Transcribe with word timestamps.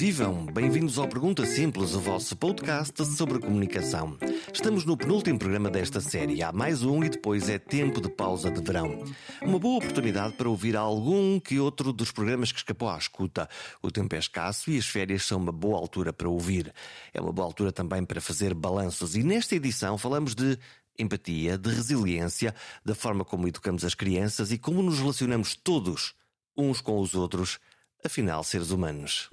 vivam! 0.00 0.46
Bem-vindos 0.46 0.96
ao 0.98 1.06
Pergunta 1.06 1.44
Simples, 1.44 1.94
o 1.94 2.00
vosso 2.00 2.34
podcast 2.34 3.04
sobre 3.04 3.38
comunicação. 3.38 4.16
Estamos 4.50 4.86
no 4.86 4.96
penúltimo 4.96 5.38
programa 5.38 5.68
desta 5.68 6.00
série. 6.00 6.42
Há 6.42 6.50
mais 6.50 6.82
um 6.82 7.04
e 7.04 7.10
depois 7.10 7.50
é 7.50 7.58
tempo 7.58 8.00
de 8.00 8.08
pausa 8.08 8.50
de 8.50 8.62
verão. 8.62 9.04
Uma 9.42 9.58
boa 9.58 9.76
oportunidade 9.76 10.32
para 10.38 10.48
ouvir 10.48 10.74
algum 10.74 11.38
que 11.38 11.60
outro 11.60 11.92
dos 11.92 12.10
programas 12.10 12.50
que 12.50 12.56
escapou 12.56 12.88
à 12.88 12.96
escuta. 12.96 13.46
O 13.82 13.90
tempo 13.90 14.14
é 14.14 14.18
escasso 14.18 14.70
e 14.70 14.78
as 14.78 14.86
férias 14.86 15.26
são 15.26 15.38
uma 15.38 15.52
boa 15.52 15.76
altura 15.76 16.14
para 16.14 16.30
ouvir. 16.30 16.72
É 17.12 17.20
uma 17.20 17.30
boa 17.30 17.46
altura 17.46 17.70
também 17.70 18.02
para 18.02 18.22
fazer 18.22 18.54
balanços. 18.54 19.14
E 19.14 19.22
nesta 19.22 19.54
edição 19.54 19.98
falamos 19.98 20.34
de 20.34 20.58
empatia, 20.98 21.58
de 21.58 21.68
resiliência, 21.68 22.54
da 22.82 22.94
forma 22.94 23.22
como 23.22 23.46
educamos 23.46 23.84
as 23.84 23.94
crianças 23.94 24.50
e 24.50 24.56
como 24.56 24.82
nos 24.82 24.98
relacionamos 24.98 25.54
todos 25.54 26.14
uns 26.56 26.80
com 26.80 27.00
os 27.00 27.14
outros, 27.14 27.58
afinal, 28.04 28.42
seres 28.44 28.70
humanos. 28.70 29.28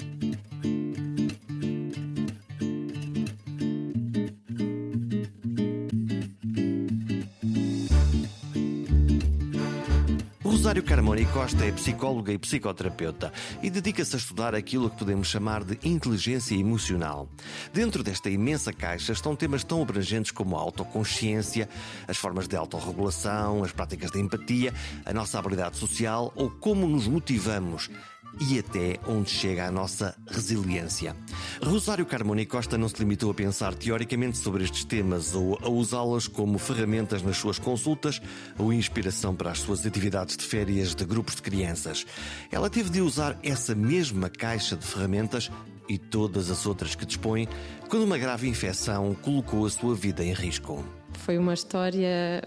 Rosário 10.68 10.84
Carmona 10.84 11.26
Costa 11.28 11.64
é 11.64 11.72
psicóloga 11.72 12.34
e 12.34 12.38
psicoterapeuta 12.38 13.32
e 13.64 13.70
dedica-se 13.70 14.16
a 14.16 14.20
estudar 14.20 14.54
aquilo 14.54 14.90
que 14.90 14.98
podemos 14.98 15.30
chamar 15.30 15.64
de 15.64 15.80
inteligência 15.88 16.56
emocional. 16.56 17.30
Dentro 17.74 18.04
desta 18.04 18.30
imensa 18.30 18.74
caixa 18.74 19.14
estão 19.14 19.34
temas 19.34 19.64
tão 19.64 19.82
abrangentes 19.82 20.32
como 20.32 20.58
a 20.58 20.60
autoconsciência, 20.60 21.70
as 22.06 22.18
formas 22.18 22.50
de 22.50 22.58
autorregulação, 22.58 23.64
as 23.64 23.72
práticas 23.72 24.12
de 24.12 24.20
empatia, 24.20 24.74
a 25.06 25.14
nossa 25.14 25.40
habilidade 25.40 25.78
social 25.78 26.34
ou 26.36 26.50
como 26.50 26.86
nos 26.86 27.08
motivamos 27.08 27.90
e 28.40 28.60
até 28.60 29.00
onde 29.08 29.30
chega 29.30 29.68
a 29.68 29.72
nossa 29.72 30.16
resiliência. 30.28 31.16
Rosário 31.64 32.06
Carmona 32.06 32.46
Costa 32.46 32.78
não 32.78 32.88
se 32.88 33.00
limitou 33.00 33.32
a 33.32 33.34
pensar 33.34 33.74
teoricamente 33.74 34.38
sobre 34.38 34.64
estes 34.64 34.84
temas 34.84 35.34
ou 35.34 35.58
a 35.62 35.70
usá-los 35.70 36.28
como 36.28 36.58
ferramentas 36.60 37.22
nas 37.22 37.38
suas 37.38 37.58
consultas 37.58 38.22
ou 38.58 38.72
inspiração 38.72 39.36
para 39.36 39.52
as 39.52 39.60
suas 39.60 39.86
atividades 39.86 40.38
de 40.38 40.44
férias 40.44 40.94
de 40.94 41.06
grupos 41.06 41.36
de 41.36 41.42
crianças. 41.42 42.06
Ela 42.52 42.70
teve 42.70 42.90
de 42.90 43.02
usar 43.02 43.38
essa 43.44 43.74
mesma 43.74 44.30
caixa 44.30 44.76
de 44.76 44.86
ferramentas 44.86 45.50
e 45.90 45.98
todas 45.98 46.52
as 46.52 46.66
outras 46.66 46.96
que 46.96 47.06
dispõe 47.06 47.48
quando 47.90 48.04
uma 48.04 48.18
grave 48.18 48.48
infecção 48.48 49.16
colocou 49.16 49.66
a 49.66 49.70
sua 49.70 49.96
vida 49.96 50.24
em 50.24 50.34
risco. 50.34 50.84
Foi 51.14 51.38
uma 51.38 51.54
história 51.54 52.44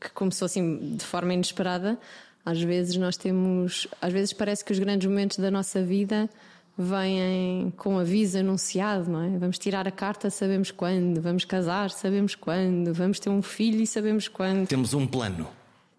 que 0.00 0.10
começou 0.10 0.46
assim 0.46 0.96
de 0.96 1.04
forma 1.04 1.32
inesperada 1.32 1.98
às 2.44 2.60
vezes 2.60 2.96
nós 2.96 3.16
temos, 3.16 3.86
às 4.00 4.12
vezes 4.12 4.32
parece 4.32 4.64
que 4.64 4.72
os 4.72 4.78
grandes 4.78 5.08
momentos 5.08 5.38
da 5.38 5.50
nossa 5.50 5.82
vida 5.82 6.28
vêm 6.76 7.72
com 7.76 7.98
aviso 7.98 8.38
anunciado, 8.38 9.10
não 9.10 9.22
é? 9.22 9.38
Vamos 9.38 9.58
tirar 9.58 9.86
a 9.86 9.90
carta, 9.90 10.30
sabemos 10.30 10.70
quando, 10.70 11.20
vamos 11.20 11.44
casar, 11.44 11.90
sabemos 11.90 12.34
quando, 12.34 12.94
vamos 12.94 13.20
ter 13.20 13.28
um 13.28 13.42
filho 13.42 13.82
e 13.82 13.86
sabemos 13.86 14.28
quando. 14.28 14.66
Temos 14.66 14.94
um 14.94 15.06
plano. 15.06 15.46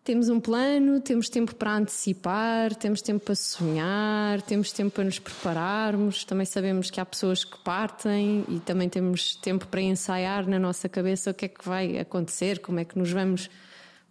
Temos 0.04 0.30
um 0.30 0.40
plano, 0.40 1.00
temos 1.00 1.30
tempo 1.30 1.54
para 1.54 1.76
antecipar, 1.76 2.74
temos 2.74 3.04
tempo 3.04 3.24
para 3.24 3.36
sonhar, 3.36 4.42
temos 4.42 4.72
tempo 4.72 4.90
para 4.90 5.04
nos 5.04 5.20
prepararmos. 5.20 6.26
Também 6.26 6.46
sabemos 6.46 6.90
que 6.90 7.00
há 7.00 7.06
pessoas 7.06 7.44
que 7.44 7.60
partem 7.60 8.44
e 8.50 8.60
também 8.62 8.90
temos 8.90 9.36
tempo 9.36 9.68
para 9.68 9.80
ensaiar 9.80 10.48
na 10.48 10.58
nossa 10.58 10.90
cabeça 10.90 11.30
o 11.30 11.34
que 11.36 11.46
é 11.46 11.48
que 11.48 11.64
vai 11.64 12.00
acontecer, 12.00 12.60
como 12.60 12.80
é 12.80 12.86
que 12.86 12.98
nos 12.98 13.12
vamos 13.12 13.48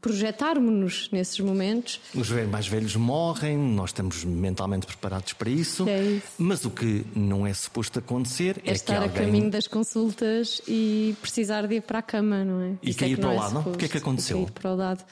projetarmos-nos 0.00 1.10
nesses 1.10 1.38
momentos. 1.40 2.00
Os 2.14 2.30
mais 2.30 2.66
velhos 2.66 2.96
morrem, 2.96 3.56
nós 3.56 3.90
estamos 3.90 4.24
mentalmente 4.24 4.86
preparados 4.86 5.32
para 5.32 5.50
isso, 5.50 5.88
é 5.88 6.02
isso. 6.02 6.26
mas 6.38 6.64
o 6.64 6.70
que 6.70 7.04
não 7.14 7.46
é 7.46 7.52
suposto 7.52 7.98
acontecer 7.98 8.60
é, 8.64 8.70
é 8.70 8.72
estar 8.72 8.94
que 8.94 9.02
alguém... 9.04 9.22
a 9.22 9.26
caminho 9.26 9.50
das 9.50 9.66
consultas 9.66 10.60
e 10.66 11.14
precisar 11.20 11.66
de 11.66 11.76
ir 11.76 11.82
para 11.82 11.98
a 11.98 12.02
cama, 12.02 12.44
não 12.44 12.62
é? 12.62 12.72
E 12.82 12.94
cair 12.94 13.14
é 13.14 13.16
para 13.16 13.30
o 13.30 13.36
lado, 13.36 13.54
não? 13.54 13.72
O 13.72 13.76
que 13.76 13.84
é 13.84 13.88
que 13.88 13.98
aconteceu? 13.98 14.38
Cair 14.38 14.50
para 14.52 14.72
o 14.72 14.76
lado. 14.76 15.04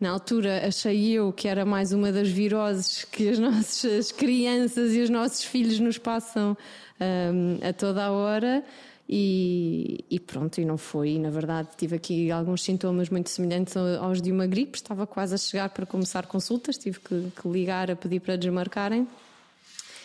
Na 0.00 0.10
altura 0.10 0.66
achei 0.66 1.12
eu 1.12 1.32
que 1.32 1.46
era 1.46 1.64
mais 1.64 1.92
uma 1.92 2.10
das 2.10 2.28
viroses 2.28 3.04
que 3.04 3.28
as 3.28 3.38
nossas 3.40 4.10
crianças 4.10 4.94
e 4.94 5.00
os 5.00 5.10
nossos 5.10 5.44
filhos 5.44 5.78
nos 5.78 5.98
passam 5.98 6.56
um, 7.00 7.68
a 7.68 7.72
toda 7.72 8.06
a 8.06 8.10
hora. 8.10 8.64
E, 9.08 10.04
e, 10.10 10.18
pronto, 10.20 10.60
e 10.60 10.64
não 10.64 10.78
foi. 10.78 11.10
E, 11.10 11.18
na 11.18 11.30
verdade, 11.30 11.68
tive 11.76 11.96
aqui 11.96 12.30
alguns 12.30 12.62
sintomas 12.62 13.10
muito 13.10 13.28
semelhantes 13.28 13.76
aos 13.76 14.22
de 14.22 14.32
uma 14.32 14.46
gripe. 14.46 14.76
Estava 14.76 15.06
quase 15.06 15.34
a 15.34 15.38
chegar 15.38 15.68
para 15.70 15.84
começar 15.84 16.26
consultas, 16.26 16.78
tive 16.78 16.98
que, 17.00 17.30
que 17.40 17.48
ligar 17.48 17.90
a 17.90 17.96
pedir 17.96 18.20
para 18.20 18.36
desmarcarem. 18.36 19.06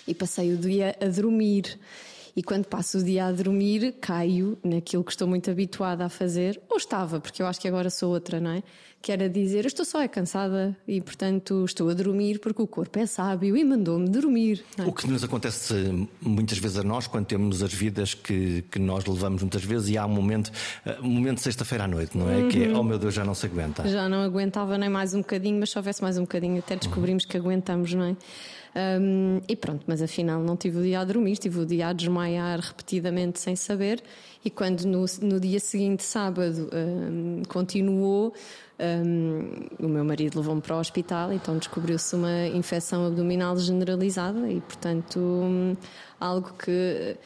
E 0.07 0.13
passei 0.13 0.53
o 0.53 0.57
dia 0.57 0.95
a 1.01 1.07
dormir. 1.07 1.79
E 2.35 2.43
quando 2.43 2.65
passo 2.65 2.99
o 2.99 3.03
dia 3.03 3.25
a 3.25 3.31
dormir, 3.31 3.93
caio 3.99 4.57
naquilo 4.63 5.03
que 5.03 5.11
estou 5.11 5.27
muito 5.27 5.49
habituada 5.49 6.05
a 6.05 6.09
fazer, 6.09 6.61
ou 6.69 6.77
estava, 6.77 7.19
porque 7.19 7.41
eu 7.41 7.47
acho 7.47 7.59
que 7.59 7.67
agora 7.67 7.89
sou 7.89 8.11
outra, 8.11 8.39
não 8.39 8.51
é? 8.51 8.63
Que 9.01 9.11
era 9.11 9.29
dizer, 9.29 9.63
eu 9.63 9.67
estou 9.67 9.85
só 9.85 10.01
é 10.01 10.07
cansada 10.07 10.75
e, 10.87 10.99
portanto, 10.99 11.63
estou 11.63 11.89
a 11.89 11.93
dormir 11.93 12.39
porque 12.39 12.61
o 12.61 12.67
corpo 12.67 12.99
é 12.99 13.05
sábio 13.05 13.55
e 13.55 13.63
mandou-me 13.63 14.09
dormir. 14.09 14.63
É? 14.77 14.83
O 14.83 14.91
que 14.91 15.07
nos 15.07 15.23
acontece 15.23 15.73
muitas 16.19 16.57
vezes 16.57 16.77
a 16.77 16.83
nós, 16.83 17.07
quando 17.07 17.25
temos 17.25 17.61
as 17.61 17.73
vidas 17.73 18.13
que, 18.13 18.63
que 18.71 18.79
nós 18.79 19.05
levamos 19.05 19.41
muitas 19.41 19.63
vezes, 19.63 19.89
e 19.89 19.97
há 19.97 20.05
um 20.05 20.09
momento, 20.09 20.51
eh, 20.85 20.97
um 21.01 21.09
momento 21.09 21.39
sexta-feira 21.41 21.85
à 21.85 21.87
noite, 21.87 22.17
não 22.17 22.29
é? 22.29 22.37
Uhum. 22.37 22.49
Que 22.49 22.63
é, 22.63 22.67
uhum. 22.67 22.79
oh 22.79 22.83
meu 22.83 22.99
Deus, 22.99 23.13
já 23.13 23.23
não 23.23 23.33
se 23.33 23.45
aguenta. 23.45 23.87
Já 23.87 24.09
não 24.09 24.23
aguentava 24.23 24.77
nem 24.77 24.89
mais 24.89 25.13
um 25.13 25.19
bocadinho, 25.19 25.59
mas 25.59 25.69
se 25.69 25.77
houvesse 25.77 26.01
mais 26.01 26.17
um 26.17 26.21
bocadinho, 26.21 26.59
até 26.59 26.75
descobrimos 26.75 27.23
uhum. 27.23 27.29
que 27.29 27.37
aguentamos, 27.37 27.93
não 27.93 28.03
é? 28.03 28.15
Um, 28.77 29.41
e 29.47 29.55
pronto, 29.55 29.83
mas 29.87 30.03
afinal 30.03 30.39
não 30.43 30.55
tive 30.55 30.77
o 30.79 30.83
dia 30.83 30.99
a 30.99 31.03
dormir, 31.03 31.37
tive 31.37 31.59
o 31.59 31.65
dia 31.65 31.87
a 31.87 31.93
desmaiar 31.93 32.59
repetidamente 32.59 33.39
sem 33.39 33.55
saber. 33.55 34.03
E 34.45 34.51
quando 34.51 34.83
no, 34.83 35.03
no 35.21 35.39
dia 35.39 35.59
seguinte, 35.59 36.03
sábado, 36.03 36.69
um, 36.71 37.41
continuou, 37.47 38.33
um, 38.79 39.85
o 39.85 39.87
meu 39.87 40.05
marido 40.05 40.37
levou-me 40.37 40.61
para 40.61 40.75
o 40.75 40.79
hospital, 40.79 41.33
então 41.33 41.57
descobriu-se 41.57 42.15
uma 42.15 42.47
infecção 42.47 43.05
abdominal 43.07 43.57
generalizada 43.57 44.49
e, 44.51 44.61
portanto, 44.61 45.77
algo 46.19 46.53
que 46.53 47.17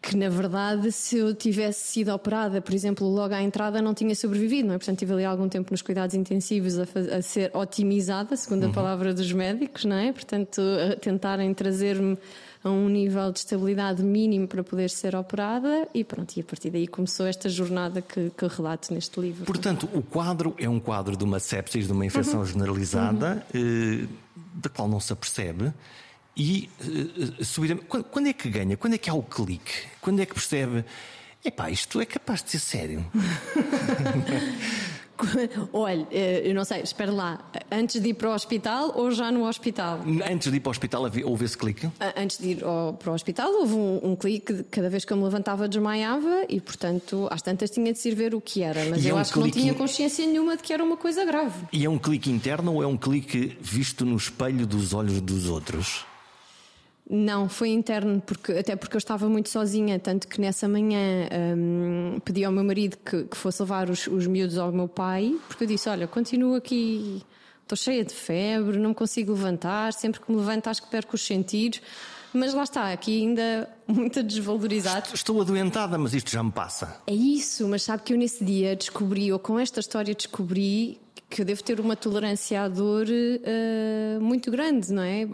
que 0.00 0.16
na 0.16 0.28
verdade 0.28 0.90
se 0.92 1.18
eu 1.18 1.34
tivesse 1.34 1.88
sido 1.88 2.14
operada, 2.14 2.62
por 2.62 2.72
exemplo, 2.72 3.06
logo 3.06 3.34
à 3.34 3.42
entrada 3.42 3.82
não 3.82 3.92
tinha 3.92 4.14
sobrevivido, 4.14 4.68
não 4.68 4.74
é? 4.74 4.78
Portanto, 4.78 4.98
tive 4.98 5.12
ali 5.12 5.24
algum 5.24 5.48
tempo 5.48 5.70
nos 5.70 5.82
cuidados 5.82 6.14
intensivos 6.14 6.78
a, 6.78 6.84
a 7.16 7.20
ser 7.20 7.50
otimizada, 7.54 8.36
segundo 8.36 8.64
uhum. 8.64 8.70
a 8.70 8.72
palavra 8.72 9.12
dos 9.12 9.30
médicos, 9.32 9.84
não 9.84 9.96
é? 9.96 10.12
Portanto, 10.12 10.60
a 10.60 10.96
tentarem 10.96 11.52
trazer-me 11.52 12.16
a 12.62 12.70
um 12.70 12.88
nível 12.88 13.30
de 13.32 13.40
estabilidade 13.40 14.02
mínimo 14.02 14.48
para 14.48 14.64
poder 14.64 14.90
ser 14.90 15.14
operada 15.14 15.88
e 15.94 16.02
pronto, 16.02 16.36
e 16.36 16.40
a 16.40 16.44
partir 16.44 16.70
daí 16.70 16.86
começou 16.86 17.26
esta 17.26 17.48
jornada 17.48 18.02
que, 18.02 18.30
que 18.30 18.46
relato 18.46 18.92
neste 18.92 19.20
livro. 19.20 19.44
Portanto, 19.44 19.88
o 19.92 20.02
quadro 20.02 20.54
é 20.58 20.68
um 20.68 20.80
quadro 20.80 21.16
de 21.16 21.24
uma 21.24 21.38
sepsis, 21.38 21.86
de 21.86 21.92
uma 21.92 22.04
infecção 22.04 22.40
uhum. 22.40 22.46
generalizada, 22.46 23.46
uhum. 23.54 24.04
Eh, 24.04 24.06
da 24.54 24.68
qual 24.68 24.88
não 24.88 24.98
se 24.98 25.12
apercebe 25.12 25.72
e 26.36 26.70
uh, 26.80 27.44
subir. 27.44 27.76
Quando, 27.88 28.04
quando, 28.04 28.26
é 28.28 28.32
que 28.32 28.48
ganha? 28.48 28.76
Quando 28.76 28.94
é 28.94 28.98
que 28.98 29.10
há 29.10 29.14
o 29.14 29.22
clique? 29.22 29.72
Quando 30.00 30.20
é 30.20 30.26
que 30.26 30.34
percebe? 30.34 30.84
Epá, 31.44 31.70
isto 31.70 32.00
é 32.00 32.06
capaz 32.06 32.42
de 32.42 32.50
ser 32.50 32.58
sério. 32.58 33.06
Olha, 35.72 36.06
eh, 36.10 36.42
eu 36.44 36.54
não 36.54 36.64
sei, 36.64 36.80
espera 36.82 37.10
lá, 37.12 37.50
antes 37.70 38.00
de 38.00 38.10
ir 38.10 38.14
para 38.14 38.30
o 38.30 38.34
hospital 38.34 38.92
ou 38.94 39.10
já 39.10 39.30
no 39.30 39.46
hospital? 39.46 40.00
Antes 40.30 40.50
de 40.50 40.56
ir 40.56 40.60
para 40.60 40.68
o 40.68 40.70
hospital 40.70 41.02
houve 41.24 41.44
esse 41.44 41.56
clique? 41.56 41.88
Antes 42.16 42.38
de 42.38 42.48
ir 42.50 42.64
ao, 42.64 42.94
para 42.94 43.10
o 43.10 43.14
hospital 43.14 43.52
houve 43.52 43.74
um, 43.74 44.00
um, 44.02 44.16
clique, 44.16 44.64
cada 44.64 44.88
vez 44.88 45.04
que 45.04 45.12
eu 45.12 45.16
me 45.16 45.24
levantava 45.24 45.68
desmaiava 45.68 46.44
e, 46.48 46.60
portanto, 46.60 47.28
às 47.30 47.42
tantas 47.42 47.70
tinha 47.70 47.92
de 47.92 47.98
se 47.98 48.08
ir 48.08 48.14
ver 48.14 48.34
o 48.34 48.40
que 48.40 48.62
era, 48.62 48.84
mas 48.86 49.04
e 49.04 49.08
é 49.08 49.10
eu 49.10 49.16
é 49.16 49.18
um 49.18 49.20
acho 49.20 49.32
que 49.32 49.38
não 49.38 49.50
tinha 49.50 49.74
consciência 49.74 50.26
nenhuma 50.26 50.56
de 50.56 50.62
que 50.62 50.72
era 50.72 50.82
uma 50.82 50.96
coisa 50.96 51.24
grave. 51.24 51.66
E 51.72 51.84
é 51.84 51.90
um 51.90 51.98
clique 51.98 52.30
interno 52.30 52.74
ou 52.74 52.82
é 52.82 52.86
um 52.86 52.96
clique 52.96 53.56
visto 53.60 54.04
no 54.04 54.16
espelho 54.16 54.66
dos 54.66 54.92
olhos 54.92 55.20
dos 55.20 55.46
outros? 55.48 56.04
Não, 57.10 57.48
foi 57.48 57.70
interno, 57.70 58.20
porque, 58.20 58.52
até 58.52 58.76
porque 58.76 58.94
eu 58.94 58.98
estava 58.98 59.30
muito 59.30 59.48
sozinha, 59.48 59.98
tanto 59.98 60.28
que 60.28 60.38
nessa 60.38 60.68
manhã 60.68 61.26
um, 61.56 62.20
pedi 62.22 62.44
ao 62.44 62.52
meu 62.52 62.62
marido 62.62 62.98
que, 62.98 63.24
que 63.24 63.36
fosse 63.36 63.62
levar 63.62 63.88
os, 63.88 64.06
os 64.06 64.26
miúdos 64.26 64.58
ao 64.58 64.70
meu 64.70 64.86
pai, 64.86 65.34
porque 65.48 65.64
eu 65.64 65.68
disse: 65.68 65.88
Olha, 65.88 66.06
continuo 66.06 66.54
aqui, 66.54 67.22
estou 67.62 67.76
cheia 67.78 68.04
de 68.04 68.12
febre, 68.12 68.78
não 68.78 68.92
consigo 68.92 69.32
levantar, 69.32 69.94
sempre 69.94 70.20
que 70.20 70.30
me 70.30 70.36
levanto 70.36 70.68
acho 70.68 70.82
que 70.82 70.90
perco 70.90 71.14
os 71.14 71.24
sentidos. 71.24 71.80
Mas 72.32 72.52
lá 72.54 72.64
está, 72.64 72.92
aqui 72.92 73.22
ainda 73.22 73.68
muito 73.86 74.22
desvalorizado. 74.22 75.10
Estou 75.14 75.40
adoentada, 75.40 75.96
mas 75.96 76.14
isto 76.14 76.30
já 76.30 76.42
me 76.42 76.52
passa. 76.52 77.00
É 77.06 77.14
isso, 77.14 77.66
mas 77.68 77.82
sabe 77.82 78.02
que 78.02 78.12
eu 78.12 78.18
nesse 78.18 78.44
dia 78.44 78.76
descobri, 78.76 79.32
ou 79.32 79.38
com 79.38 79.58
esta 79.58 79.80
história 79.80 80.14
descobri 80.14 81.00
que 81.30 81.42
eu 81.42 81.44
devo 81.44 81.62
ter 81.62 81.78
uma 81.78 81.94
tolerância 81.94 82.62
à 82.62 82.68
dor 82.68 83.06
uh, 83.06 84.20
muito 84.20 84.50
grande, 84.50 84.92
não 84.92 85.02
é? 85.02 85.26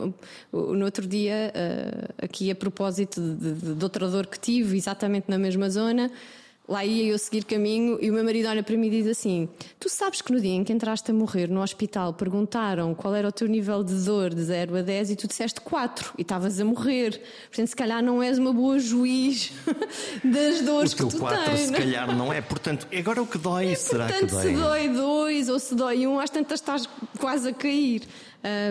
No 0.52 0.84
outro 0.84 1.06
dia, 1.06 1.52
uh, 1.54 2.24
aqui 2.24 2.50
a 2.50 2.54
propósito 2.54 3.20
de, 3.20 3.52
de, 3.52 3.74
de, 3.74 3.84
outra 3.84 4.08
dor 4.08 4.26
que 4.26 4.38
tive, 4.38 4.76
exatamente 4.76 5.26
na 5.28 5.38
mesma 5.38 5.70
zona, 5.70 6.10
Lá 6.66 6.82
ia 6.82 7.12
eu 7.12 7.18
seguir 7.18 7.44
caminho 7.44 7.98
e 8.00 8.10
o 8.10 8.14
meu 8.14 8.24
marido 8.24 8.48
olha 8.48 8.62
para 8.62 8.74
mim 8.74 8.86
e 8.86 8.90
diz 8.90 9.06
assim: 9.06 9.46
Tu 9.78 9.86
sabes 9.90 10.22
que 10.22 10.32
no 10.32 10.40
dia 10.40 10.52
em 10.54 10.64
que 10.64 10.72
entraste 10.72 11.10
a 11.10 11.14
morrer 11.14 11.46
no 11.50 11.60
hospital 11.60 12.14
perguntaram 12.14 12.94
qual 12.94 13.14
era 13.14 13.28
o 13.28 13.32
teu 13.32 13.46
nível 13.46 13.84
de 13.84 13.92
dor 14.02 14.32
de 14.34 14.42
0 14.44 14.76
a 14.78 14.80
10 14.80 15.10
e 15.10 15.16
tu 15.16 15.28
disseste 15.28 15.60
4 15.60 16.14
e 16.16 16.22
estavas 16.22 16.58
a 16.58 16.64
morrer. 16.64 17.20
Portanto, 17.48 17.68
se 17.68 17.76
calhar 17.76 18.02
não 18.02 18.22
és 18.22 18.38
uma 18.38 18.50
boa 18.50 18.78
juiz 18.78 19.52
das 20.24 20.62
dores 20.62 20.92
o 20.94 20.96
teu 20.96 21.08
que 21.08 21.14
tu 21.16 21.20
4 21.20 21.44
tens. 21.44 21.60
se 21.66 21.72
calhar 21.72 22.16
não 22.16 22.32
é. 22.32 22.40
Portanto, 22.40 22.88
agora 22.96 23.20
o 23.20 23.26
que 23.26 23.36
dói, 23.36 23.66
É, 23.72 23.74
será 23.74 24.06
portanto, 24.06 24.30
que 24.30 24.34
dói? 24.34 24.42
se 24.54 24.54
dói 24.62 24.88
2 24.88 25.48
ou 25.50 25.58
se 25.58 25.74
dói 25.74 26.06
1, 26.06 26.10
um, 26.10 26.18
às 26.18 26.30
tantas 26.30 26.60
estás 26.60 26.88
quase 27.20 27.50
a 27.50 27.52
cair. 27.52 28.04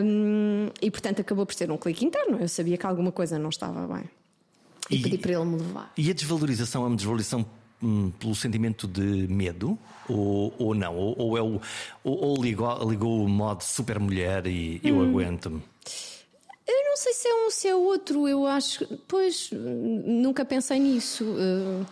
Hum, 0.04 0.70
e 0.82 0.90
portanto 0.90 1.22
acabou 1.22 1.46
por 1.46 1.54
ser 1.54 1.70
um 1.72 1.78
clique 1.78 2.04
interno. 2.06 2.40
Eu 2.40 2.48
sabia 2.48 2.76
que 2.78 2.86
alguma 2.88 3.12
coisa 3.12 3.38
não 3.38 3.50
estava 3.50 3.86
bem. 3.88 4.04
E, 4.90 4.96
E- 4.96 5.02
pedi 5.04 5.18
para 5.20 5.34
ele 5.34 5.46
me 5.46 5.58
levar. 5.58 5.92
E 5.98 6.10
a 6.10 6.14
desvalorização 6.14 6.84
é 6.86 6.88
uma 6.88 6.96
desvalorização 6.96 7.46
pelo 8.20 8.36
sentimento 8.36 8.88
de 8.88 9.02
medo? 9.28 9.78
Ou, 10.10 10.54
ou 10.58 10.74
não? 10.76 10.96
Ou, 10.96 11.16
ou 11.18 11.38
é 11.38 11.42
o, 11.42 11.62
ou, 12.04 12.18
ou 12.26 12.44
ligou, 12.44 12.90
ligou 12.90 13.24
o 13.24 13.30
modo 13.30 13.64
super 13.64 14.00
mulher 14.00 14.46
e 14.48 14.80
eu 14.84 14.98
Hum. 14.98 15.10
aguento-me? 15.10 15.62
Eu 16.68 16.84
não 16.90 16.98
sei 16.98 17.14
se 17.14 17.28
é 17.28 17.46
um 17.46 17.50
se 17.50 17.68
é 17.68 17.76
outro, 17.76 18.28
eu 18.28 18.46
acho. 18.46 18.86
Pois, 19.08 19.50
nunca 19.52 20.46
pensei 20.46 20.80
nisso. 20.80 21.24
Uh, 21.26 21.86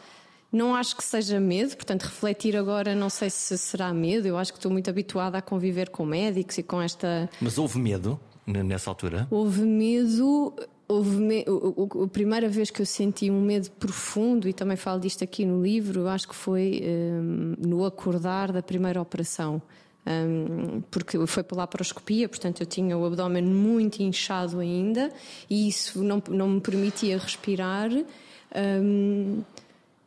Não 0.51 0.75
acho 0.75 0.97
que 0.97 1.03
seja 1.03 1.39
medo, 1.39 1.75
portanto, 1.77 2.03
refletir 2.03 2.57
agora 2.57 2.93
não 2.93 3.09
sei 3.09 3.29
se 3.29 3.57
será 3.57 3.93
medo. 3.93 4.27
Eu 4.27 4.37
acho 4.37 4.51
que 4.51 4.57
estou 4.57 4.69
muito 4.71 4.89
habituada 4.89 5.37
a 5.37 5.41
conviver 5.41 5.89
com 5.89 6.05
médicos 6.05 6.57
e 6.57 6.63
com 6.63 6.81
esta. 6.81 7.29
Mas 7.39 7.57
houve 7.57 7.79
medo 7.79 8.19
nessa 8.45 8.89
altura? 8.89 9.27
Houve 9.31 9.61
medo. 9.61 10.53
Houve 10.91 11.17
me... 11.17 11.45
o- 11.47 11.87
o- 11.97 12.03
a 12.03 12.07
primeira 12.07 12.49
vez 12.49 12.69
que 12.69 12.81
eu 12.81 12.85
senti 12.85 13.29
um 13.31 13.41
medo 13.41 13.69
profundo, 13.71 14.47
e 14.47 14.53
também 14.53 14.75
falo 14.75 14.99
disto 14.99 15.23
aqui 15.23 15.45
no 15.45 15.61
livro, 15.63 16.07
acho 16.07 16.27
que 16.27 16.35
foi 16.35 16.81
hum, 16.83 17.53
no 17.59 17.85
acordar 17.85 18.51
da 18.51 18.61
primeira 18.61 19.01
operação. 19.01 19.61
Hum, 20.05 20.81
porque 20.89 21.15
foi 21.27 21.43
pela 21.43 21.61
laparoscopia, 21.61 22.27
portanto 22.27 22.59
eu 22.61 22.65
tinha 22.65 22.97
o 22.97 23.05
abdômen 23.05 23.43
muito 23.43 24.01
inchado 24.01 24.59
ainda 24.59 25.11
e 25.47 25.67
isso 25.69 26.03
não, 26.03 26.21
não 26.29 26.49
me 26.49 26.59
permitia 26.59 27.17
respirar. 27.19 27.89
hum, 28.81 29.41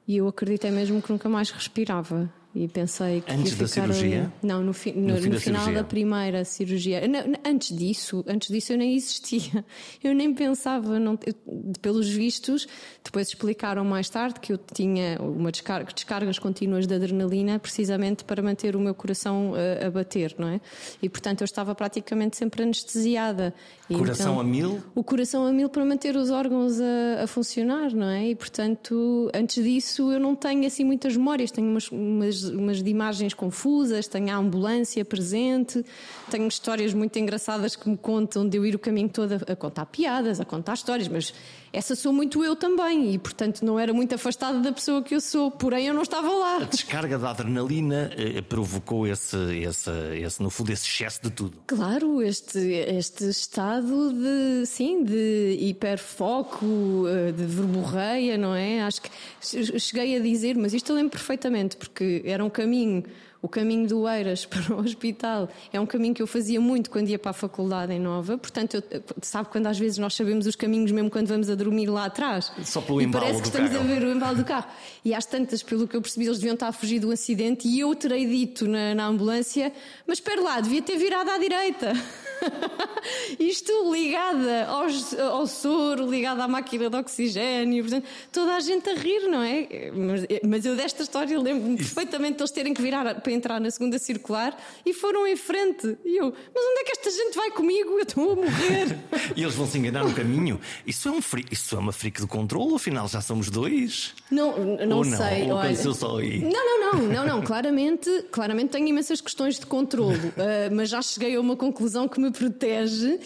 e 0.06 0.16
eu 0.18 0.28
acreditei 0.28 0.70
mesmo 0.70 1.00
que 1.00 1.10
nunca 1.12 1.28
mais 1.28 1.50
respirava. 1.50 2.28
E 2.54 2.68
pensei 2.68 3.20
que 3.20 3.32
Antes 3.32 3.52
ia 3.52 3.58
da 3.58 3.66
cirurgia? 3.66 4.20
ali. 4.22 4.30
Não, 4.42 4.62
no, 4.62 4.72
fi- 4.72 4.92
no- 4.92 5.16
fim 5.16 5.24
no 5.28 5.34
da 5.34 5.40
final 5.40 5.60
cirurgia. 5.62 5.82
da 5.82 5.88
primeira 5.88 6.44
cirurgia. 6.44 7.08
Não, 7.08 7.20
antes 7.44 7.76
disso, 7.76 8.24
antes 8.28 8.48
disso 8.48 8.72
eu 8.72 8.78
nem 8.78 8.94
existia. 8.94 9.64
Eu 10.04 10.14
nem 10.14 10.32
pensava, 10.32 10.98
não, 11.00 11.18
eu- 11.26 11.34
pelos 11.80 12.08
vistos, 12.08 12.66
depois 13.02 13.26
explicaram 13.28 13.84
mais 13.84 14.08
tarde 14.08 14.38
que 14.38 14.52
eu 14.52 14.58
tinha 14.58 15.18
uma 15.20 15.50
descarga, 15.50 15.90
descargas 15.92 16.38
contínuas 16.38 16.86
de 16.86 16.94
adrenalina 16.94 17.58
precisamente 17.58 18.22
para 18.24 18.40
manter 18.42 18.76
o 18.76 18.80
meu 18.80 18.94
coração 18.94 19.54
eh, 19.56 19.86
a, 19.86 19.90
bater, 19.90 20.34
não 20.38 20.48
é? 20.48 20.60
E 21.02 21.08
portanto 21.08 21.40
eu 21.40 21.46
estava 21.46 21.74
praticamente 21.74 22.36
sempre 22.36 22.62
anestesiada. 22.62 23.52
E 23.90 23.94
Coração 23.96 24.32
então- 24.34 24.40
a 24.40 24.44
mil? 24.44 24.82
o 24.94 25.02
coração 25.02 25.46
a 25.46 25.52
mil 25.52 25.68
para 25.68 25.84
manter 25.84 26.16
os 26.16 26.30
órgãos 26.30 26.80
a, 26.80 27.24
a 27.24 27.26
funcionar, 27.26 27.92
não 27.94 28.08
é? 28.08 28.28
E 28.28 28.34
portanto, 28.34 29.30
antes 29.34 29.62
disso, 29.64 30.12
eu 30.12 30.20
não 30.20 30.34
tenho 30.36 30.66
assim 30.66 30.84
muitas 30.84 31.16
memórias. 31.16 31.50
Tenho 31.50 31.68
umas, 31.68 31.88
umas, 31.90 32.43
umas 32.48 32.82
de 32.82 32.90
imagens 32.90 33.34
confusas, 33.34 34.06
tenho 34.06 34.30
a 34.30 34.36
ambulância 34.36 35.04
presente, 35.04 35.84
tenho 36.30 36.46
histórias 36.46 36.94
muito 36.94 37.18
engraçadas 37.18 37.76
que 37.76 37.88
me 37.88 37.96
contam 37.96 38.48
de 38.48 38.56
eu 38.56 38.66
ir 38.66 38.74
o 38.74 38.78
caminho 38.78 39.08
todo 39.08 39.32
a, 39.32 39.52
a 39.52 39.56
contar 39.56 39.86
piadas, 39.86 40.40
a 40.40 40.44
contar 40.44 40.74
histórias, 40.74 41.08
mas 41.08 41.34
essa 41.74 41.94
sou 41.96 42.12
muito 42.12 42.42
eu 42.44 42.54
também 42.56 43.12
e 43.14 43.18
portanto 43.18 43.62
não 43.64 43.78
era 43.78 43.92
muito 43.92 44.14
afastada 44.14 44.58
da 44.60 44.72
pessoa 44.72 45.02
que 45.02 45.14
eu 45.14 45.20
sou, 45.20 45.50
porém 45.50 45.86
eu 45.86 45.94
não 45.94 46.02
estava 46.02 46.28
lá. 46.30 46.56
A 46.58 46.64
descarga 46.64 47.18
da 47.18 47.30
adrenalina 47.30 48.10
eh, 48.16 48.40
provocou 48.42 49.06
esse, 49.06 49.36
esse, 49.58 49.90
esse, 50.20 50.42
no 50.42 50.50
fundo, 50.50 50.70
esse 50.72 50.86
excesso 50.86 51.20
de 51.22 51.30
tudo. 51.30 51.56
Claro, 51.66 52.22
este, 52.22 52.58
este 52.58 53.24
estado 53.28 54.12
de, 54.12 54.66
sim, 54.66 55.02
de 55.04 55.56
hiperfoco, 55.60 57.06
eh, 57.08 57.32
de 57.32 57.44
verborreia, 57.44 58.36
não 58.38 58.54
é? 58.54 58.82
Acho 58.82 59.02
que 59.02 59.10
che- 59.40 59.78
cheguei 59.78 60.16
a 60.16 60.20
dizer, 60.20 60.56
mas 60.56 60.72
isto 60.74 60.90
eu 60.92 60.96
lembro 60.96 61.10
perfeitamente, 61.10 61.76
porque 61.76 62.22
era 62.24 62.44
um 62.44 62.50
caminho, 62.50 63.02
o 63.44 63.48
caminho 63.48 63.86
do 63.86 64.08
Eiras 64.08 64.46
para 64.48 64.74
o 64.74 64.80
hospital, 64.80 65.50
é 65.70 65.78
um 65.78 65.84
caminho 65.84 66.14
que 66.14 66.22
eu 66.22 66.26
fazia 66.26 66.58
muito 66.58 66.88
quando 66.88 67.10
ia 67.10 67.18
para 67.18 67.32
a 67.32 67.34
faculdade 67.34 67.92
em 67.92 68.00
Nova, 68.00 68.38
portanto, 68.38 68.82
eu, 68.90 69.02
sabe 69.20 69.50
quando 69.50 69.66
às 69.66 69.78
vezes 69.78 69.98
nós 69.98 70.14
sabemos 70.14 70.46
os 70.46 70.56
caminhos 70.56 70.90
mesmo 70.90 71.10
quando 71.10 71.28
vamos 71.28 71.50
a 71.50 71.54
dormir 71.54 71.86
lá 71.88 72.06
atrás? 72.06 72.50
Só 72.64 72.80
pelo 72.80 73.02
e 73.02 73.04
embalo 73.04 73.26
parece 73.26 73.42
que 73.42 73.48
estamos 73.48 73.70
carro. 73.70 73.84
a 73.84 73.86
ver 73.86 74.02
o 74.02 74.10
embalo 74.10 74.36
do 74.36 74.44
carro. 74.48 74.66
E 75.04 75.12
às 75.12 75.26
tantas, 75.26 75.62
pelo 75.62 75.86
que 75.86 75.94
eu 75.94 76.00
percebi, 76.00 76.24
eles 76.24 76.38
deviam 76.38 76.54
estar 76.54 76.68
a 76.68 76.72
fugir 76.72 76.98
do 76.98 77.10
acidente 77.10 77.68
e 77.68 77.80
eu 77.80 77.94
terei 77.94 78.24
dito 78.24 78.66
na, 78.66 78.94
na 78.94 79.06
ambulância: 79.06 79.70
Mas 80.06 80.18
espera 80.18 80.40
lá, 80.40 80.58
devia 80.60 80.80
ter 80.80 80.96
virado 80.96 81.30
à 81.30 81.36
direita. 81.36 81.92
Isto 83.38 83.92
ligada 83.92 84.66
aos, 84.66 85.14
ao 85.18 85.46
soro, 85.46 86.10
ligada 86.10 86.44
à 86.44 86.48
máquina 86.48 86.88
de 86.88 86.96
oxigênio, 86.96 87.84
portanto, 87.84 88.06
toda 88.32 88.54
a 88.54 88.60
gente 88.60 88.88
a 88.88 88.94
rir, 88.94 89.28
não 89.28 89.42
é? 89.42 89.90
Mas, 89.92 90.26
mas 90.42 90.66
eu 90.66 90.74
desta 90.74 91.02
história 91.02 91.38
lembro-me 91.38 91.76
perfeitamente 91.76 92.36
de 92.36 92.42
eles 92.42 92.50
terem 92.50 92.72
que 92.72 92.80
virar 92.80 93.20
para 93.20 93.32
entrar 93.34 93.60
na 93.60 93.70
segunda 93.70 93.98
circular 93.98 94.56
e 94.86 94.92
foram 94.94 95.26
em 95.26 95.36
frente. 95.36 95.96
E 96.04 96.16
eu, 96.16 96.26
mas 96.54 96.64
onde 96.64 96.80
é 96.80 96.84
que 96.84 96.92
esta 96.92 97.10
gente 97.10 97.34
vai 97.36 97.50
comigo? 97.50 97.90
Eu 97.90 98.00
estou 98.02 98.32
a 98.32 98.36
morrer. 98.36 98.98
E 99.36 99.42
eles 99.42 99.54
vão 99.54 99.66
se 99.66 99.78
enganar 99.78 100.04
no 100.04 100.12
caminho. 100.12 100.60
Isso 100.86 101.08
é, 101.08 101.10
um 101.12 101.20
fri- 101.20 101.46
isso 101.50 101.74
é 101.74 101.78
uma 101.78 101.92
freak 101.92 102.20
de 102.20 102.26
controle, 102.26 102.74
afinal 102.74 103.08
já 103.08 103.20
somos 103.20 103.50
dois. 103.50 104.14
Não, 104.30 104.56
não, 104.86 104.98
Ou 104.98 105.04
não? 105.04 105.16
sei. 105.18 105.42
Ou 105.50 105.56
olha. 105.56 105.74
só 105.94 106.18
aí? 106.18 106.40
Não, 106.40 106.50
não, 106.50 106.92
não, 106.92 107.08
não, 107.08 107.26
não. 107.26 107.42
Claramente, 107.42 108.08
claramente 108.30 108.70
tenho 108.70 108.86
imensas 108.88 109.20
questões 109.20 109.58
de 109.58 109.66
controlo, 109.66 110.14
ah, 110.38 110.70
mas 110.72 110.88
já 110.90 111.02
cheguei 111.02 111.34
a 111.36 111.40
uma 111.40 111.56
conclusão 111.56 112.06
que 112.06 112.20
me 112.20 112.30
protege, 112.30 113.18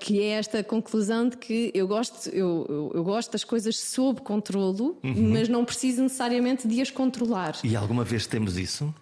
que 0.00 0.20
é 0.22 0.28
esta 0.30 0.62
conclusão 0.62 1.28
de 1.28 1.36
que 1.36 1.70
eu 1.74 1.86
gosto, 1.86 2.28
eu, 2.30 2.66
eu, 2.68 2.92
eu 2.94 3.04
gosto 3.04 3.32
das 3.32 3.44
coisas 3.44 3.78
sob 3.78 4.20
controlo, 4.20 4.96
Uhum. 5.02 5.30
mas 5.32 5.48
não 5.48 5.64
preciso 5.64 6.02
necessariamente 6.02 6.66
de 6.68 6.80
as 6.80 6.90
controlar. 6.90 7.58
E 7.64 7.74
alguma 7.76 8.04
vez 8.04 8.26
temos 8.26 8.56
isso? 8.56 8.93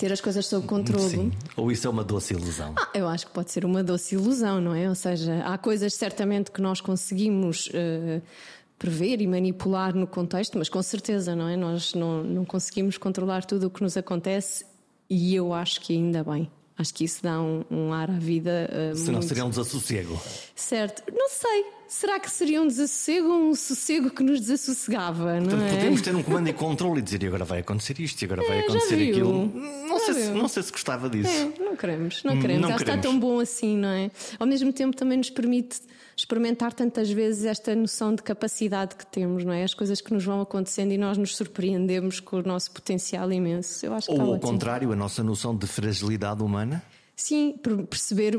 Ter 0.00 0.10
as 0.10 0.20
coisas 0.22 0.46
sob 0.46 0.66
controlo. 0.66 1.10
Sim. 1.10 1.30
Ou 1.54 1.70
isso 1.70 1.86
é 1.86 1.90
uma 1.90 2.02
doce 2.02 2.32
ilusão? 2.32 2.72
Ah, 2.74 2.88
eu 2.94 3.06
acho 3.06 3.26
que 3.26 3.32
pode 3.34 3.50
ser 3.50 3.66
uma 3.66 3.84
doce 3.84 4.14
ilusão, 4.14 4.58
não 4.58 4.74
é? 4.74 4.88
Ou 4.88 4.94
seja, 4.94 5.44
há 5.44 5.58
coisas 5.58 5.92
certamente 5.92 6.50
que 6.50 6.62
nós 6.62 6.80
conseguimos 6.80 7.68
eh, 7.74 8.22
prever 8.78 9.20
e 9.20 9.26
manipular 9.26 9.94
no 9.94 10.06
contexto, 10.06 10.56
mas 10.56 10.70
com 10.70 10.82
certeza, 10.82 11.36
não 11.36 11.46
é? 11.46 11.54
Nós 11.54 11.92
não, 11.92 12.24
não 12.24 12.46
conseguimos 12.46 12.96
controlar 12.96 13.44
tudo 13.44 13.66
o 13.66 13.70
que 13.70 13.82
nos 13.82 13.94
acontece 13.94 14.64
e 15.10 15.34
eu 15.34 15.52
acho 15.52 15.82
que 15.82 15.92
ainda 15.92 16.24
bem. 16.24 16.50
Acho 16.80 16.94
que 16.94 17.04
isso 17.04 17.22
dá 17.22 17.38
um, 17.40 17.62
um 17.70 17.92
ar 17.92 18.08
à 18.10 18.14
vida 18.18 18.70
eh, 18.72 18.92
Senão 18.94 19.14
muito 19.18 19.28
seria 19.28 19.44
um 19.44 19.50
desassossego. 19.50 20.18
certo. 20.56 21.02
Não 21.12 21.28
sei. 21.28 21.64
Será 21.86 22.18
que 22.20 22.30
seria 22.30 22.62
um 22.62 22.68
desassossego 22.68 23.28
ou 23.28 23.50
um 23.50 23.54
sossego 23.54 24.10
que 24.10 24.22
nos 24.22 24.40
desassossegava, 24.40 25.40
não 25.40 25.48
Portanto, 25.50 25.62
é? 25.72 25.76
podemos 25.76 26.00
ter 26.00 26.14
um 26.14 26.22
comando 26.22 26.48
e 26.48 26.52
controle 26.52 27.00
e 27.00 27.02
dizer 27.02 27.22
e 27.22 27.26
agora 27.26 27.44
vai 27.44 27.58
acontecer 27.58 27.98
isto, 28.00 28.22
e 28.22 28.24
agora 28.24 28.42
vai 28.46 28.58
É, 28.58 28.60
já 28.62 28.66
acontecer 28.68 28.94
aquilo. 29.10 29.46
Não 29.88 29.98
sei, 29.98 30.14
se, 30.14 30.30
não 30.30 30.48
sei 30.48 30.62
se 30.62 30.72
gostava 30.72 31.10
disso. 31.10 31.28
É, 31.28 31.52
não 31.62 31.76
queremos, 31.76 32.22
não 32.22 32.40
queremos. 32.40 32.62
não 32.62 32.68
Já 32.70 32.74
está 32.76 32.84
queremos. 32.96 33.02
tão 33.06 33.18
bom 33.20 33.40
assim, 33.40 33.76
não 33.76 33.88
é? 33.90 34.10
Ao 34.38 34.46
mesmo 34.46 34.72
tempo 34.72 34.96
também 34.96 35.18
nos 35.18 35.30
permite 35.30 35.80
experimentar 36.20 36.72
tantas 36.72 37.10
vezes 37.10 37.44
esta 37.44 37.74
noção 37.74 38.14
de 38.14 38.22
capacidade 38.22 38.94
que 38.94 39.06
temos, 39.06 39.44
não 39.44 39.52
é? 39.52 39.64
As 39.64 39.74
coisas 39.74 40.00
que 40.00 40.12
nos 40.12 40.24
vão 40.24 40.40
acontecendo 40.40 40.92
e 40.92 40.98
nós 40.98 41.16
nos 41.18 41.36
surpreendemos 41.36 42.20
com 42.20 42.36
o 42.36 42.42
nosso 42.42 42.70
potencial 42.70 43.30
imenso. 43.32 43.84
Eu 43.84 43.94
acho 43.94 44.12
Ou 44.12 44.34
ao 44.34 44.38
contrário, 44.38 44.92
a 44.92 44.96
nossa 44.96 45.22
noção 45.22 45.56
de 45.56 45.66
fragilidade 45.66 46.42
humana. 46.42 46.82
Sim, 47.16 47.54
per- 47.62 47.84
perceber, 47.84 48.34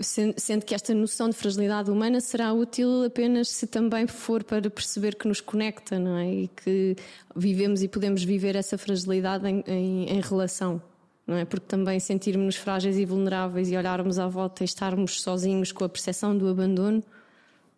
sen- 0.00 0.34
sendo 0.36 0.64
que 0.64 0.74
esta 0.74 0.92
noção 0.92 1.28
de 1.28 1.36
fragilidade 1.36 1.88
humana 1.90 2.20
será 2.20 2.52
útil 2.52 3.04
apenas 3.04 3.48
se 3.48 3.66
também 3.66 4.06
for 4.08 4.42
para 4.42 4.68
perceber 4.68 5.14
que 5.14 5.28
nos 5.28 5.40
conecta, 5.40 5.98
não 6.00 6.16
é? 6.16 6.28
E 6.32 6.48
que 6.48 6.96
vivemos 7.36 7.82
e 7.82 7.88
podemos 7.88 8.24
viver 8.24 8.56
essa 8.56 8.76
fragilidade 8.76 9.46
em, 9.48 9.62
em- 9.68 10.08
em 10.10 10.20
relação. 10.20 10.80
Não 11.26 11.36
é? 11.36 11.44
Porque 11.44 11.66
também 11.66 11.98
sentirmos 12.00 12.56
frágeis 12.56 12.98
e 12.98 13.04
vulneráveis 13.04 13.70
e 13.70 13.76
olharmos 13.76 14.18
à 14.18 14.26
volta 14.26 14.62
e 14.62 14.66
estarmos 14.66 15.22
sozinhos 15.22 15.72
com 15.72 15.84
a 15.84 15.88
percepção 15.88 16.36
do 16.36 16.48
abandono 16.48 17.02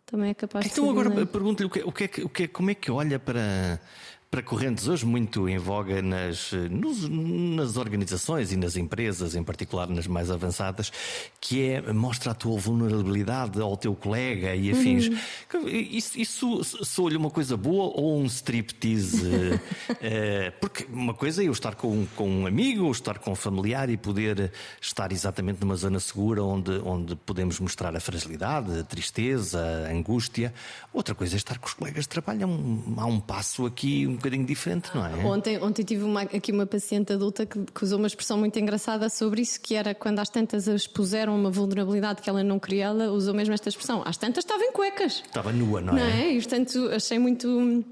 também 0.07 0.31
é 0.31 0.33
capaz 0.33 0.65
de 0.65 0.71
Então 0.71 0.89
agora 0.89 1.09
pergunto-lhe 1.25 1.67
o 1.67 1.69
que, 1.69 1.79
o 1.83 1.91
que 1.91 2.03
é 2.05 2.23
o 2.23 2.29
que 2.29 2.43
é- 2.43 2.47
como 2.47 2.71
é 2.71 2.73
que 2.73 2.89
olha 2.89 3.19
para, 3.19 3.79
para 4.29 4.41
correntes 4.41 4.87
hoje 4.87 5.05
muito 5.05 5.47
em 5.47 5.57
voga 5.57 6.01
nas, 6.01 6.51
nos- 6.69 7.07
nas 7.07 7.77
organizações 7.77 8.51
e 8.51 8.57
nas 8.57 8.75
empresas, 8.75 9.35
em 9.35 9.43
particular 9.43 9.87
nas 9.87 10.05
mais 10.05 10.29
avançadas, 10.29 10.91
que 11.39 11.61
é 11.69 11.93
mostra 11.93 12.31
a 12.31 12.35
tua 12.35 12.59
vulnerabilidade 12.59 13.61
ao 13.61 13.77
teu 13.77 13.95
colega 13.95 14.53
e 14.53 14.69
afins. 14.71 15.07
Uhum. 15.07 15.67
Isso, 15.69 16.19
isso 16.19 16.63
sou-lhe 16.83 17.15
uma 17.15 17.29
coisa 17.29 17.55
boa 17.55 17.85
ou 17.95 18.19
um 18.19 18.25
striptease? 18.25 19.59
eh, 20.01 20.51
porque 20.59 20.85
uma 20.91 21.13
coisa 21.13 21.41
é 21.41 21.47
eu 21.47 21.51
estar 21.53 21.75
com, 21.75 22.05
com 22.15 22.29
um 22.29 22.45
amigo, 22.45 22.83
ou 22.83 22.91
estar 22.91 23.19
com 23.19 23.31
um 23.31 23.35
familiar 23.35 23.89
e 23.89 23.95
poder 23.95 24.51
estar 24.81 25.11
exatamente 25.13 25.61
numa 25.61 25.75
zona 25.75 25.99
segura 26.01 26.43
onde, 26.43 26.71
onde 26.83 27.15
podemos 27.15 27.59
mostrar 27.61 27.95
a 27.95 27.99
fragilidade, 27.99 28.79
a 28.79 28.83
tristeza, 28.83 29.87
a 29.87 29.91
angústia. 29.91 30.53
Outra 30.93 31.15
coisa 31.15 31.35
é 31.35 31.37
estar 31.37 31.57
com 31.59 31.67
os 31.67 31.73
colegas 31.73 32.03
de 32.03 32.09
trabalho. 32.09 32.43
Há 32.43 32.47
um, 32.47 32.93
há 32.97 33.05
um 33.05 33.19
passo 33.21 33.65
aqui 33.65 34.16
bocadinho 34.17 34.45
diferente, 34.45 34.89
não 34.93 35.05
é? 35.05 35.25
Ontem, 35.25 35.61
ontem 35.61 35.83
tive 35.83 36.03
uma, 36.03 36.21
aqui 36.21 36.51
uma 36.51 36.65
paciente 36.65 37.13
adulta 37.13 37.45
que, 37.45 37.59
que, 37.59 37.83
usou 37.83 37.97
uma 37.97 38.07
expressão 38.07 38.37
muito 38.37 38.57
engraçada 38.59 39.09
sobre 39.09 39.41
isso, 39.41 39.59
que 39.61 39.75
era 39.75 39.95
quando 39.95 40.19
às 40.19 40.29
tantas 40.29 40.67
expuseram 40.67 41.35
uma 41.35 41.49
vulnerabilidade 41.49 42.21
que 42.21 42.29
ela 42.29 42.43
não 42.43 42.59
queria, 42.59 42.85
ela 42.85 43.11
usou 43.11 43.33
mesmo 43.33 43.53
esta 43.53 43.69
expressão. 43.69 44.01
Às 44.05 44.17
tantas 44.17 44.43
estava 44.43 44.63
em 44.63 44.71
cuecas. 44.71 45.23
Estava 45.25 45.51
nua, 45.51 45.81
não, 45.81 45.93
não 45.93 46.01
é? 46.01 46.25
é? 46.25 46.33
E 46.33 46.37
portanto 46.37 46.89
achei 46.93 47.17
muito 47.17 47.83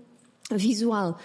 visual. 0.51 1.17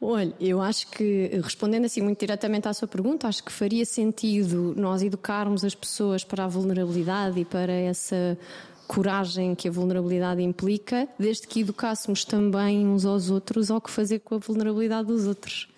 Olha, 0.00 0.34
eu 0.38 0.60
acho 0.60 0.88
que, 0.88 1.30
respondendo 1.42 1.86
assim 1.86 2.02
muito 2.02 2.20
diretamente 2.20 2.68
à 2.68 2.74
sua 2.74 2.86
pergunta, 2.86 3.26
acho 3.26 3.42
que 3.42 3.50
faria 3.50 3.86
sentido 3.86 4.74
nós 4.76 5.02
educarmos 5.02 5.64
as 5.64 5.74
pessoas 5.74 6.22
para 6.22 6.44
a 6.44 6.48
vulnerabilidade 6.48 7.40
e 7.40 7.44
para 7.44 7.72
essa 7.72 8.36
coragem 8.86 9.54
que 9.54 9.68
a 9.68 9.70
vulnerabilidade 9.70 10.42
implica, 10.42 11.08
desde 11.18 11.46
que 11.46 11.60
educássemos 11.60 12.24
também 12.24 12.86
uns 12.86 13.04
aos 13.04 13.30
outros 13.30 13.70
ao 13.70 13.80
que 13.80 13.90
fazer 13.90 14.20
com 14.20 14.36
a 14.36 14.38
vulnerabilidade 14.38 15.08
dos 15.08 15.26
outros. 15.26 15.68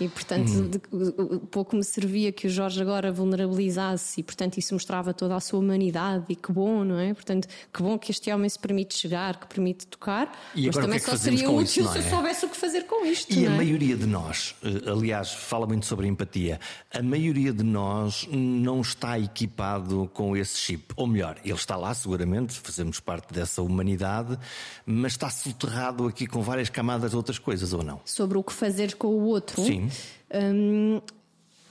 E, 0.00 0.08
portanto, 0.08 0.50
hum. 0.92 1.38
pouco 1.50 1.74
me 1.74 1.82
servia 1.82 2.30
que 2.30 2.46
o 2.46 2.50
Jorge 2.50 2.80
agora 2.80 3.10
vulnerabilizasse 3.10 4.20
e, 4.20 4.22
portanto, 4.22 4.56
isso 4.58 4.72
mostrava 4.74 5.12
toda 5.12 5.34
a 5.34 5.40
sua 5.40 5.58
humanidade 5.58 6.24
e 6.28 6.36
que 6.36 6.52
bom, 6.52 6.84
não 6.84 6.98
é? 6.98 7.12
Portanto, 7.12 7.48
que 7.72 7.82
bom 7.82 7.98
que 7.98 8.12
este 8.12 8.32
homem 8.32 8.48
se 8.48 8.58
permite 8.58 8.96
chegar, 8.96 9.40
que 9.40 9.46
permite 9.46 9.86
tocar. 9.86 10.32
E 10.54 10.66
mas 10.66 10.76
também 10.76 10.96
é 10.96 11.00
só 11.00 11.16
seria 11.16 11.50
útil 11.50 11.88
se 11.88 11.98
eu 11.98 12.02
é? 12.04 12.10
soubesse 12.10 12.46
o 12.46 12.48
que 12.48 12.56
fazer 12.56 12.82
com 12.84 13.04
isto. 13.04 13.32
E 13.32 13.46
a 13.46 13.50
é? 13.50 13.56
maioria 13.56 13.96
de 13.96 14.06
nós, 14.06 14.54
eh, 14.62 14.90
aliás, 14.90 15.32
fala 15.32 15.66
muito 15.66 15.86
sobre 15.86 16.06
empatia, 16.06 16.60
a 16.92 17.02
maioria 17.02 17.52
de 17.52 17.64
nós 17.64 18.28
não 18.30 18.80
está 18.80 19.18
equipado 19.18 20.08
com 20.14 20.36
esse 20.36 20.58
chip. 20.58 20.92
Ou 20.96 21.06
melhor, 21.06 21.38
ele 21.44 21.54
está 21.54 21.76
lá 21.76 21.92
seguramente, 21.92 22.54
fazemos 22.54 23.00
parte 23.00 23.34
dessa 23.34 23.62
humanidade, 23.62 24.38
mas 24.86 25.12
está 25.12 25.28
soterrado 25.28 26.06
aqui 26.06 26.26
com 26.26 26.40
várias 26.40 26.68
camadas 26.68 27.10
de 27.10 27.16
outras 27.16 27.38
coisas, 27.38 27.72
ou 27.72 27.82
não? 27.82 28.00
Sobre 28.04 28.38
o 28.38 28.44
que 28.44 28.52
fazer 28.52 28.94
com 28.94 29.08
o 29.08 29.24
outro. 29.24 29.64
Sim. 29.64 29.87
Hum, 30.32 31.00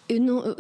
eu 0.09 0.21
não. 0.21 0.55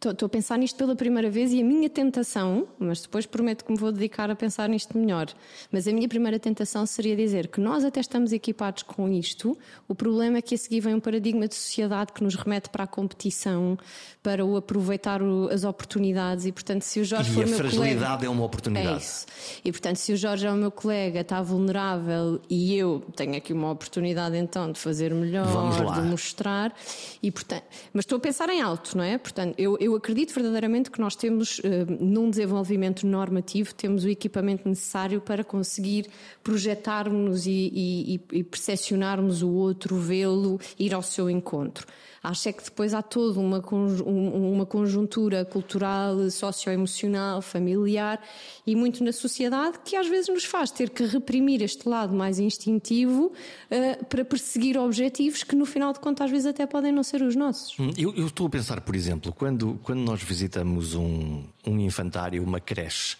Estou 0.00 0.26
a 0.26 0.28
pensar 0.28 0.56
nisto 0.58 0.76
pela 0.76 0.94
primeira 0.94 1.28
vez 1.28 1.52
e 1.52 1.60
a 1.60 1.64
minha 1.64 1.90
tentação, 1.90 2.68
mas 2.78 3.02
depois 3.02 3.26
prometo 3.26 3.64
que 3.64 3.72
me 3.72 3.76
vou 3.76 3.90
dedicar 3.90 4.30
a 4.30 4.36
pensar 4.36 4.68
nisto 4.68 4.96
melhor. 4.96 5.26
Mas 5.72 5.88
a 5.88 5.92
minha 5.92 6.08
primeira 6.08 6.38
tentação 6.38 6.86
seria 6.86 7.16
dizer 7.16 7.48
que 7.48 7.60
nós 7.60 7.84
até 7.84 7.98
estamos 7.98 8.32
equipados 8.32 8.84
com 8.84 9.08
isto, 9.08 9.58
o 9.88 9.96
problema 9.96 10.38
é 10.38 10.42
que 10.42 10.54
a 10.54 10.58
seguir 10.58 10.80
vem 10.80 10.94
um 10.94 11.00
paradigma 11.00 11.48
de 11.48 11.56
sociedade 11.56 12.12
que 12.12 12.22
nos 12.22 12.36
remete 12.36 12.70
para 12.70 12.84
a 12.84 12.86
competição, 12.86 13.76
para 14.22 14.44
o 14.44 14.56
aproveitar 14.56 15.20
o, 15.20 15.48
as 15.48 15.64
oportunidades 15.64 16.46
e, 16.46 16.52
portanto, 16.52 16.82
se 16.82 17.00
o 17.00 17.04
Jorge 17.04 17.32
e 17.32 17.34
for 17.34 17.42
a 17.42 17.46
meu 17.48 17.56
fragilidade 17.56 17.98
colega, 17.98 18.26
é 18.26 18.28
uma 18.28 18.44
oportunidade. 18.44 18.88
É 18.88 18.96
isso. 18.98 19.26
E, 19.64 19.72
portanto, 19.72 19.96
se 19.96 20.12
o 20.12 20.16
Jorge 20.16 20.46
é 20.46 20.52
o 20.52 20.56
meu 20.56 20.70
colega, 20.70 21.22
está 21.22 21.42
vulnerável 21.42 22.40
e 22.48 22.76
eu 22.76 23.02
tenho 23.16 23.36
aqui 23.36 23.52
uma 23.52 23.72
oportunidade 23.72 24.36
então 24.36 24.70
de 24.70 24.78
fazer 24.78 25.12
melhor, 25.12 25.92
de 25.94 26.02
mostrar, 26.02 26.72
e, 27.20 27.32
portanto, 27.32 27.64
mas 27.92 28.04
estou 28.04 28.18
a 28.18 28.20
pensar 28.20 28.48
em 28.48 28.60
alto, 28.60 28.96
não 28.96 29.02
é? 29.02 29.18
Portanto, 29.18 29.56
eu, 29.58 29.76
eu 29.80 29.87
eu 29.88 29.96
acredito 29.96 30.34
verdadeiramente 30.34 30.90
que 30.90 31.00
nós 31.00 31.16
temos, 31.16 31.60
eh, 31.64 31.84
num 32.00 32.28
desenvolvimento 32.30 33.06
normativo, 33.06 33.74
temos 33.74 34.04
o 34.04 34.08
equipamento 34.08 34.68
necessário 34.68 35.20
para 35.20 35.42
conseguir 35.42 36.06
projetarmos 36.42 37.46
e, 37.46 37.50
e, 37.50 38.20
e 38.32 38.44
percepcionarmos 38.44 39.42
o 39.42 39.48
outro, 39.48 39.96
vê-lo, 39.96 40.60
ir 40.78 40.92
ao 40.94 41.02
seu 41.02 41.30
encontro. 41.30 41.86
Acho 42.28 42.50
é 42.50 42.52
que 42.52 42.62
depois 42.62 42.92
há 42.92 43.00
toda 43.00 43.40
uma, 43.40 43.58
uma 44.06 44.66
conjuntura 44.66 45.46
cultural, 45.46 46.30
socioemocional, 46.30 47.40
familiar 47.40 48.22
e 48.66 48.76
muito 48.76 49.02
na 49.02 49.14
sociedade 49.14 49.78
que 49.82 49.96
às 49.96 50.06
vezes 50.06 50.28
nos 50.28 50.44
faz 50.44 50.70
ter 50.70 50.90
que 50.90 51.06
reprimir 51.06 51.62
este 51.62 51.88
lado 51.88 52.14
mais 52.14 52.38
instintivo 52.38 53.32
uh, 53.32 54.04
para 54.04 54.26
perseguir 54.26 54.76
objetivos 54.76 55.42
que 55.42 55.56
no 55.56 55.64
final 55.64 55.90
de 55.94 56.00
contas 56.00 56.26
às 56.26 56.30
vezes 56.30 56.44
até 56.44 56.66
podem 56.66 56.92
não 56.92 57.02
ser 57.02 57.22
os 57.22 57.34
nossos. 57.34 57.74
Hum, 57.80 57.92
eu, 57.96 58.14
eu 58.14 58.26
estou 58.26 58.46
a 58.46 58.50
pensar, 58.50 58.82
por 58.82 58.94
exemplo, 58.94 59.32
quando, 59.32 59.80
quando 59.82 60.00
nós 60.00 60.22
visitamos 60.22 60.94
um, 60.94 61.42
um 61.66 61.80
infantário, 61.80 62.44
uma 62.44 62.60
creche, 62.60 63.16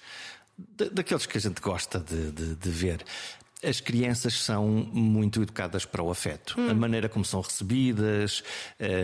daqueles 0.93 1.25
que 1.25 1.39
a 1.39 1.41
gente 1.41 1.63
gosta 1.63 1.99
de, 1.99 2.31
de, 2.33 2.55
de 2.57 2.71
ver 2.71 3.05
as 3.63 3.81
crianças 3.81 4.35
são 4.35 4.69
muito 4.69 5.43
educadas 5.43 5.85
para 5.85 6.03
o 6.03 6.11
afeto. 6.11 6.55
Hum. 6.59 6.71
A 6.71 6.75
maneira 6.75 7.09
como 7.09 7.25
são 7.25 7.41
recebidas, 7.41 8.43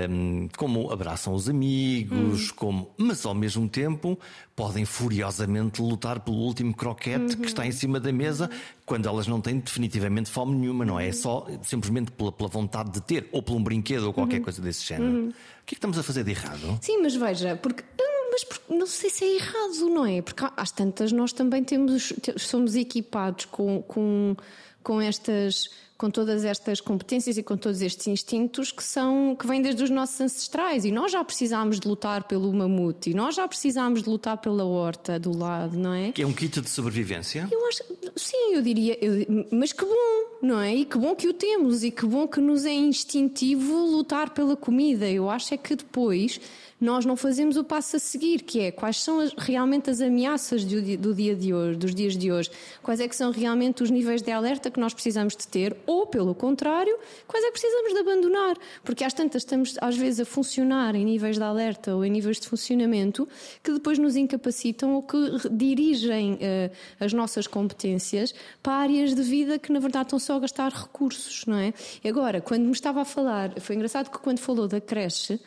um, 0.08 0.48
como 0.56 0.92
abraçam 0.92 1.34
os 1.34 1.48
amigos, 1.48 2.50
hum. 2.50 2.54
como, 2.54 2.94
mas 2.96 3.26
ao 3.26 3.34
mesmo 3.34 3.68
tempo 3.68 4.18
podem 4.54 4.84
furiosamente 4.84 5.82
lutar 5.82 6.20
pelo 6.20 6.36
último 6.36 6.74
croquete 6.74 7.34
uhum. 7.34 7.40
que 7.40 7.46
está 7.46 7.66
em 7.66 7.72
cima 7.72 7.98
da 7.98 8.12
mesa 8.12 8.48
quando 8.86 9.08
elas 9.08 9.26
não 9.26 9.40
têm 9.40 9.58
definitivamente 9.58 10.30
fome 10.30 10.54
nenhuma, 10.56 10.84
não 10.84 11.00
é? 11.00 11.08
É 11.08 11.12
só 11.12 11.46
simplesmente 11.62 12.12
pela, 12.12 12.30
pela 12.30 12.48
vontade 12.48 12.92
de 12.92 13.00
ter, 13.00 13.28
ou 13.32 13.42
por 13.42 13.56
um 13.56 13.62
brinquedo 13.62 14.04
ou 14.04 14.12
qualquer 14.12 14.38
uhum. 14.38 14.44
coisa 14.44 14.62
desse 14.62 14.86
género. 14.86 15.10
Uhum. 15.10 15.28
O 15.28 15.66
que 15.66 15.74
é 15.74 15.74
que 15.74 15.74
estamos 15.74 15.98
a 15.98 16.02
fazer 16.02 16.22
de 16.22 16.30
errado? 16.30 16.78
Sim, 16.80 17.02
mas 17.02 17.16
veja, 17.16 17.56
porque 17.56 17.82
mas 18.30 18.46
não 18.68 18.86
sei 18.86 19.10
se 19.10 19.24
é 19.24 19.36
errado, 19.36 19.88
não 19.90 20.06
é? 20.06 20.22
Porque 20.22 20.44
às 20.56 20.70
tantas 20.70 21.12
nós 21.12 21.32
também 21.32 21.62
temos, 21.62 22.12
somos 22.36 22.74
equipados 22.76 23.44
com, 23.46 23.82
com, 23.82 24.36
com 24.82 25.00
estas 25.00 25.68
com 25.96 26.10
todas 26.10 26.44
estas 26.44 26.80
competências 26.80 27.38
e 27.38 27.42
com 27.42 27.56
todos 27.56 27.80
estes 27.80 28.06
instintos 28.08 28.72
que 28.72 28.82
são 28.82 29.36
que 29.38 29.46
vêm 29.46 29.62
desde 29.62 29.84
os 29.84 29.90
nossos 29.90 30.20
ancestrais 30.20 30.84
e 30.84 30.90
nós 30.90 31.12
já 31.12 31.22
precisámos 31.24 31.78
de 31.78 31.86
lutar 31.86 32.24
pelo 32.24 32.52
mamute 32.52 33.10
e 33.10 33.14
nós 33.14 33.36
já 33.36 33.46
precisámos 33.46 34.02
de 34.02 34.08
lutar 34.08 34.38
pela 34.38 34.64
horta 34.64 35.18
do 35.18 35.36
lado, 35.36 35.78
não 35.78 35.94
é? 35.94 36.12
Que 36.12 36.22
é 36.22 36.26
um 36.26 36.32
kit 36.32 36.60
de 36.60 36.68
sobrevivência? 36.68 37.48
Eu 37.50 37.66
acho, 37.68 37.84
sim, 38.16 38.54
eu 38.54 38.62
diria, 38.62 38.98
eu, 39.00 39.46
mas 39.52 39.72
que 39.72 39.84
bom, 39.84 40.38
não 40.42 40.60
é? 40.60 40.74
E 40.74 40.84
que 40.84 40.98
bom 40.98 41.14
que 41.14 41.28
o 41.28 41.32
temos 41.32 41.84
e 41.84 41.90
que 41.90 42.04
bom 42.04 42.26
que 42.26 42.40
nos 42.40 42.64
é 42.64 42.74
instintivo 42.74 43.86
lutar 43.86 44.30
pela 44.30 44.56
comida. 44.56 45.08
Eu 45.08 45.30
acho 45.30 45.54
é 45.54 45.56
que 45.56 45.76
depois 45.76 46.40
nós 46.84 47.06
não 47.06 47.16
fazemos 47.16 47.56
o 47.56 47.64
passo 47.64 47.96
a 47.96 47.98
seguir, 47.98 48.42
que 48.42 48.60
é 48.60 48.70
quais 48.70 49.00
são 49.00 49.18
as, 49.18 49.32
realmente 49.38 49.88
as 49.88 50.02
ameaças 50.02 50.64
do, 50.64 50.80
do, 50.98 51.14
dia 51.14 51.34
de 51.34 51.54
hoje, 51.54 51.78
dos 51.78 51.94
dias 51.94 52.14
de 52.14 52.30
hoje, 52.30 52.50
quais 52.82 53.00
é 53.00 53.08
que 53.08 53.16
são 53.16 53.30
realmente 53.30 53.82
os 53.82 53.90
níveis 53.90 54.20
de 54.20 54.30
alerta 54.30 54.70
que 54.70 54.78
nós 54.78 54.92
precisamos 54.92 55.34
de 55.34 55.48
ter, 55.48 55.74
ou 55.86 56.06
pelo 56.06 56.34
contrário, 56.34 56.96
quais 57.26 57.42
é 57.42 57.46
que 57.46 57.58
precisamos 57.58 57.92
de 57.94 57.98
abandonar, 57.98 58.56
porque 58.84 59.02
às 59.02 59.14
tantas 59.14 59.42
estamos 59.42 59.76
às 59.80 59.96
vezes 59.96 60.20
a 60.20 60.24
funcionar 60.26 60.94
em 60.94 61.06
níveis 61.06 61.38
de 61.38 61.42
alerta 61.42 61.94
ou 61.94 62.04
em 62.04 62.10
níveis 62.10 62.38
de 62.38 62.46
funcionamento 62.46 63.26
que 63.62 63.72
depois 63.72 63.98
nos 63.98 64.14
incapacitam 64.14 64.94
ou 64.94 65.02
que 65.02 65.16
dirigem 65.50 66.34
uh, 66.34 66.70
as 67.00 67.14
nossas 67.14 67.46
competências 67.46 68.34
para 68.62 68.74
áreas 68.74 69.14
de 69.14 69.22
vida 69.22 69.58
que 69.58 69.72
na 69.72 69.80
verdade 69.80 70.06
estão 70.06 70.18
só 70.18 70.36
a 70.36 70.40
gastar 70.40 70.70
recursos, 70.70 71.46
não 71.46 71.56
é? 71.56 71.72
Agora, 72.06 72.42
quando 72.42 72.64
me 72.64 72.72
estava 72.72 73.00
a 73.00 73.04
falar, 73.06 73.58
foi 73.60 73.74
engraçado 73.74 74.10
que 74.10 74.18
quando 74.18 74.38
falou 74.38 74.68
da 74.68 74.80
creche, 74.80 75.40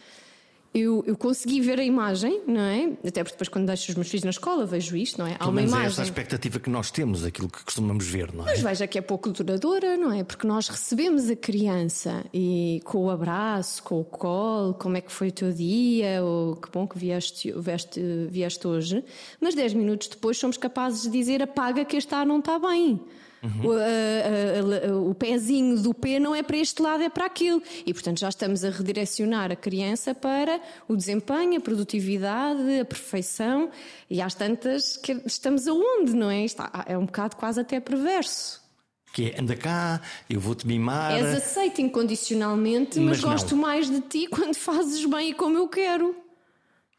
eu, 0.81 1.03
eu, 1.05 1.17
consegui 1.17 1.61
ver 1.61 1.79
a 1.79 1.83
imagem, 1.83 2.41
não 2.47 2.61
é? 2.61 2.85
Até 3.05 3.23
porque 3.23 3.35
depois, 3.35 3.49
quando 3.49 3.65
deixo 3.67 3.89
os 3.89 3.95
meus 3.95 4.07
filhos 4.07 4.23
na 4.23 4.29
escola, 4.29 4.65
vejo 4.65 4.95
isto, 4.95 5.19
não 5.19 5.27
é? 5.27 5.35
Há 5.39 5.47
uma 5.47 5.61
imagem. 5.61 5.85
É 5.85 5.87
essa 5.87 6.01
a 6.01 6.05
expectativa 6.05 6.59
que 6.59 6.69
nós 6.69 6.91
temos, 6.91 7.23
aquilo 7.23 7.49
que 7.49 7.63
costumamos 7.63 8.05
ver, 8.05 8.33
não 8.33 8.43
é? 8.43 8.51
Mas 8.51 8.61
veja 8.61 8.87
que 8.87 8.97
é 8.97 9.01
pouco 9.01 9.29
duradoura, 9.29 9.97
não 9.97 10.11
é? 10.11 10.23
Porque 10.23 10.47
nós 10.47 10.67
recebemos 10.67 11.29
a 11.29 11.35
criança 11.35 12.25
e 12.33 12.81
com 12.85 13.05
o 13.05 13.09
abraço, 13.09 13.81
com 13.83 13.99
o 13.99 14.05
colo, 14.05 14.73
como 14.73 14.97
é 14.97 15.01
que 15.01 15.11
foi 15.11 15.29
o 15.29 15.31
teu 15.31 15.51
dia, 15.51 16.23
ou 16.23 16.55
que 16.55 16.69
bom 16.71 16.87
que 16.87 16.97
vieste, 16.97 17.53
vieste, 17.57 18.01
vieste 18.29 18.67
hoje, 18.67 19.03
mas 19.39 19.55
10 19.55 19.73
minutos 19.73 20.07
depois 20.07 20.37
somos 20.37 20.57
capazes 20.57 21.03
de 21.03 21.09
dizer 21.09 21.41
apaga 21.41 21.83
que 21.85 21.97
este 21.97 22.13
ar 22.13 22.25
não 22.25 22.39
está 22.39 22.59
bem. 22.59 22.99
Uhum. 23.43 23.67
O, 23.67 23.71
a, 23.73 24.87
a, 24.87 24.97
o 24.97 25.13
pezinho 25.13 25.79
do 25.81 25.93
pé 25.93 26.19
não 26.19 26.33
é 26.33 26.41
para 26.41 26.57
este 26.57 26.81
lado, 26.81 27.03
é 27.03 27.09
para 27.09 27.25
aquilo. 27.25 27.61
E, 27.85 27.93
portanto, 27.93 28.19
já 28.19 28.29
estamos 28.29 28.63
a 28.63 28.69
redirecionar 28.69 29.51
a 29.51 29.55
criança 29.55 30.15
para 30.15 30.59
o 30.87 30.95
desempenho, 30.95 31.57
a 31.57 31.61
produtividade, 31.61 32.79
a 32.79 32.85
perfeição. 32.85 33.69
E 34.09 34.21
às 34.21 34.33
tantas, 34.33 34.97
que 34.97 35.21
estamos 35.25 35.67
aonde, 35.67 36.13
não 36.13 36.29
é? 36.29 36.43
Isto 36.45 36.63
é 36.85 36.97
um 36.97 37.05
bocado 37.05 37.35
quase 37.35 37.59
até 37.61 37.79
perverso. 37.79 38.65
Que 39.13 39.31
é, 39.31 39.41
anda 39.41 39.55
cá, 39.55 40.01
eu 40.29 40.39
vou-te 40.39 40.67
mimar. 40.67 41.13
És 41.13 41.33
aceito 41.35 41.81
incondicionalmente, 41.81 42.99
mas, 42.99 43.21
mas 43.21 43.31
gosto 43.31 43.55
mais 43.55 43.89
de 43.89 44.01
ti 44.01 44.27
quando 44.27 44.55
fazes 44.55 45.05
bem 45.05 45.29
e 45.29 45.33
como 45.33 45.57
eu 45.57 45.67
quero. 45.67 46.26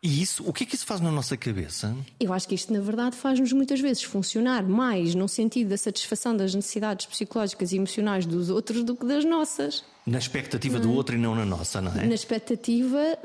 E 0.00 0.22
isso, 0.22 0.44
o 0.46 0.52
que 0.52 0.62
é 0.62 0.66
que 0.66 0.76
isso 0.76 0.86
faz 0.86 1.00
na 1.00 1.10
nossa 1.10 1.36
cabeça? 1.36 1.92
Eu 2.20 2.32
acho 2.32 2.46
que 2.46 2.54
isto, 2.54 2.72
na 2.72 2.78
verdade, 2.78 3.16
faz-nos 3.16 3.52
muitas 3.52 3.80
vezes 3.80 4.04
funcionar 4.04 4.62
mais 4.62 5.12
no 5.12 5.28
sentido 5.28 5.70
da 5.70 5.76
satisfação 5.76 6.36
das 6.36 6.54
necessidades 6.54 7.06
psicológicas 7.06 7.72
e 7.72 7.76
emocionais 7.76 8.24
dos 8.24 8.48
outros 8.48 8.84
do 8.84 8.94
que 8.94 9.04
das 9.04 9.24
nossas. 9.24 9.84
Na 10.06 10.18
expectativa 10.18 10.78
do 10.78 10.92
outro 10.92 11.16
e 11.16 11.18
não 11.18 11.34
na 11.34 11.44
nossa, 11.44 11.80
não 11.80 11.92
é? 12.00 12.06
Na 12.06 12.14
expectativa 12.14 13.18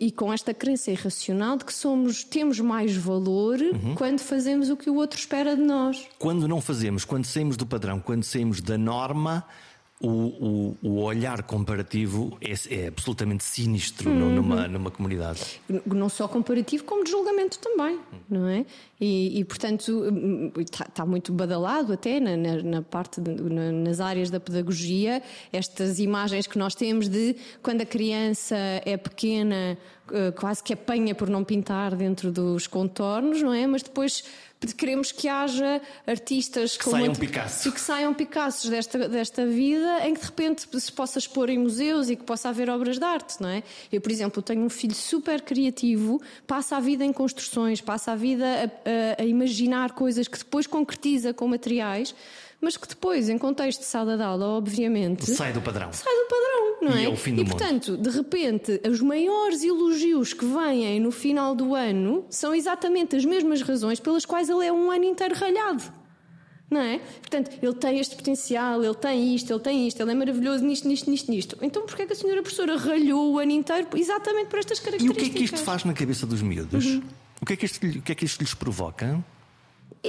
e 0.00 0.12
com 0.12 0.32
esta 0.32 0.54
crença 0.54 0.92
irracional 0.92 1.58
de 1.58 1.64
que 1.64 1.74
somos, 1.74 2.22
temos 2.22 2.60
mais 2.60 2.96
valor 2.96 3.60
uhum. 3.60 3.96
quando 3.96 4.20
fazemos 4.20 4.70
o 4.70 4.76
que 4.76 4.88
o 4.88 4.94
outro 4.94 5.18
espera 5.18 5.56
de 5.56 5.62
nós. 5.62 6.06
Quando 6.16 6.46
não 6.46 6.60
fazemos, 6.60 7.04
quando 7.04 7.24
saímos 7.24 7.56
do 7.56 7.66
padrão, 7.66 7.98
quando 7.98 8.22
saímos 8.22 8.60
da 8.60 8.78
norma, 8.78 9.44
o, 10.00 10.08
o, 10.08 10.76
o, 10.82 11.02
olhar 11.02 11.42
comparativo 11.44 12.36
é, 12.40 12.52
é 12.74 12.88
absolutamente 12.88 13.44
sinistro 13.44 14.10
uhum. 14.10 14.34
numa, 14.34 14.68
numa 14.68 14.90
comunidade. 14.90 15.60
Não 15.86 16.08
só 16.08 16.26
comparativo, 16.26 16.84
como 16.84 17.04
de 17.04 17.10
julgamento 17.10 17.58
também, 17.58 18.00
não 18.28 18.48
é? 18.48 18.66
E, 19.00 19.38
e 19.38 19.44
portanto, 19.44 20.04
está, 20.58 20.84
está, 20.84 21.06
muito 21.06 21.32
badalado 21.32 21.92
até 21.92 22.18
na, 22.18 22.36
na, 22.36 22.62
na 22.62 22.82
parte, 22.82 23.20
de, 23.20 23.30
na, 23.30 23.70
nas 23.70 24.00
áreas 24.00 24.30
da 24.30 24.40
pedagogia, 24.40 25.22
estas 25.52 25.98
imagens 25.98 26.46
que 26.46 26.58
nós 26.58 26.74
temos 26.74 27.08
de 27.08 27.36
quando 27.62 27.82
a 27.82 27.86
criança 27.86 28.56
é 28.84 28.96
pequena, 28.96 29.78
quase 30.36 30.62
que 30.62 30.72
apanha 30.72 31.14
por 31.14 31.28
não 31.28 31.42
pintar 31.42 31.94
dentro 31.94 32.30
dos 32.30 32.66
contornos, 32.66 33.42
não 33.42 33.52
é? 33.52 33.66
Mas 33.66 33.82
depois 33.82 34.24
queremos 34.72 35.12
que 35.12 35.28
haja 35.28 35.82
artistas 36.06 36.76
que 36.76 36.88
saiam 36.88 37.14
Picasso. 37.14 37.72
que 37.72 37.80
saiam 37.80 38.14
Picassos 38.14 38.70
desta, 38.70 39.08
desta 39.08 39.44
vida 39.44 40.06
em 40.06 40.14
que 40.14 40.20
de 40.20 40.26
repente 40.26 40.66
se 40.80 40.92
possa 40.92 41.18
expor 41.18 41.50
em 41.50 41.58
museus 41.58 42.08
e 42.08 42.16
que 42.16 42.22
possa 42.22 42.48
haver 42.48 42.70
obras 42.70 42.98
de 42.98 43.04
arte, 43.04 43.42
não 43.42 43.48
é? 43.48 43.62
Eu, 43.92 44.00
por 44.00 44.10
exemplo, 44.10 44.42
tenho 44.42 44.62
um 44.62 44.70
filho 44.70 44.94
super 44.94 45.42
criativo, 45.42 46.20
passa 46.46 46.76
a 46.76 46.80
vida 46.80 47.04
em 47.04 47.12
construções, 47.12 47.80
passa 47.80 48.12
a 48.12 48.16
vida 48.16 48.46
a, 48.46 49.20
a, 49.20 49.22
a 49.22 49.26
imaginar 49.26 49.92
coisas 49.92 50.28
que 50.28 50.38
depois 50.38 50.66
concretiza 50.66 51.34
com 51.34 51.46
materiais 51.46 52.14
mas 52.64 52.76
que 52.78 52.88
depois, 52.88 53.28
em 53.28 53.36
contexto 53.36 53.80
de 53.80 53.86
sala 53.86 54.16
de 54.16 54.22
aula, 54.22 54.46
obviamente. 54.46 55.30
Sai 55.30 55.52
do 55.52 55.60
padrão. 55.60 55.92
Sai 55.92 56.12
do 56.12 56.28
padrão, 56.28 56.78
não 56.80 56.98
e 56.98 57.04
é? 57.04 57.04
é 57.04 57.08
o 57.08 57.16
fim 57.16 57.34
do 57.34 57.42
e 57.42 57.44
portanto, 57.44 57.96
de 57.96 58.10
repente, 58.10 58.80
os 58.88 59.00
maiores 59.00 59.62
elogios 59.62 60.32
que 60.32 60.46
vêm 60.46 60.98
no 60.98 61.12
final 61.12 61.54
do 61.54 61.74
ano 61.74 62.24
são 62.30 62.54
exatamente 62.54 63.14
as 63.14 63.24
mesmas 63.24 63.60
razões 63.60 64.00
pelas 64.00 64.24
quais 64.24 64.48
ele 64.48 64.66
é 64.66 64.72
um 64.72 64.90
ano 64.90 65.04
inteiro 65.04 65.34
ralhado. 65.34 65.84
Não 66.70 66.80
é? 66.80 66.98
Portanto, 66.98 67.50
ele 67.62 67.74
tem 67.74 68.00
este 68.00 68.16
potencial, 68.16 68.82
ele 68.82 68.94
tem 68.94 69.34
isto, 69.34 69.52
ele 69.52 69.60
tem 69.60 69.86
isto, 69.86 70.00
ele 70.00 70.10
é 70.10 70.14
maravilhoso 70.14 70.64
nisto, 70.64 70.88
nisto, 70.88 71.10
nisto, 71.10 71.30
nisto. 71.30 71.58
Então, 71.60 71.84
porquê 71.84 72.02
é 72.02 72.06
que 72.06 72.14
a 72.14 72.16
senhora 72.16 72.40
professora 72.40 72.76
ralhou 72.76 73.34
o 73.34 73.38
ano 73.38 73.52
inteiro 73.52 73.86
exatamente 73.94 74.48
por 74.48 74.58
estas 74.58 74.80
características? 74.80 75.26
E 75.26 75.28
o 75.28 75.32
que 75.32 75.36
é 75.36 75.38
que 75.38 75.44
isto 75.44 75.58
faz 75.58 75.84
na 75.84 75.92
cabeça 75.92 76.26
dos 76.26 76.40
miúdos? 76.40 76.86
Uhum. 76.86 77.02
O, 77.42 77.46
que 77.46 77.52
é 77.52 77.56
que 77.56 77.66
isto, 77.66 77.86
o 77.86 78.02
que 78.02 78.12
é 78.12 78.14
que 78.14 78.24
isto 78.24 78.40
lhes 78.40 78.54
provoca? 78.54 79.22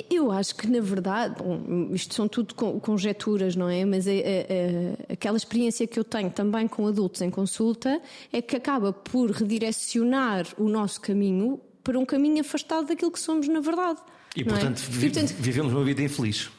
Eu 0.10 0.32
acho 0.32 0.56
que, 0.56 0.68
na 0.68 0.82
verdade, 0.82 1.36
bom, 1.38 1.90
isto 1.94 2.14
são 2.14 2.28
tudo 2.28 2.54
conjecturas, 2.54 3.56
não 3.56 3.70
é? 3.70 3.86
Mas 3.86 4.08
é, 4.08 4.18
é, 4.18 4.46
é, 4.50 5.14
aquela 5.14 5.38
experiência 5.38 5.88
que 5.88 5.98
eu 5.98 6.04
tenho 6.04 6.30
também 6.30 6.68
com 6.68 6.86
adultos 6.88 7.22
em 7.22 7.30
consulta 7.30 8.02
é 8.32 8.42
que 8.42 8.56
acaba 8.56 8.92
por 8.92 9.32
redirecionar 9.32 10.46
o 10.58 10.68
nosso 10.68 11.00
caminho 11.00 11.60
para 11.84 11.98
um 11.98 12.06
caminho 12.06 12.42
afastado 12.42 12.88
daquilo 12.88 13.12
que 13.12 13.20
somos 13.20 13.48
na 13.48 13.60
verdade. 13.60 14.00
E, 14.36 14.44
portanto, 14.44 14.80
é? 14.86 14.92
vi, 14.92 15.10
portanto, 15.10 15.36
vivemos 15.40 15.72
uma 15.72 15.84
vida 15.84 16.02
infeliz 16.02 16.50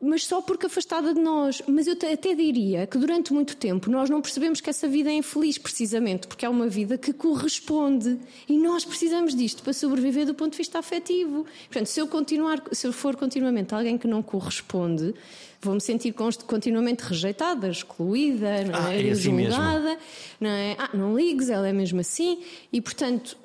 mas 0.00 0.24
só 0.24 0.42
porque 0.42 0.66
afastada 0.66 1.14
de 1.14 1.20
nós. 1.20 1.62
Mas 1.66 1.86
eu 1.86 1.94
até 1.94 2.34
diria 2.34 2.86
que 2.86 2.98
durante 2.98 3.32
muito 3.32 3.56
tempo 3.56 3.90
nós 3.90 4.10
não 4.10 4.20
percebemos 4.20 4.60
que 4.60 4.68
essa 4.68 4.86
vida 4.86 5.10
é 5.10 5.14
infeliz, 5.14 5.58
precisamente 5.58 6.26
porque 6.26 6.44
é 6.44 6.48
uma 6.48 6.68
vida 6.68 6.98
que 6.98 7.12
corresponde. 7.12 8.18
E 8.48 8.58
nós 8.58 8.84
precisamos 8.84 9.34
disto 9.34 9.62
para 9.62 9.72
sobreviver 9.72 10.26
do 10.26 10.34
ponto 10.34 10.52
de 10.52 10.58
vista 10.58 10.78
afetivo. 10.78 11.46
Portanto, 11.66 11.86
se 11.86 12.00
eu, 12.00 12.06
continuar, 12.06 12.62
se 12.72 12.86
eu 12.86 12.92
for 12.92 13.16
continuamente 13.16 13.74
alguém 13.74 13.96
que 13.96 14.06
não 14.06 14.22
corresponde, 14.22 15.14
vou-me 15.60 15.80
sentir 15.80 16.14
continuamente 16.46 17.02
rejeitada, 17.02 17.68
excluída, 17.68 18.64
não 18.64 18.74
ah, 18.74 18.94
é? 18.94 19.08
é 19.08 19.10
assim 19.10 19.32
não 20.40 20.50
é? 20.50 20.76
Ah, 20.78 20.90
não 20.94 21.16
ligues, 21.16 21.48
ela 21.48 21.68
é 21.68 21.72
mesmo 21.72 22.00
assim. 22.00 22.42
E, 22.72 22.80
portanto, 22.80 23.36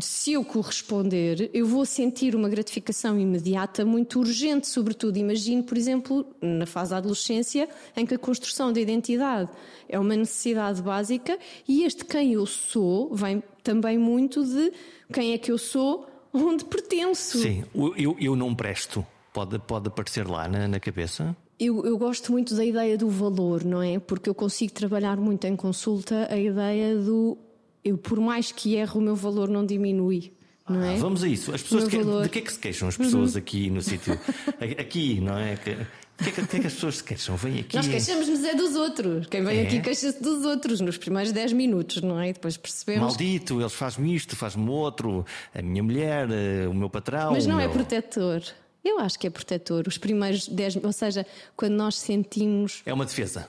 se 0.00 0.34
eu 0.34 0.44
corresponder, 0.44 1.50
eu 1.54 1.66
vou 1.66 1.86
sentir 1.86 2.34
uma 2.34 2.48
gratificação 2.48 3.18
imediata 3.18 3.86
muito 3.86 4.18
urgente, 4.18 4.68
sobretudo, 4.68 5.16
imagino, 5.16 5.62
por 5.62 5.78
exemplo, 5.78 6.26
na 6.42 6.66
fase 6.66 6.90
da 6.90 6.98
adolescência, 6.98 7.68
em 7.96 8.04
que 8.04 8.14
a 8.14 8.18
construção 8.18 8.70
da 8.70 8.80
identidade 8.80 9.48
é 9.88 9.98
uma 9.98 10.14
necessidade 10.14 10.82
básica 10.82 11.38
e 11.66 11.84
este 11.84 12.04
quem 12.04 12.34
eu 12.34 12.44
sou 12.44 13.14
vem 13.14 13.42
também 13.62 13.96
muito 13.96 14.44
de 14.44 14.72
quem 15.12 15.32
é 15.32 15.38
que 15.38 15.50
eu 15.50 15.56
sou, 15.56 16.06
onde 16.34 16.64
pertenço. 16.64 17.38
Sim, 17.38 17.64
eu, 17.96 18.14
eu 18.20 18.36
não 18.36 18.54
presto, 18.54 19.06
pode, 19.32 19.58
pode 19.60 19.88
aparecer 19.88 20.28
lá 20.28 20.46
na, 20.46 20.68
na 20.68 20.78
cabeça? 20.78 21.34
Eu, 21.58 21.86
eu, 21.86 21.96
gosto 21.96 22.30
muito 22.30 22.54
da 22.54 22.62
ideia 22.62 22.98
do 22.98 23.08
valor, 23.08 23.64
não 23.64 23.82
é? 23.82 23.98
Porque 23.98 24.28
eu 24.28 24.34
consigo 24.34 24.74
trabalhar 24.74 25.16
muito 25.16 25.46
em 25.46 25.56
consulta 25.56 26.28
a 26.30 26.36
ideia 26.36 26.94
do 26.94 27.38
eu, 27.86 27.96
por 27.96 28.18
mais 28.18 28.50
que 28.50 28.74
erre, 28.74 28.98
o 28.98 29.00
meu 29.00 29.14
valor 29.14 29.48
não 29.48 29.64
diminui. 29.64 30.32
Não 30.68 30.82
é? 30.82 30.94
Ah, 30.94 30.98
vamos 30.98 31.22
a 31.22 31.28
isso. 31.28 31.54
As 31.54 31.62
pessoas 31.62 31.84
que, 31.86 31.98
valor... 31.98 32.24
de 32.24 32.28
que 32.28 32.40
é 32.40 32.42
que 32.42 32.52
se 32.52 32.58
queixam 32.58 32.88
as 32.88 32.96
pessoas 32.96 33.34
uhum. 33.34 33.38
aqui 33.38 33.70
no 33.70 33.80
sítio? 33.80 34.18
aqui, 34.76 35.20
não 35.20 35.38
é? 35.38 35.54
Que, 35.56 35.76
que, 36.18 36.28
é 36.28 36.32
que, 36.32 36.46
que, 36.48 36.56
é 36.56 36.60
que 36.60 36.66
as 36.66 36.74
pessoas 36.74 36.96
se 36.96 37.04
queixam? 37.04 37.36
Vêm 37.36 37.60
aqui. 37.60 37.76
Nós 37.76 37.86
queixamos-nos 37.86 38.42
é 38.42 38.54
dos 38.56 38.74
outros. 38.74 39.28
Quem 39.28 39.44
vem 39.44 39.60
é? 39.60 39.62
aqui 39.62 39.80
queixa-se 39.80 40.20
dos 40.20 40.44
outros 40.44 40.80
nos 40.80 40.98
primeiros 40.98 41.30
10 41.30 41.52
minutos, 41.52 42.02
não 42.02 42.18
é? 42.18 42.30
E 42.30 42.32
depois 42.32 42.56
percebemos. 42.56 43.02
Maldito, 43.02 43.60
eles 43.60 43.72
fazem 43.72 44.12
isto, 44.12 44.34
fazem 44.34 44.68
outro, 44.68 45.24
a 45.54 45.62
minha 45.62 45.82
mulher, 45.84 46.28
eh, 46.28 46.66
o 46.66 46.74
meu 46.74 46.90
patrão. 46.90 47.30
Mas 47.30 47.46
não 47.46 47.60
é 47.60 47.62
meu... 47.62 47.70
é 47.70 47.72
protetor. 47.72 48.42
Eu 48.84 48.98
acho 48.98 49.16
que 49.16 49.28
é 49.28 49.30
protetor. 49.30 49.84
Os 49.86 49.98
primeiros 49.98 50.48
10, 50.48 50.78
ou 50.82 50.92
seja, 50.92 51.24
quando 51.56 51.74
nós 51.74 51.94
sentimos. 51.94 52.82
É 52.84 52.92
uma 52.92 53.04
defesa. 53.04 53.48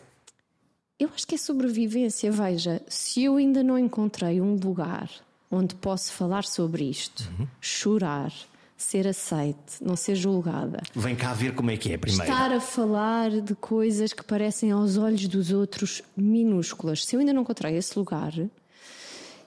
Eu 1.00 1.10
acho 1.14 1.28
que 1.28 1.36
é 1.36 1.38
sobrevivência. 1.38 2.32
Veja, 2.32 2.82
se 2.88 3.24
eu 3.24 3.38
ainda 3.38 3.64
não 3.64 3.78
encontrei 3.78 4.42
um 4.42 4.56
lugar 4.56 5.10
onde 5.50 5.76
posso 5.76 6.12
falar 6.12 6.44
sobre 6.44 6.84
isto, 6.84 7.30
uhum. 7.40 7.48
chorar, 7.62 8.34
ser 8.76 9.08
aceite, 9.08 9.82
não 9.82 9.96
ser 9.96 10.16
julgada. 10.16 10.82
Vem 10.96 11.16
cá 11.16 11.34
ver 11.34 11.54
como 11.56 11.72
é 11.72 11.78
que 11.78 11.92
é 11.92 11.98
primeiro. 11.98 12.32
Estar 12.32 12.52
a 12.52 12.60
falar 12.60 13.42
de 13.42 13.56
coisas 13.56 14.14
que 14.14 14.24
parecem 14.24 14.72
aos 14.72 14.98
olhos 14.98 15.28
dos 15.28 15.52
outros 15.52 16.02
minúsculas. 16.16 17.06
Se 17.06 17.16
eu 17.16 17.20
ainda 17.20 17.34
não 17.34 17.42
encontrei 17.42 17.76
esse 17.76 17.98
lugar, 17.98 18.34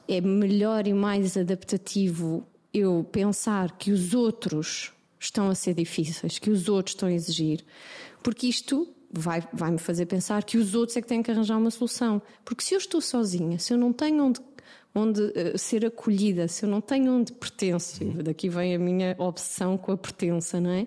é 0.09 0.21
melhor 0.21 0.87
e 0.87 0.93
mais 0.93 1.37
adaptativo 1.37 2.45
eu 2.73 3.07
pensar 3.11 3.73
que 3.77 3.91
os 3.91 4.15
outros 4.15 4.93
estão 5.19 5.49
a 5.49 5.55
ser 5.55 5.75
difíceis, 5.75 6.39
que 6.39 6.51
os 6.51 6.69
outros 6.69 6.95
estão 6.95 7.09
a 7.09 7.13
exigir, 7.13 7.65
porque 8.23 8.47
isto 8.47 8.89
vai, 9.11 9.43
vai 9.53 9.71
me 9.71 9.79
fazer 9.79 10.07
pensar 10.07 10.45
que 10.45 10.57
os 10.57 10.75
outros 10.75 10.97
é 10.97 11.03
que 11.03 11.09
têm 11.09 11.23
que 11.23 11.31
arranjar 11.31 11.59
uma 11.59 11.71
solução. 11.71 12.23
Porque 12.45 12.63
se 12.63 12.75
eu 12.75 12.79
estou 12.79 13.01
sozinha, 13.01 13.59
se 13.59 13.73
eu 13.73 13.79
não 13.79 13.93
tenho 13.93 14.25
onde, 14.25 14.41
onde 14.95 15.21
uh, 15.21 15.59
ser 15.59 15.85
acolhida, 15.85 16.47
se 16.49 16.65
eu 16.65 16.69
não 16.69 16.81
tenho 16.81 17.13
onde 17.13 17.33
pertenço, 17.33 18.05
daqui 18.23 18.49
vem 18.49 18.75
a 18.75 18.79
minha 18.79 19.15
obsessão 19.19 19.77
com 19.77 19.93
a 19.93 19.97
pertença, 19.97 20.61
não 20.61 20.71
é? 20.71 20.87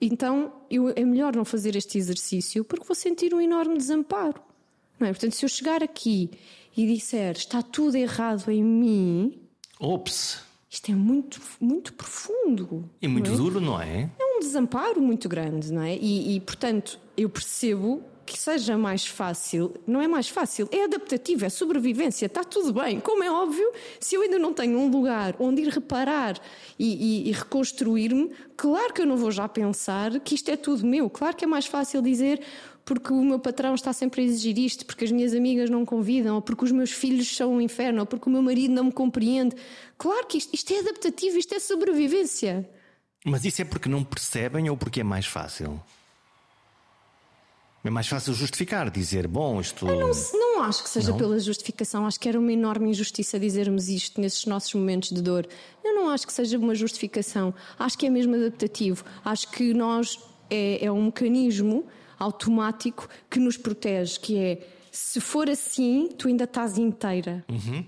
Então 0.00 0.52
eu, 0.70 0.92
é 0.94 1.04
melhor 1.04 1.34
não 1.34 1.44
fazer 1.44 1.76
este 1.76 1.98
exercício 1.98 2.64
porque 2.64 2.84
vou 2.84 2.94
sentir 2.94 3.34
um 3.34 3.40
enorme 3.40 3.76
desamparo. 3.76 4.40
Não 4.98 5.06
é? 5.06 5.10
Portanto, 5.10 5.34
se 5.34 5.44
eu 5.44 5.48
chegar 5.48 5.82
aqui 5.82 6.30
e 6.76 6.86
disser 6.86 7.32
está 7.32 7.62
tudo 7.62 7.96
errado 7.96 8.50
em 8.50 8.62
mim. 8.62 9.40
Ops! 9.80 10.53
Isto 10.74 10.90
é 10.90 10.94
muito, 10.96 11.40
muito 11.60 11.92
profundo. 11.92 12.90
E 13.00 13.06
muito 13.06 13.28
não 13.28 13.34
é? 13.34 13.38
duro, 13.38 13.60
não 13.60 13.80
é? 13.80 14.10
É 14.18 14.36
um 14.36 14.40
desamparo 14.40 15.00
muito 15.00 15.28
grande, 15.28 15.72
não 15.72 15.80
é? 15.80 15.94
E, 15.94 16.34
e, 16.34 16.40
portanto, 16.40 16.98
eu 17.16 17.28
percebo 17.28 18.02
que 18.26 18.36
seja 18.36 18.76
mais 18.76 19.06
fácil, 19.06 19.72
não 19.86 20.00
é 20.00 20.08
mais 20.08 20.28
fácil, 20.28 20.68
é 20.72 20.82
adaptativo, 20.82 21.44
é 21.44 21.48
sobrevivência, 21.48 22.26
está 22.26 22.42
tudo 22.42 22.72
bem. 22.72 22.98
Como 22.98 23.22
é 23.22 23.30
óbvio, 23.30 23.70
se 24.00 24.16
eu 24.16 24.22
ainda 24.22 24.36
não 24.36 24.52
tenho 24.52 24.76
um 24.76 24.90
lugar 24.90 25.36
onde 25.38 25.62
ir 25.62 25.68
reparar 25.68 26.40
e, 26.76 27.26
e, 27.26 27.28
e 27.28 27.32
reconstruir-me, 27.32 28.32
claro 28.56 28.92
que 28.92 29.00
eu 29.00 29.06
não 29.06 29.16
vou 29.16 29.30
já 29.30 29.46
pensar 29.46 30.18
que 30.18 30.34
isto 30.34 30.50
é 30.50 30.56
tudo 30.56 30.84
meu. 30.84 31.08
Claro 31.08 31.36
que 31.36 31.44
é 31.44 31.46
mais 31.46 31.66
fácil 31.66 32.02
dizer 32.02 32.40
porque 32.84 33.12
o 33.12 33.24
meu 33.24 33.38
patrão 33.38 33.74
está 33.74 33.92
sempre 33.92 34.22
a 34.22 34.24
exigir 34.24 34.58
isto, 34.58 34.84
porque 34.84 35.04
as 35.04 35.12
minhas 35.12 35.32
amigas 35.32 35.70
não 35.70 35.84
convidam, 35.84 36.36
ou 36.36 36.42
porque 36.42 36.64
os 36.64 36.72
meus 36.72 36.90
filhos 36.90 37.34
são 37.34 37.54
um 37.54 37.60
inferno, 37.60 38.00
ou 38.00 38.06
porque 38.06 38.28
o 38.28 38.32
meu 38.32 38.42
marido 38.42 38.74
não 38.74 38.84
me 38.84 38.92
compreende. 38.92 39.56
Claro 39.96 40.26
que 40.26 40.36
isto, 40.36 40.54
isto 40.54 40.72
é 40.72 40.80
adaptativo, 40.80 41.38
isto 41.38 41.54
é 41.54 41.58
sobrevivência. 41.58 42.68
Mas 43.24 43.44
isso 43.44 43.62
é 43.62 43.64
porque 43.64 43.88
não 43.88 44.04
percebem 44.04 44.68
ou 44.68 44.76
porque 44.76 45.00
é 45.00 45.04
mais 45.04 45.24
fácil? 45.24 45.80
É 47.82 47.90
mais 47.90 48.06
fácil 48.06 48.32
justificar, 48.32 48.90
dizer, 48.90 49.26
bom, 49.26 49.60
isto. 49.60 49.86
Eu 49.86 50.00
não, 50.00 50.10
não 50.32 50.62
acho 50.62 50.82
que 50.82 50.88
seja 50.88 51.10
não? 51.10 51.18
pela 51.18 51.38
justificação, 51.38 52.06
acho 52.06 52.18
que 52.18 52.28
era 52.28 52.38
uma 52.38 52.52
enorme 52.52 52.88
injustiça 52.88 53.38
dizermos 53.38 53.88
isto 53.88 54.20
nesses 54.20 54.46
nossos 54.46 54.72
momentos 54.72 55.10
de 55.10 55.20
dor. 55.20 55.46
Eu 55.82 55.94
não 55.94 56.08
acho 56.08 56.26
que 56.26 56.32
seja 56.32 56.58
uma 56.58 56.74
justificação, 56.74 57.54
acho 57.78 57.98
que 57.98 58.06
é 58.06 58.10
mesmo 58.10 58.34
adaptativo. 58.34 59.04
Acho 59.22 59.50
que 59.50 59.74
nós 59.74 60.18
é, 60.48 60.84
é 60.84 60.90
um 60.90 61.04
mecanismo 61.04 61.84
automático 62.18 63.08
que 63.30 63.38
nos 63.38 63.56
protege, 63.56 64.18
que 64.18 64.38
é 64.38 64.66
se 64.90 65.20
for 65.20 65.50
assim, 65.50 66.08
tu 66.16 66.28
ainda 66.28 66.44
estás 66.44 66.78
inteira. 66.78 67.44
Uhum. 67.48 67.84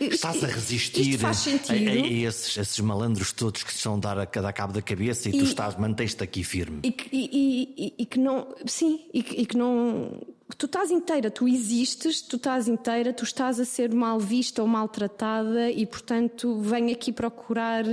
Estás 0.00 0.42
a 0.42 0.48
resistir 0.48 1.24
a, 1.24 1.28
a, 1.28 1.30
a, 1.30 1.76
esses, 1.76 2.56
esses, 2.56 2.80
malandros 2.80 3.32
todos 3.32 3.62
que 3.62 3.70
estão 3.70 3.94
a 3.94 3.98
dar 3.98 4.18
a 4.18 4.26
cada 4.26 4.52
cabo 4.52 4.72
da 4.72 4.82
cabeça 4.82 5.28
e, 5.28 5.36
e 5.36 5.38
tu 5.38 5.44
estás, 5.44 5.76
mantens-te 5.76 6.24
aqui 6.24 6.42
firme. 6.42 6.80
E 6.82 6.90
que, 6.90 7.08
e, 7.12 7.94
e 7.96 8.06
que 8.06 8.18
não, 8.18 8.48
sim, 8.66 9.06
e 9.14 9.22
que, 9.22 9.46
que 9.46 9.56
não. 9.56 10.20
Tu 10.58 10.66
estás 10.66 10.90
inteira, 10.90 11.30
tu 11.30 11.46
existes, 11.46 12.20
tu 12.20 12.36
estás 12.36 12.66
inteira, 12.66 13.12
tu 13.12 13.22
estás 13.22 13.60
a 13.60 13.64
ser 13.64 13.94
mal 13.94 14.18
vista 14.18 14.62
ou 14.62 14.66
maltratada 14.66 15.70
e, 15.70 15.86
portanto, 15.86 16.58
vem 16.60 16.90
aqui 16.90 17.12
procurar 17.12 17.84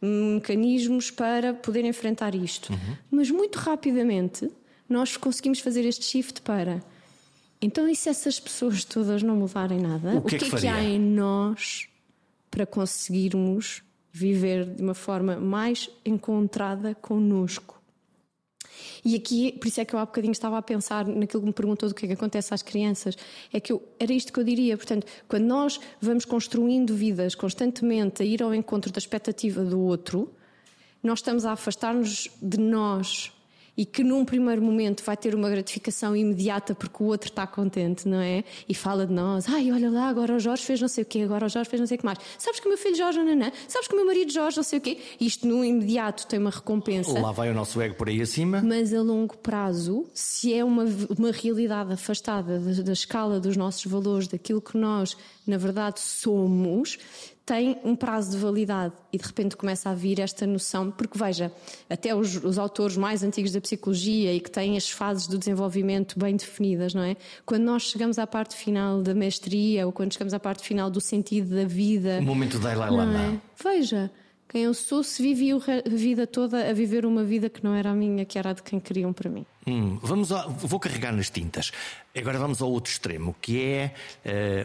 mecanismos 0.00 1.10
para 1.10 1.54
poder 1.54 1.84
enfrentar 1.84 2.34
isto. 2.34 2.72
Uhum. 2.72 2.96
Mas 3.10 3.30
muito 3.30 3.56
rapidamente 3.56 4.50
nós 4.88 5.16
conseguimos 5.16 5.60
fazer 5.60 5.84
este 5.84 6.04
shift 6.04 6.42
para. 6.42 6.82
Então, 7.60 7.88
e 7.88 7.96
se 7.96 8.08
essas 8.08 8.38
pessoas 8.38 8.84
todas 8.84 9.22
não 9.22 9.36
mudarem 9.36 9.80
nada? 9.80 10.16
O 10.16 10.22
que 10.22 10.36
é 10.36 10.38
que, 10.38 10.44
é 10.46 10.58
que 10.60 10.66
há 10.66 10.82
em 10.82 10.98
nós 10.98 11.88
para 12.50 12.64
conseguirmos 12.64 13.82
viver 14.12 14.64
de 14.64 14.82
uma 14.82 14.94
forma 14.94 15.36
mais 15.36 15.90
encontrada 16.04 16.94
connosco? 16.94 17.78
E 19.04 19.16
aqui, 19.16 19.52
por 19.52 19.66
isso 19.66 19.80
é 19.80 19.84
que 19.84 19.94
eu 19.94 19.98
há 19.98 20.06
bocadinho 20.06 20.32
estava 20.32 20.56
a 20.56 20.62
pensar 20.62 21.06
naquilo 21.06 21.42
que 21.42 21.46
me 21.48 21.52
perguntou 21.52 21.88
do 21.88 21.94
que 21.94 22.04
é 22.04 22.08
que 22.08 22.14
acontece 22.14 22.54
às 22.54 22.62
crianças. 22.62 23.16
É 23.52 23.58
que 23.58 23.72
eu, 23.72 23.82
era 23.98 24.12
isto 24.12 24.32
que 24.32 24.38
eu 24.38 24.44
diria. 24.44 24.76
Portanto, 24.76 25.06
quando 25.26 25.44
nós 25.44 25.80
vamos 26.00 26.24
construindo 26.24 26.94
vidas 26.94 27.34
constantemente 27.34 28.22
a 28.22 28.24
ir 28.24 28.42
ao 28.42 28.54
encontro 28.54 28.92
da 28.92 28.98
expectativa 28.98 29.64
do 29.64 29.80
outro, 29.80 30.32
nós 31.02 31.18
estamos 31.18 31.44
a 31.44 31.52
afastar-nos 31.52 32.30
de 32.40 32.58
nós 32.58 33.32
e 33.78 33.86
que 33.86 34.02
num 34.02 34.24
primeiro 34.24 34.60
momento 34.60 35.04
vai 35.04 35.16
ter 35.16 35.36
uma 35.36 35.48
gratificação 35.48 36.16
imediata 36.16 36.74
porque 36.74 37.00
o 37.00 37.06
outro 37.06 37.30
está 37.30 37.46
contente, 37.46 38.08
não 38.08 38.20
é? 38.20 38.42
E 38.68 38.74
fala 38.74 39.06
de 39.06 39.12
nós, 39.12 39.48
ai, 39.48 39.70
olha 39.70 39.88
lá, 39.88 40.08
agora 40.08 40.34
o 40.34 40.40
Jorge 40.40 40.64
fez 40.64 40.80
não 40.80 40.88
sei 40.88 41.04
o 41.04 41.06
quê, 41.06 41.20
agora 41.20 41.46
o 41.46 41.48
Jorge 41.48 41.70
fez 41.70 41.78
não 41.78 41.86
sei 41.86 41.96
o 41.96 42.00
que 42.00 42.04
mais. 42.04 42.18
Sabes 42.36 42.58
que 42.58 42.66
o 42.66 42.68
meu 42.68 42.76
filho 42.76 42.96
Jorge, 42.96 43.22
nanã, 43.22 43.52
sabes 43.68 43.86
que 43.86 43.94
o 43.94 43.96
meu 43.96 44.04
marido 44.04 44.32
Jorge, 44.32 44.56
não 44.56 44.64
sei 44.64 44.80
o 44.80 44.82
quê. 44.82 44.98
Isto 45.20 45.46
no 45.46 45.64
imediato 45.64 46.26
tem 46.26 46.40
uma 46.40 46.50
recompensa. 46.50 47.20
Lá 47.20 47.30
vai 47.30 47.50
o 47.50 47.54
nosso 47.54 47.80
ego 47.80 47.94
por 47.94 48.08
aí 48.08 48.20
acima. 48.20 48.60
Mas 48.60 48.92
a 48.92 49.00
longo 49.00 49.38
prazo, 49.38 50.06
se 50.12 50.52
é 50.52 50.64
uma, 50.64 50.84
uma 51.16 51.30
realidade 51.30 51.92
afastada 51.92 52.58
da, 52.58 52.82
da 52.82 52.92
escala 52.92 53.38
dos 53.38 53.56
nossos 53.56 53.84
valores, 53.84 54.26
daquilo 54.26 54.60
que 54.60 54.76
nós, 54.76 55.16
na 55.46 55.56
verdade, 55.56 56.00
somos, 56.00 56.98
tem 57.48 57.78
um 57.82 57.96
prazo 57.96 58.32
de 58.32 58.36
validade 58.36 58.92
e 59.10 59.16
de 59.16 59.26
repente 59.26 59.56
começa 59.56 59.88
a 59.88 59.94
vir 59.94 60.20
esta 60.20 60.46
noção, 60.46 60.90
porque 60.90 61.18
veja, 61.18 61.50
até 61.88 62.14
os, 62.14 62.36
os, 62.44 62.58
autores 62.58 62.94
mais 62.94 63.22
antigos 63.22 63.52
da 63.52 63.60
psicologia 63.60 64.34
e 64.34 64.38
que 64.38 64.50
têm 64.50 64.76
as 64.76 64.90
fases 64.90 65.26
do 65.26 65.38
desenvolvimento 65.38 66.18
bem 66.18 66.36
definidas, 66.36 66.92
não 66.92 67.02
é? 67.02 67.16
Quando 67.46 67.62
nós 67.62 67.84
chegamos 67.84 68.18
à 68.18 68.26
parte 68.26 68.54
final 68.54 69.00
da 69.00 69.14
mestria 69.14 69.86
ou 69.86 69.92
quando 69.92 70.12
chegamos 70.12 70.34
à 70.34 70.38
parte 70.38 70.62
final 70.62 70.90
do 70.90 71.00
sentido 71.00 71.56
da 71.56 71.64
vida. 71.64 72.18
O 72.20 72.22
momento 72.22 72.58
da 72.58 72.74
Lama. 72.74 73.18
É? 73.18 73.38
Veja, 73.64 74.10
quem 74.48 74.62
eu 74.62 74.72
sou 74.72 75.02
se 75.02 75.22
vivi 75.22 75.52
a 75.52 75.88
vida 75.88 76.26
toda 76.26 76.70
a 76.70 76.72
viver 76.72 77.04
uma 77.04 77.22
vida 77.22 77.50
que 77.50 77.62
não 77.62 77.74
era 77.74 77.90
a 77.90 77.94
minha, 77.94 78.24
que 78.24 78.38
era 78.38 78.50
a 78.50 78.52
de 78.54 78.62
quem 78.62 78.80
queriam 78.80 79.12
para 79.12 79.28
mim. 79.28 79.44
Hum, 79.66 79.98
vamos 80.02 80.30
vou 80.30 80.80
carregar 80.80 81.12
nas 81.12 81.28
tintas. 81.28 81.70
Agora 82.16 82.38
vamos 82.38 82.62
ao 82.62 82.70
outro 82.70 82.90
extremo, 82.90 83.36
que 83.40 83.62
é 83.62 83.92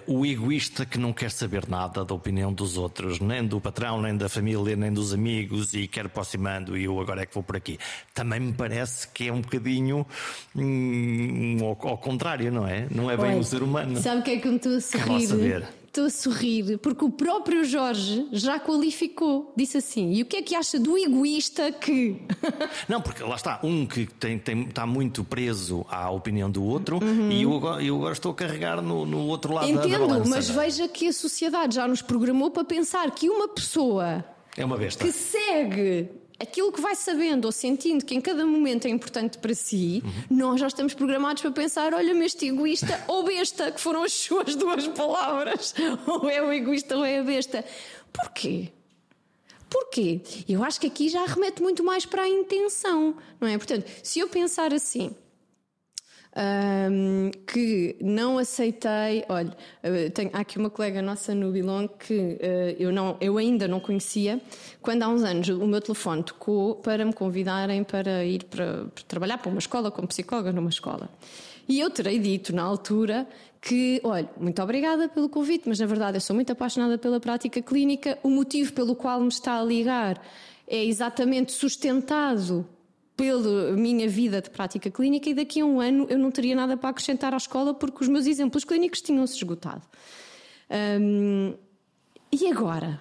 uh, 0.07 0.19
o 0.19 0.25
egoísta 0.25 0.85
que 0.85 0.97
não 0.97 1.11
quer 1.11 1.29
saber 1.29 1.67
nada 1.67 2.05
da 2.05 2.15
opinião 2.15 2.53
dos 2.53 2.77
outros, 2.77 3.19
nem 3.19 3.45
do 3.45 3.59
patrão, 3.59 4.01
nem 4.01 4.15
da 4.15 4.29
família, 4.29 4.77
nem 4.77 4.93
dos 4.93 5.13
amigos, 5.13 5.73
e 5.73 5.85
quer 5.85 6.05
aproximando, 6.05 6.77
e 6.77 6.85
eu 6.85 6.97
agora 7.01 7.23
é 7.23 7.25
que 7.25 7.33
vou 7.33 7.43
por 7.43 7.57
aqui. 7.57 7.77
Também 8.13 8.39
me 8.39 8.53
parece 8.53 9.09
que 9.09 9.27
é 9.27 9.33
um 9.33 9.41
bocadinho 9.41 10.07
hum, 10.55 11.57
ao, 11.61 11.89
ao, 11.89 11.97
contrário, 11.97 12.49
não 12.49 12.65
é? 12.65 12.87
Não 12.89 13.11
é 13.11 13.17
bem 13.17 13.37
o 13.37 13.43
ser 13.43 13.61
humano. 13.61 13.99
Sabe 14.01 14.21
o 14.21 14.23
que 14.23 14.31
é 14.31 14.37
que 14.37 14.47
me 14.47 14.55
estou 14.55 14.77
a 14.77 14.81
sorrir? 14.81 15.82
Estou 15.93 16.07
a 16.07 16.09
sorrir 16.09 16.79
porque 16.79 17.05
o 17.05 17.11
próprio 17.11 17.63
Jorge 17.63 18.27
já 18.31 18.59
qualificou. 18.59 19.53
Disse 19.55 19.77
assim: 19.77 20.11
e 20.13 20.23
o 20.23 20.25
que 20.25 20.37
é 20.37 20.41
que 20.41 20.55
acha 20.55 20.79
do 20.79 20.97
egoísta 20.97 21.71
que. 21.71 22.19
Não, 22.89 22.99
porque 22.99 23.21
lá 23.21 23.35
está, 23.35 23.59
um 23.61 23.85
que 23.85 24.07
tem, 24.07 24.39
tem, 24.39 24.63
está 24.63 24.87
muito 24.87 25.23
preso 25.23 25.85
à 25.87 26.09
opinião 26.09 26.49
do 26.49 26.63
outro 26.63 26.97
uhum. 26.97 27.31
e 27.31 27.43
eu 27.43 27.55
agora, 27.55 27.83
eu 27.83 27.95
agora 27.95 28.13
estou 28.13 28.31
a 28.31 28.35
carregar 28.35 28.81
no, 28.81 29.05
no 29.05 29.27
outro 29.27 29.53
lado 29.53 29.69
Entendo, 29.69 29.91
da, 29.91 29.99
balança. 29.99 30.29
mas 30.31 30.49
veja 30.49 30.87
que 30.87 31.09
a 31.09 31.13
sociedade 31.13 31.75
já 31.75 31.87
nos 31.87 32.01
programou 32.01 32.49
para 32.49 32.63
pensar 32.63 33.11
que 33.11 33.29
uma 33.29 33.47
pessoa. 33.47 34.25
É 34.57 34.65
uma 34.65 34.77
besta. 34.77 35.05
Que 35.05 35.11
segue 35.11 36.09
aquilo 36.39 36.71
que 36.71 36.81
vai 36.81 36.95
sabendo 36.95 37.45
ou 37.45 37.51
sentindo 37.51 38.05
que 38.05 38.15
em 38.15 38.21
cada 38.21 38.45
momento 38.45 38.85
é 38.85 38.89
importante 38.89 39.37
para 39.37 39.53
si, 39.53 40.01
uhum. 40.03 40.37
nós 40.37 40.59
já 40.59 40.67
estamos 40.67 40.93
programados 40.93 41.41
para 41.41 41.51
pensar: 41.51 41.93
olha-me 41.93 42.25
este 42.25 42.47
egoísta 42.47 43.03
ou 43.07 43.23
besta, 43.23 43.71
que 43.71 43.79
foram 43.79 44.03
as 44.03 44.13
suas 44.13 44.55
duas 44.55 44.87
palavras. 44.89 45.73
Ou 46.07 46.29
é 46.29 46.41
o 46.41 46.51
egoísta 46.51 46.97
ou 46.97 47.05
é 47.05 47.19
a 47.19 47.23
besta. 47.23 47.63
Porquê? 48.11 48.71
Porquê? 49.69 50.21
Eu 50.47 50.63
acho 50.63 50.79
que 50.79 50.87
aqui 50.87 51.09
já 51.09 51.25
remete 51.25 51.61
muito 51.61 51.83
mais 51.83 52.05
para 52.05 52.23
a 52.23 52.29
intenção, 52.29 53.15
não 53.39 53.47
é? 53.47 53.57
Portanto, 53.57 53.89
se 54.03 54.19
eu 54.19 54.27
pensar 54.27 54.73
assim, 54.73 55.15
um, 56.35 57.31
que 57.45 57.95
não 58.01 58.37
aceitei. 58.37 59.23
Olha, 59.29 59.55
tenho, 60.13 60.29
há 60.33 60.39
aqui 60.39 60.57
uma 60.57 60.69
colega 60.69 61.01
nossa 61.01 61.33
no 61.35 61.51
Bilong 61.51 61.87
que 61.87 62.13
uh, 62.13 62.37
eu, 62.79 62.91
não, 62.91 63.17
eu 63.21 63.37
ainda 63.37 63.67
não 63.67 63.79
conhecia, 63.79 64.41
quando 64.81 65.03
há 65.03 65.07
uns 65.07 65.23
anos 65.23 65.47
o 65.49 65.67
meu 65.67 65.81
telefone 65.81 66.23
tocou 66.23 66.75
para 66.75 67.05
me 67.05 67.13
convidarem 67.13 67.83
para 67.83 68.25
ir 68.25 68.43
para, 68.45 68.85
para 68.85 69.03
trabalhar 69.07 69.37
para 69.37 69.49
uma 69.49 69.59
escola, 69.59 69.91
como 69.91 70.07
psicóloga 70.07 70.51
numa 70.51 70.69
escola. 70.69 71.09
E 71.67 71.79
eu 71.79 71.89
terei 71.89 72.19
dito 72.19 72.53
na 72.53 72.63
altura 72.63 73.27
que, 73.61 74.01
olha, 74.03 74.29
muito 74.37 74.61
obrigada 74.61 75.07
pelo 75.07 75.29
convite, 75.29 75.63
mas 75.67 75.79
na 75.79 75.85
verdade 75.85 76.17
eu 76.17 76.21
sou 76.21 76.35
muito 76.35 76.51
apaixonada 76.51 76.97
pela 76.97 77.19
prática 77.19 77.61
clínica. 77.61 78.17
O 78.21 78.29
motivo 78.29 78.73
pelo 78.73 78.95
qual 78.95 79.21
me 79.21 79.29
está 79.29 79.59
a 79.59 79.63
ligar 79.63 80.21
é 80.67 80.83
exatamente 80.83 81.53
sustentado 81.53 82.67
pela 83.15 83.73
minha 83.73 84.07
vida 84.07 84.41
de 84.41 84.49
prática 84.49 84.89
clínica 84.89 85.29
e 85.29 85.33
daqui 85.33 85.61
a 85.61 85.65
um 85.65 85.79
ano 85.79 86.07
eu 86.09 86.17
não 86.17 86.31
teria 86.31 86.55
nada 86.55 86.75
para 86.75 86.89
acrescentar 86.89 87.33
à 87.33 87.37
escola 87.37 87.73
porque 87.73 88.03
os 88.03 88.07
meus 88.07 88.25
exemplos 88.25 88.63
clínicos 88.63 89.01
tinham-se 89.01 89.35
esgotado. 89.35 89.83
Um, 90.99 91.53
e 92.31 92.47
agora? 92.47 92.99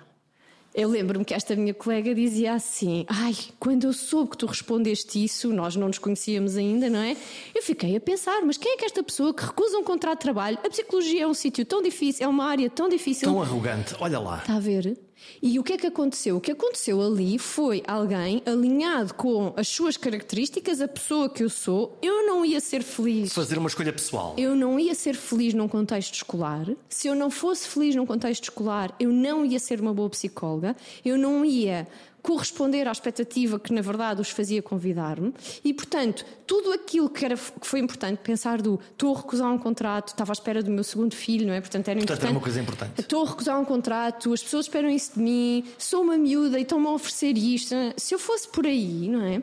Eu 0.74 0.88
lembro-me 0.88 1.22
que 1.22 1.34
esta 1.34 1.54
minha 1.54 1.74
colega 1.74 2.14
dizia 2.14 2.54
assim: 2.54 3.04
Ai, 3.06 3.34
quando 3.60 3.84
eu 3.84 3.92
soube 3.92 4.30
que 4.30 4.38
tu 4.38 4.46
respondeste 4.46 5.22
isso, 5.22 5.52
nós 5.52 5.76
não 5.76 5.86
nos 5.86 5.98
conhecíamos 5.98 6.56
ainda, 6.56 6.88
não 6.88 7.00
é? 7.00 7.14
Eu 7.54 7.62
fiquei 7.62 7.94
a 7.94 8.00
pensar: 8.00 8.40
mas 8.42 8.56
quem 8.56 8.72
é 8.72 8.76
que 8.78 8.84
é 8.84 8.86
esta 8.86 9.02
pessoa 9.02 9.34
que 9.34 9.44
recusa 9.44 9.76
um 9.76 9.84
contrato 9.84 10.18
de 10.18 10.22
trabalho? 10.22 10.58
A 10.64 10.70
psicologia 10.70 11.24
é 11.24 11.26
um 11.26 11.34
sítio 11.34 11.66
tão 11.66 11.82
difícil, 11.82 12.24
é 12.24 12.28
uma 12.28 12.46
área 12.46 12.70
tão 12.70 12.88
difícil. 12.88 13.28
Tão 13.28 13.42
arrogante, 13.42 13.94
olha 14.00 14.18
lá. 14.18 14.38
Está 14.38 14.56
a 14.56 14.60
ver? 14.60 14.98
E 15.42 15.58
o 15.58 15.62
que 15.62 15.72
é 15.74 15.76
que 15.76 15.86
aconteceu? 15.86 16.36
O 16.36 16.40
que 16.40 16.52
aconteceu 16.52 17.00
ali 17.00 17.38
foi 17.38 17.82
alguém 17.86 18.42
alinhado 18.46 19.14
com 19.14 19.52
as 19.56 19.68
suas 19.68 19.96
características, 19.96 20.80
a 20.80 20.88
pessoa 20.88 21.28
que 21.28 21.42
eu 21.42 21.50
sou. 21.50 21.98
Eu 22.02 22.26
não 22.26 22.44
ia 22.44 22.60
ser 22.60 22.82
feliz. 22.82 23.32
Fazer 23.32 23.58
uma 23.58 23.68
escolha 23.68 23.92
pessoal. 23.92 24.34
Eu 24.38 24.54
não 24.54 24.78
ia 24.78 24.94
ser 24.94 25.14
feliz 25.14 25.54
num 25.54 25.68
contexto 25.68 26.14
escolar. 26.14 26.66
Se 26.88 27.08
eu 27.08 27.14
não 27.14 27.30
fosse 27.30 27.68
feliz 27.68 27.94
num 27.94 28.06
contexto 28.06 28.44
escolar, 28.44 28.94
eu 28.98 29.10
não 29.10 29.44
ia 29.44 29.58
ser 29.58 29.80
uma 29.80 29.92
boa 29.92 30.10
psicóloga. 30.10 30.76
Eu 31.04 31.18
não 31.18 31.44
ia 31.44 31.86
corresponder 32.22 32.86
à 32.86 32.92
expectativa 32.92 33.58
que 33.58 33.72
na 33.72 33.80
verdade 33.80 34.20
os 34.20 34.30
fazia 34.30 34.62
convidar-me 34.62 35.34
e 35.64 35.74
portanto 35.74 36.24
tudo 36.46 36.72
aquilo 36.72 37.10
que, 37.10 37.24
era, 37.24 37.36
que 37.36 37.66
foi 37.66 37.80
importante 37.80 38.18
pensar 38.18 38.62
do 38.62 38.78
estou 38.92 39.14
a 39.14 39.18
recusar 39.18 39.52
um 39.52 39.58
contrato 39.58 40.08
estava 40.08 40.30
à 40.30 40.34
espera 40.34 40.62
do 40.62 40.70
meu 40.70 40.84
segundo 40.84 41.16
filho 41.16 41.46
não 41.46 41.52
é 41.52 41.60
portanto 41.60 41.88
era 41.88 41.98
portanto, 41.98 42.16
importante 42.16 42.22
era 42.22 42.32
uma 42.32 42.40
coisa 42.40 42.60
importante 42.60 43.00
estou 43.00 43.24
a 43.24 43.28
recusar 43.28 43.60
um 43.60 43.64
contrato 43.64 44.32
as 44.32 44.42
pessoas 44.42 44.66
esperam 44.66 44.88
isso 44.88 45.14
de 45.14 45.20
mim 45.20 45.64
sou 45.76 46.02
uma 46.02 46.16
miúda 46.16 46.58
e 46.58 46.62
estão-me 46.62 46.86
a 46.86 46.90
oferecer 46.90 47.36
isto 47.36 47.74
se 47.96 48.14
eu 48.14 48.18
fosse 48.18 48.48
por 48.48 48.66
aí 48.66 49.08
não 49.08 49.24
é 49.24 49.42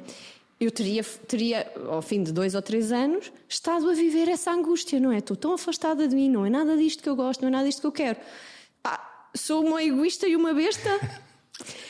eu 0.60 0.72
teria, 0.72 1.04
teria, 1.04 1.72
ao 1.88 2.02
fim 2.02 2.22
de 2.22 2.34
dois 2.34 2.54
ou 2.54 2.62
três 2.62 2.92
anos, 2.92 3.32
estado 3.48 3.90
a 3.90 3.94
viver 3.94 4.28
essa 4.28 4.52
angústia, 4.52 5.00
não 5.00 5.10
é? 5.10 5.20
Estou 5.20 5.38
tão 5.38 5.54
afastada 5.54 6.06
de 6.06 6.14
mim, 6.14 6.30
não 6.30 6.46
é 6.46 6.50
nada 6.50 6.76
disto 6.76 7.02
que 7.02 7.08
eu 7.08 7.16
gosto, 7.16 7.40
não 7.40 7.48
é 7.48 7.52
nada 7.52 7.66
disto 7.66 7.80
que 7.80 7.88
eu 7.88 7.94
quero. 7.94 8.20
Ah, 8.84 9.00
sou 9.34 9.66
uma 9.66 9.82
egoísta 9.82 10.28
e 10.28 10.36
uma 10.36 10.54
besta? 10.54 10.90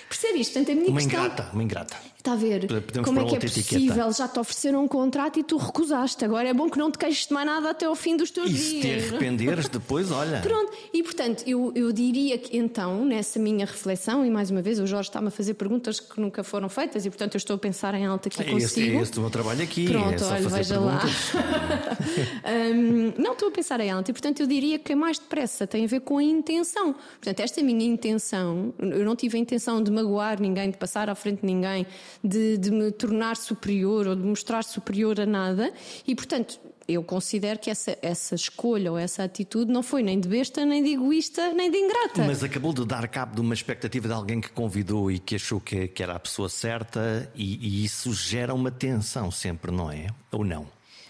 Percebe 0.08 0.40
isto? 0.40 0.54
Portanto, 0.54 0.72
a 0.72 0.76
minha 0.76 0.90
uma 0.90 1.00
questão... 1.00 1.20
ingrata, 1.26 1.50
uma 1.54 1.64
ingrata. 1.64 1.98
Está 2.20 2.34
a 2.34 2.36
ver 2.36 2.68
Podemos 2.68 3.08
como 3.08 3.22
é 3.22 3.24
que 3.24 3.38
é 3.38 3.40
possível? 3.40 3.80
Etiqueta. 3.80 4.12
Já 4.12 4.28
te 4.28 4.40
ofereceram 4.40 4.84
um 4.84 4.90
contrato 4.90 5.40
e 5.40 5.44
tu 5.44 5.56
recusaste. 5.56 6.26
Agora 6.26 6.50
é 6.50 6.54
bom 6.54 6.70
que 6.70 6.78
não 6.78 6.92
te 6.92 6.98
queixes 6.98 7.28
de 7.28 7.34
mais 7.34 7.46
nada 7.46 7.70
até 7.70 7.86
ao 7.86 7.96
fim 7.96 8.18
dos 8.18 8.30
teus 8.30 8.50
e 8.50 8.54
dias. 8.54 8.66
E 8.66 8.72
se 8.72 8.82
te 8.82 8.92
arrependeres 8.92 9.70
depois, 9.72 10.12
olha. 10.12 10.42
Pronto, 10.42 10.70
e 10.94 11.02
portanto, 11.02 11.46
eu, 11.48 11.72
eu 11.74 11.94
diria 11.94 12.38
que 12.38 12.58
então, 12.58 13.06
nessa 13.06 13.40
minha 13.40 13.66
reflexão, 13.66 14.26
e 14.26 14.30
mais 14.30 14.52
uma 14.52 14.62
vez 14.62 14.80
o 14.80 14.86
Jorge 14.86 15.08
está-me 15.08 15.30
a 15.30 15.32
fazer 15.32 15.54
perguntas 15.54 16.02
que 16.02 16.20
nunca 16.20 16.44
foram 16.44 16.68
feitas 16.68 17.06
e 17.06 17.10
portanto 17.10 17.36
eu 17.36 17.38
estou 17.38 17.56
a 17.56 17.60
pensar 17.60 17.96
em 17.96 18.06
alta 18.06 18.28
aqui 18.28 18.42
é 18.42 18.44
consigo. 18.44 18.66
Esse, 18.66 18.98
é 18.98 19.02
este 19.02 19.18
o 19.18 19.22
meu 19.22 19.30
trabalho 19.30 19.64
aqui. 19.64 19.88
Pronto, 19.88 20.22
é 20.22 20.28
olha, 20.28 20.50
veja 20.50 20.74
perguntas. 20.74 21.34
lá. 21.34 21.98
um, 22.76 23.14
não 23.18 23.32
estou 23.32 23.48
a 23.48 23.52
pensar 23.52 23.80
em 23.80 23.92
alta 23.92 24.12
e 24.12 24.14
portanto 24.14 24.42
eu 24.42 24.48
diria 24.48 24.78
que 24.78 24.92
é 24.92 24.96
mais 24.96 25.18
depressa 25.18 25.66
tem 25.66 25.86
a 25.86 25.88
ver 25.88 26.02
com 26.02 26.18
a 26.18 26.24
intenção. 26.24 26.94
Portanto, 26.94 27.40
esta 27.40 27.64
minha 27.64 27.86
intenção, 27.86 28.74
eu 28.78 29.06
não 29.06 29.16
tive 29.16 29.38
a 29.38 29.40
intenção 29.40 29.82
de 29.82 29.90
magoar 29.90 30.42
ninguém, 30.42 30.70
de 30.70 30.78
passar 30.78 31.10
à 31.10 31.16
frente 31.16 31.40
de 31.40 31.46
ninguém, 31.46 31.88
de, 32.24 32.58
de 32.58 32.72
me 32.72 32.92
tornar 32.92 33.36
superior 33.36 34.08
ou 34.08 34.16
de 34.16 34.24
mostrar 34.24 34.64
superior 34.64 35.20
a 35.20 35.26
nada 35.26 35.72
e, 36.08 36.16
portanto, 36.16 36.60
eu 36.88 37.04
considero 37.04 37.60
que 37.60 37.70
essa, 37.70 37.96
essa 38.02 38.34
escolha 38.34 38.92
ou 38.92 38.98
essa 38.98 39.24
atitude 39.24 39.72
não 39.72 39.84
foi 39.84 40.02
nem 40.02 40.20
de 40.20 40.28
besta, 40.28 40.66
nem 40.66 40.84
de 40.84 40.94
egoísta, 40.94 41.54
nem 41.54 41.70
de 41.70 41.78
ingrata. 41.78 42.26
Mas 42.26 42.44
acabou 42.44 42.74
de 42.74 42.84
dar 42.84 43.08
cabo 43.08 43.36
de 43.36 43.42
uma 43.42 43.54
expectativa 43.54 44.08
de 44.08 44.14
alguém 44.14 44.42
que 44.42 44.50
convidou 44.50 45.12
e 45.12 45.20
que 45.20 45.36
achou 45.36 45.60
que, 45.60 45.88
que 45.88 46.02
era 46.02 46.16
a 46.16 46.20
pessoa 46.20 46.50
certa, 46.50 47.32
e, 47.36 47.82
e 47.82 47.86
isso 47.86 48.12
gera 48.14 48.56
uma 48.56 48.72
tensão 48.72 49.30
sempre, 49.30 49.72
não 49.72 49.92
é? 49.92 50.08
Ou 50.32 50.44
não? 50.44 50.66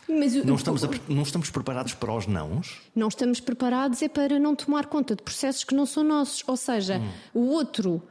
Mas, 0.10 0.34
não, 0.44 0.56
estamos 0.56 0.84
a, 0.84 0.90
não 1.08 1.22
estamos 1.22 1.50
preparados 1.52 1.94
para 1.94 2.14
os 2.14 2.26
nãos? 2.26 2.82
Não 2.96 3.08
estamos 3.08 3.40
preparados 3.40 4.02
é 4.02 4.10
para 4.10 4.40
não 4.40 4.56
tomar 4.56 4.88
conta 4.88 5.16
de 5.16 5.22
processos 5.22 5.64
que 5.64 5.76
não 5.76 5.86
são 5.86 6.04
nossos. 6.04 6.44
Ou 6.48 6.58
seja, 6.58 6.98
hum. 6.98 7.10
o 7.34 7.48
outro 7.50 8.02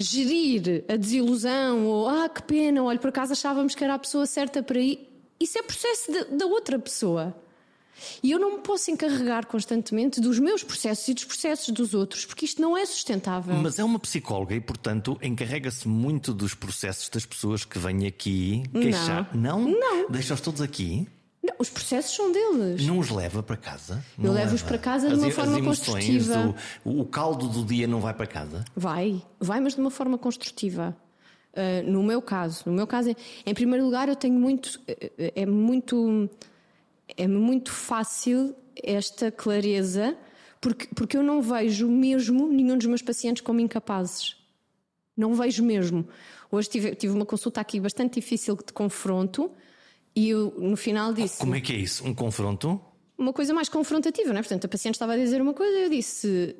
gerir 0.00 0.84
a 0.88 0.96
desilusão 0.96 1.86
ou 1.86 2.08
ah, 2.08 2.28
que 2.28 2.42
pena, 2.42 2.82
olha, 2.82 2.98
por 2.98 3.08
acaso 3.08 3.32
achávamos 3.32 3.74
que 3.74 3.82
era 3.82 3.94
a 3.94 3.98
pessoa 3.98 4.26
certa 4.26 4.62
para 4.62 4.78
ir. 4.78 5.08
Isso 5.40 5.58
é 5.58 5.62
processo 5.62 6.12
de, 6.12 6.24
da 6.36 6.46
outra 6.46 6.78
pessoa. 6.78 7.34
E 8.22 8.30
eu 8.30 8.38
não 8.38 8.56
me 8.56 8.62
posso 8.62 8.90
encarregar 8.90 9.46
constantemente 9.46 10.20
dos 10.20 10.38
meus 10.38 10.62
processos 10.62 11.08
e 11.08 11.14
dos 11.14 11.24
processos 11.24 11.70
dos 11.70 11.94
outros, 11.94 12.24
porque 12.24 12.44
isto 12.44 12.62
não 12.62 12.76
é 12.76 12.86
sustentável. 12.86 13.56
Mas 13.56 13.78
é 13.78 13.84
uma 13.84 13.98
psicóloga 13.98 14.54
e, 14.54 14.60
portanto, 14.60 15.18
encarrega-se 15.20 15.88
muito 15.88 16.32
dos 16.32 16.54
processos 16.54 17.08
das 17.08 17.26
pessoas 17.26 17.64
que 17.64 17.78
vêm 17.78 18.06
aqui 18.06 18.62
queixar. 18.72 19.34
Não? 19.34 19.62
Não. 19.62 20.08
Deixa-os 20.10 20.40
todos 20.40 20.60
aqui? 20.60 21.08
Não, 21.48 21.54
os 21.58 21.70
processos 21.70 22.14
são 22.14 22.30
deles. 22.30 22.86
Não 22.86 22.98
os 22.98 23.10
leva 23.10 23.42
para 23.42 23.56
casa? 23.56 24.04
Eu 24.22 24.32
levo-os 24.32 24.62
para 24.62 24.78
casa 24.78 25.08
de 25.08 25.14
uma 25.14 25.28
as, 25.28 25.34
forma 25.34 25.58
as 25.58 25.64
construtiva. 25.64 26.54
Do, 26.84 27.00
o 27.00 27.04
caldo 27.04 27.48
do 27.48 27.64
dia 27.64 27.86
não 27.86 28.00
vai 28.00 28.12
para 28.12 28.26
casa? 28.26 28.64
Vai, 28.76 29.22
vai, 29.40 29.60
mas 29.60 29.74
de 29.74 29.80
uma 29.80 29.90
forma 29.90 30.18
construtiva. 30.18 30.96
Uh, 31.52 31.90
no 31.90 32.02
meu 32.02 32.20
caso, 32.20 32.64
no 32.66 32.72
meu 32.72 32.86
caso, 32.86 33.14
em 33.46 33.54
primeiro 33.54 33.84
lugar, 33.84 34.08
eu 34.08 34.14
tenho 34.14 34.38
muito, 34.38 34.78
é 35.16 35.46
muito, 35.46 36.28
é 37.16 37.26
muito 37.26 37.72
fácil 37.72 38.54
esta 38.82 39.32
clareza, 39.32 40.16
porque, 40.60 40.86
porque 40.94 41.16
eu 41.16 41.22
não 41.22 41.40
vejo 41.40 41.88
mesmo 41.88 42.46
nenhum 42.46 42.76
dos 42.76 42.86
meus 42.86 43.02
pacientes 43.02 43.42
como 43.42 43.60
incapazes. 43.60 44.36
Não 45.16 45.34
vejo 45.34 45.64
mesmo. 45.64 46.06
Hoje 46.50 46.68
tive, 46.68 46.94
tive 46.94 47.12
uma 47.12 47.26
consulta 47.26 47.60
aqui 47.60 47.80
bastante 47.80 48.20
difícil 48.20 48.54
de 48.54 48.72
confronto 48.72 49.50
e 50.18 50.30
eu, 50.30 50.52
no 50.58 50.76
final 50.76 51.14
disse. 51.14 51.38
Como 51.38 51.54
é 51.54 51.60
que 51.60 51.72
é 51.72 51.76
isso? 51.76 52.04
Um 52.04 52.12
confronto? 52.12 52.80
Uma 53.18 53.32
coisa 53.32 53.52
mais 53.52 53.68
confrontativa, 53.68 54.28
não 54.32 54.38
é? 54.38 54.42
Portanto, 54.42 54.66
a 54.66 54.68
paciente 54.68 54.94
estava 54.94 55.14
a 55.14 55.16
dizer 55.16 55.42
uma 55.42 55.52
coisa 55.52 55.76
e 55.76 55.82
eu 55.82 55.90
disse: 55.90 56.54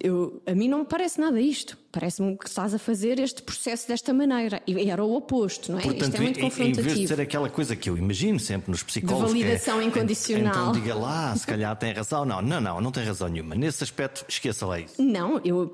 eu, 0.00 0.40
A 0.46 0.54
mim 0.54 0.68
não 0.68 0.78
me 0.78 0.84
parece 0.84 1.20
nada 1.20 1.40
isto. 1.40 1.76
Parece-me 1.90 2.36
que 2.36 2.46
estás 2.46 2.74
a 2.74 2.78
fazer 2.78 3.18
este 3.18 3.42
processo 3.42 3.88
desta 3.88 4.12
maneira. 4.12 4.62
E 4.66 4.88
era 4.88 5.02
o 5.02 5.16
oposto, 5.16 5.72
não 5.72 5.78
é? 5.78 5.82
Portanto, 5.82 6.02
isto 6.02 6.16
é 6.16 6.20
muito 6.20 6.40
confrontativo. 6.40 6.80
em 6.80 6.84
vez 6.84 6.98
de 7.00 7.08
ser 7.08 7.20
aquela 7.20 7.48
coisa 7.48 7.74
que 7.74 7.90
eu 7.90 7.96
imagino 7.96 8.38
sempre 8.38 8.70
nos 8.70 8.82
psicólogos. 8.82 9.32
De 9.32 9.40
validação 9.40 9.78
que 9.78 9.84
é, 9.84 9.88
incondicional. 9.88 10.52
Então 10.52 10.72
diga 10.72 10.94
lá, 10.94 11.34
se 11.34 11.46
calhar 11.46 11.74
tem 11.76 11.92
razão. 11.92 12.24
Não, 12.24 12.40
não, 12.40 12.60
não, 12.60 12.80
não 12.80 12.92
tem 12.92 13.02
razão 13.02 13.28
nenhuma. 13.28 13.54
Nesse 13.54 13.82
aspecto, 13.82 14.24
esqueça 14.28 14.64
lá 14.66 14.78
isso. 14.78 15.02
Não, 15.02 15.40
eu, 15.44 15.72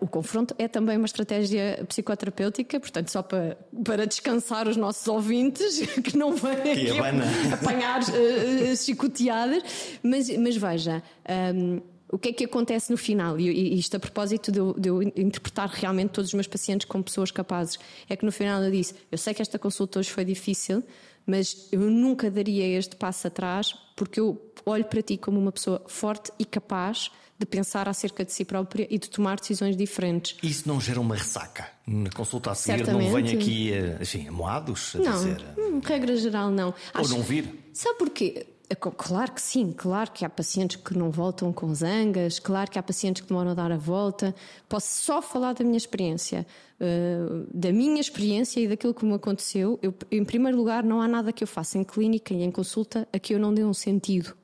o 0.00 0.08
confronto 0.08 0.54
é 0.58 0.66
também 0.66 0.96
uma 0.96 1.06
estratégia 1.06 1.84
psicoterapêutica, 1.86 2.80
portanto, 2.80 3.10
só 3.10 3.22
para, 3.22 3.56
para 3.84 4.06
descansar 4.06 4.66
os 4.66 4.76
nossos 4.76 5.06
ouvintes, 5.06 5.80
que 6.02 6.16
não 6.16 6.34
vêm 6.34 6.98
apanhar 7.52 8.00
uh, 8.00 8.72
Mas, 10.02 10.28
mas 10.36 10.56
veja. 10.56 11.02
Um, 11.54 11.80
o 12.08 12.18
que 12.18 12.28
é 12.28 12.32
que 12.32 12.44
acontece 12.44 12.90
no 12.90 12.96
final? 12.96 13.38
E 13.38 13.78
isto 13.78 13.96
a 13.96 14.00
propósito 14.00 14.52
de 14.52 14.58
eu, 14.60 14.74
de 14.78 14.88
eu, 14.88 15.02
interpretar 15.02 15.68
realmente 15.68 16.10
todos 16.10 16.30
os 16.30 16.34
meus 16.34 16.46
pacientes 16.46 16.86
como 16.86 17.02
pessoas 17.02 17.30
capazes. 17.30 17.78
É 18.08 18.16
que 18.16 18.24
no 18.24 18.30
final 18.30 18.62
eu 18.62 18.70
disse: 18.70 18.94
Eu 19.10 19.18
sei 19.18 19.34
que 19.34 19.42
esta 19.42 19.58
consulta 19.58 19.98
hoje 19.98 20.10
foi 20.10 20.24
difícil, 20.24 20.84
mas 21.26 21.68
eu 21.72 21.80
nunca 21.80 22.30
daria 22.30 22.78
este 22.78 22.94
passo 22.94 23.26
atrás 23.26 23.74
porque 23.96 24.20
eu 24.20 24.40
olho 24.64 24.84
para 24.84 25.02
ti 25.02 25.16
como 25.16 25.38
uma 25.38 25.50
pessoa 25.50 25.82
forte 25.88 26.30
e 26.38 26.44
capaz 26.44 27.10
de 27.38 27.44
pensar 27.44 27.88
acerca 27.88 28.24
de 28.24 28.32
si 28.32 28.44
própria 28.44 28.86
e 28.88 28.98
de 28.98 29.10
tomar 29.10 29.38
decisões 29.38 29.76
diferentes. 29.76 30.36
Isso 30.42 30.66
não 30.66 30.80
gera 30.80 31.00
uma 31.00 31.16
ressaca? 31.16 31.68
Na 31.86 32.10
consulta 32.10 32.50
a 32.50 32.54
seguir 32.54 32.78
Certamente. 32.78 33.04
não 33.04 33.22
vem 33.22 33.36
aqui, 33.36 33.72
enfim, 34.00 34.28
amoados 34.28 34.96
a 34.96 34.98
não, 34.98 35.12
dizer. 35.12 35.44
Hum, 35.58 35.80
regra 35.84 36.16
geral, 36.16 36.50
não. 36.50 36.72
Ou 36.94 37.08
não 37.08 37.22
vir? 37.22 37.70
Sabe 37.74 37.98
porquê? 37.98 38.46
É 38.68 38.74
Claro 38.74 39.32
que 39.32 39.40
sim, 39.40 39.70
claro 39.70 40.10
que 40.10 40.24
há 40.24 40.28
pacientes 40.28 40.76
que 40.76 40.96
não 40.96 41.08
voltam 41.08 41.52
com 41.52 41.72
zangas, 41.72 42.40
claro 42.40 42.68
que 42.68 42.78
há 42.78 42.82
pacientes 42.82 43.22
que 43.22 43.28
demoram 43.28 43.52
a 43.52 43.54
dar 43.54 43.70
a 43.70 43.76
volta. 43.76 44.34
Posso 44.68 45.02
só 45.02 45.22
falar 45.22 45.52
da 45.52 45.64
minha 45.64 45.76
experiência, 45.76 46.44
uh, 46.80 47.46
da 47.54 47.72
minha 47.72 48.00
experiência 48.00 48.58
e 48.58 48.66
daquilo 48.66 48.92
que 48.92 49.04
me 49.04 49.14
aconteceu. 49.14 49.78
Eu, 49.80 49.94
em 50.10 50.24
primeiro 50.24 50.56
lugar, 50.56 50.82
não 50.82 51.00
há 51.00 51.06
nada 51.06 51.32
que 51.32 51.44
eu 51.44 51.48
faça 51.48 51.78
em 51.78 51.84
clínica 51.84 52.34
e 52.34 52.42
em 52.42 52.50
consulta 52.50 53.06
a 53.12 53.18
que 53.20 53.34
eu 53.34 53.38
não 53.38 53.54
dê 53.54 53.64
um 53.64 53.74
sentido, 53.74 54.36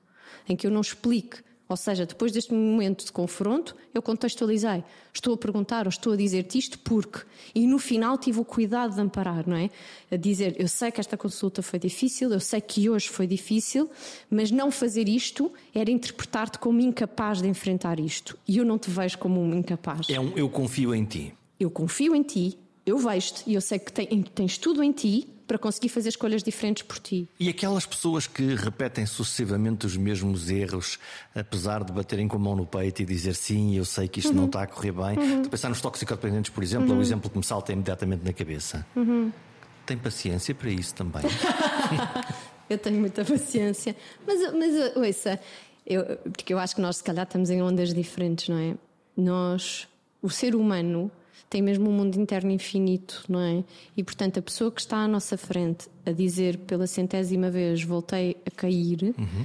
em 0.49 0.55
que 0.55 0.69
eu 0.69 0.71
não 0.71 0.81
explique. 0.81 1.43
Ou 1.73 1.77
seja, 1.77 2.05
depois 2.05 2.33
deste 2.33 2.53
momento 2.53 3.03
de 3.03 3.11
confronto, 3.11 3.75
eu 3.95 4.03
contextualizei. 4.03 4.85
Estou 5.11 5.33
a 5.33 5.39
perguntar 5.39 5.87
ou 5.87 5.89
estou 5.89 6.13
a 6.13 6.17
dizer-te 6.17 6.59
isto 6.59 6.79
porque. 6.81 7.21
E 7.55 7.67
no 7.67 7.79
final 7.79 8.19
tive 8.19 8.41
o 8.41 8.45
cuidado 8.45 8.95
de 8.95 9.01
amparar, 9.01 9.49
não 9.49 9.57
é? 9.57 9.71
A 10.11 10.17
dizer, 10.17 10.55
eu 10.59 10.69
sei 10.69 10.91
que 10.91 11.01
esta 11.01 11.17
consulta 11.17 11.63
foi 11.63 11.79
difícil, 11.79 12.31
eu 12.31 12.41
sei 12.41 12.61
que 12.61 12.91
hoje 12.91 13.09
foi 13.09 13.27
difícil, 13.27 13.91
mas 14.29 14.51
não 14.51 14.71
fazer 14.71 15.09
isto 15.09 15.51
era 15.75 15.91
interpretar-te 15.91 16.59
como 16.59 16.79
incapaz 16.79 17.41
de 17.41 17.49
enfrentar 17.49 17.99
isto. 17.99 18.39
E 18.47 18.59
eu 18.59 18.67
não 18.67 18.79
te 18.79 18.91
vejo 18.91 19.17
como 19.17 19.41
um 19.41 19.55
incapaz. 19.55 20.11
É 20.11 20.21
um 20.21 20.37
eu 20.37 20.51
confio 20.51 20.95
em 20.95 21.07
ti. 21.07 21.33
Eu 21.59 21.71
confio 21.71 22.15
em 22.15 22.23
ti, 22.23 22.59
eu 22.85 22.99
vejo-te 22.99 23.45
e 23.47 23.55
eu 23.55 23.63
sei 23.63 23.79
que 23.79 23.93
tens 24.35 24.59
tudo 24.59 24.83
em 24.83 24.93
ti 24.93 25.27
para 25.47 25.59
conseguir 25.59 25.89
fazer 25.89 26.11
escolhas 26.11 26.43
diferentes 26.43 26.83
por 26.83 26.99
ti. 26.99 27.29
E 27.39 27.49
aquelas 27.49 27.87
pessoas 27.87 28.27
que 28.27 28.55
repetem 28.55 29.07
sucessivamente 29.07 29.87
os 29.87 29.97
mesmos 29.97 30.51
erros, 30.51 30.99
apesar 31.35 31.85
de 31.85 31.93
baterem 31.93 32.29
com 32.29 32.37
a 32.37 32.39
mão 32.39 32.57
no 32.57 32.67
peito 32.67 33.03
e 33.03 33.05
dizer 33.05 33.35
sim, 33.35 33.77
eu 33.77 33.85
sei 33.85 34.09
que 34.09 34.21
isto 34.21 34.31
uhum. 34.31 34.37
não 34.37 34.47
está 34.47 34.63
a 34.63 34.67
correr 34.67 34.93
bem. 34.93 35.19
Uhum. 35.19 35.43
De 35.43 35.49
pensar 35.49 35.69
nos 35.69 35.81
toxicodependentes, 35.81 36.51
por 36.51 36.63
exemplo, 36.63 36.89
uhum. 36.89 36.97
é 36.97 36.99
o 36.99 37.03
exemplo 37.03 37.31
que 37.31 37.37
me 37.37 37.45
salta 37.45 37.73
imediatamente 37.73 38.25
na 38.25 38.33
cabeça. 38.33 38.87
Uhum. 38.97 39.33
Tem 39.85 39.99
paciência 39.99 40.55
para 40.55 40.71
isso 40.71 40.95
também? 40.95 41.23
eu 42.71 42.79
tenho 42.79 43.01
muita 43.01 43.25
paciência. 43.25 43.97
Mas, 44.27 44.53
mas 44.53 44.97
ouça, 44.97 45.41
eu, 45.87 46.05
porque 46.19 46.55
eu 46.55 46.59
acho 46.59 46.75
que 46.75 46.81
nós, 46.81 46.97
se 46.97 47.05
calhar, 47.05 47.25
estamos 47.25 47.51
em 47.51 47.61
ondas 47.61 47.93
diferentes, 47.93 48.49
não 48.49 48.59
é? 48.59 48.75
Nós, 49.17 49.89
o 50.23 50.31
ser 50.31 50.55
humano 50.55 51.11
tem 51.49 51.63
mesmo 51.63 51.89
um 51.89 51.93
mundo 51.93 52.19
interno 52.19 52.51
infinito, 52.51 53.25
não 53.29 53.41
é? 53.41 53.65
E 53.97 54.03
portanto, 54.03 54.39
a 54.39 54.43
pessoa 54.43 54.71
que 54.71 54.81
está 54.81 54.99
à 54.99 55.09
nossa 55.09 55.37
frente 55.37 55.89
a 56.05 56.13
dizer 56.13 56.59
pela 56.59 56.87
centésima 56.87 57.51
vez 57.51 57.83
voltei 57.83 58.37
a 58.47 58.51
cair 58.51 59.15
uhum. 59.19 59.45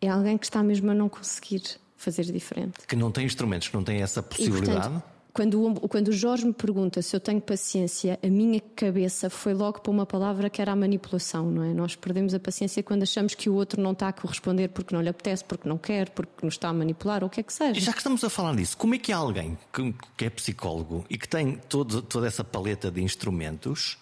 é 0.00 0.08
alguém 0.08 0.36
que 0.36 0.44
está 0.44 0.62
mesmo 0.62 0.90
a 0.90 0.94
não 0.94 1.08
conseguir 1.08 1.62
fazer 1.96 2.24
diferente. 2.24 2.86
Que 2.86 2.94
não 2.94 3.10
tem 3.10 3.24
instrumentos, 3.24 3.68
que 3.68 3.74
não 3.74 3.82
tem 3.82 4.02
essa 4.02 4.22
possibilidade. 4.22 4.78
E, 4.78 4.80
portanto, 4.80 5.15
quando, 5.36 5.74
quando 5.90 6.08
o 6.08 6.12
Jorge 6.12 6.46
me 6.46 6.54
pergunta 6.54 7.02
se 7.02 7.14
eu 7.14 7.20
tenho 7.20 7.42
paciência, 7.42 8.18
a 8.22 8.26
minha 8.26 8.58
cabeça 8.74 9.28
foi 9.28 9.52
logo 9.52 9.82
para 9.82 9.90
uma 9.90 10.06
palavra 10.06 10.48
que 10.48 10.62
era 10.62 10.72
a 10.72 10.76
manipulação, 10.76 11.50
não 11.50 11.62
é? 11.62 11.74
Nós 11.74 11.94
perdemos 11.94 12.32
a 12.32 12.40
paciência 12.40 12.82
quando 12.82 13.02
achamos 13.02 13.34
que 13.34 13.50
o 13.50 13.54
outro 13.54 13.82
não 13.82 13.92
está 13.92 14.08
a 14.08 14.14
corresponder 14.14 14.68
porque 14.68 14.94
não 14.94 15.02
lhe 15.02 15.10
apetece, 15.10 15.44
porque 15.44 15.68
não 15.68 15.76
quer, 15.76 16.08
porque 16.08 16.32
nos 16.42 16.54
está 16.54 16.70
a 16.70 16.72
manipular, 16.72 17.22
ou 17.22 17.26
o 17.26 17.30
que 17.30 17.40
é 17.40 17.42
que 17.42 17.52
seja. 17.52 17.78
Já 17.78 17.92
que 17.92 17.98
estamos 17.98 18.24
a 18.24 18.30
falar 18.30 18.56
disso, 18.56 18.78
como 18.78 18.94
é 18.94 18.98
que 18.98 19.12
alguém 19.12 19.58
que, 19.70 19.94
que 20.16 20.24
é 20.24 20.30
psicólogo 20.30 21.04
e 21.10 21.18
que 21.18 21.28
tem 21.28 21.60
todo, 21.68 22.00
toda 22.00 22.26
essa 22.26 22.42
paleta 22.42 22.90
de 22.90 23.02
instrumentos 23.02 23.98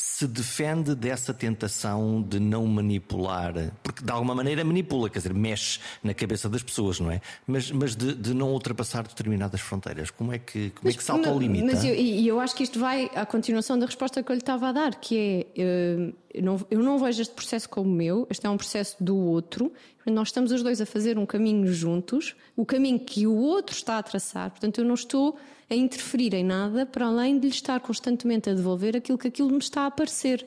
se 0.00 0.26
defende 0.26 0.94
dessa 0.94 1.34
tentação 1.34 2.22
de 2.22 2.40
não 2.40 2.66
manipular, 2.66 3.52
porque 3.82 4.02
de 4.02 4.10
alguma 4.10 4.34
maneira 4.34 4.64
manipula, 4.64 5.10
quer 5.10 5.18
dizer, 5.18 5.34
mexe 5.34 5.78
na 6.02 6.14
cabeça 6.14 6.48
das 6.48 6.62
pessoas, 6.62 6.98
não 6.98 7.10
é? 7.10 7.20
Mas, 7.46 7.70
mas 7.70 7.94
de, 7.94 8.14
de 8.14 8.32
não 8.32 8.50
ultrapassar 8.50 9.02
determinadas 9.02 9.60
fronteiras. 9.60 10.10
Como 10.10 10.32
é 10.32 10.38
que, 10.38 10.70
como 10.70 10.84
mas, 10.84 10.94
é 10.94 10.96
que 10.96 11.04
salta 11.04 11.28
ao 11.28 11.38
limite? 11.38 11.64
Mas 11.66 11.84
eu, 11.84 11.94
e 11.94 12.26
eu 12.26 12.40
acho 12.40 12.56
que 12.56 12.62
isto 12.62 12.80
vai 12.80 13.10
à 13.14 13.26
continuação 13.26 13.78
da 13.78 13.84
resposta 13.84 14.22
que 14.22 14.32
eu 14.32 14.34
lhe 14.34 14.40
estava 14.40 14.70
a 14.70 14.72
dar, 14.72 14.94
que 14.94 15.46
é 15.54 16.12
eu 16.32 16.42
não, 16.42 16.66
eu 16.70 16.80
não 16.80 16.98
vejo 16.98 17.20
este 17.20 17.34
processo 17.34 17.68
como 17.68 17.90
meu, 17.90 18.26
este 18.30 18.46
é 18.46 18.50
um 18.50 18.56
processo 18.56 18.96
do 19.02 19.16
outro. 19.16 19.72
Nós 20.06 20.28
estamos 20.28 20.52
os 20.52 20.62
dois 20.62 20.80
a 20.80 20.86
fazer 20.86 21.18
um 21.18 21.26
caminho 21.26 21.66
juntos, 21.72 22.36
o 22.56 22.64
caminho 22.64 23.00
que 23.00 23.26
o 23.26 23.36
outro 23.36 23.74
está 23.74 23.98
a 23.98 24.02
traçar. 24.02 24.50
Portanto, 24.50 24.78
eu 24.78 24.84
não 24.84 24.94
estou 24.94 25.36
a 25.68 25.74
interferir 25.74 26.34
em 26.34 26.44
nada 26.44 26.86
para 26.86 27.06
além 27.06 27.38
de 27.38 27.48
lhe 27.48 27.52
estar 27.52 27.80
constantemente 27.80 28.48
a 28.48 28.54
devolver 28.54 28.96
aquilo 28.96 29.18
que 29.18 29.28
aquilo 29.28 29.50
me 29.50 29.58
está 29.58 29.86
a 29.86 29.90
parecer. 29.90 30.46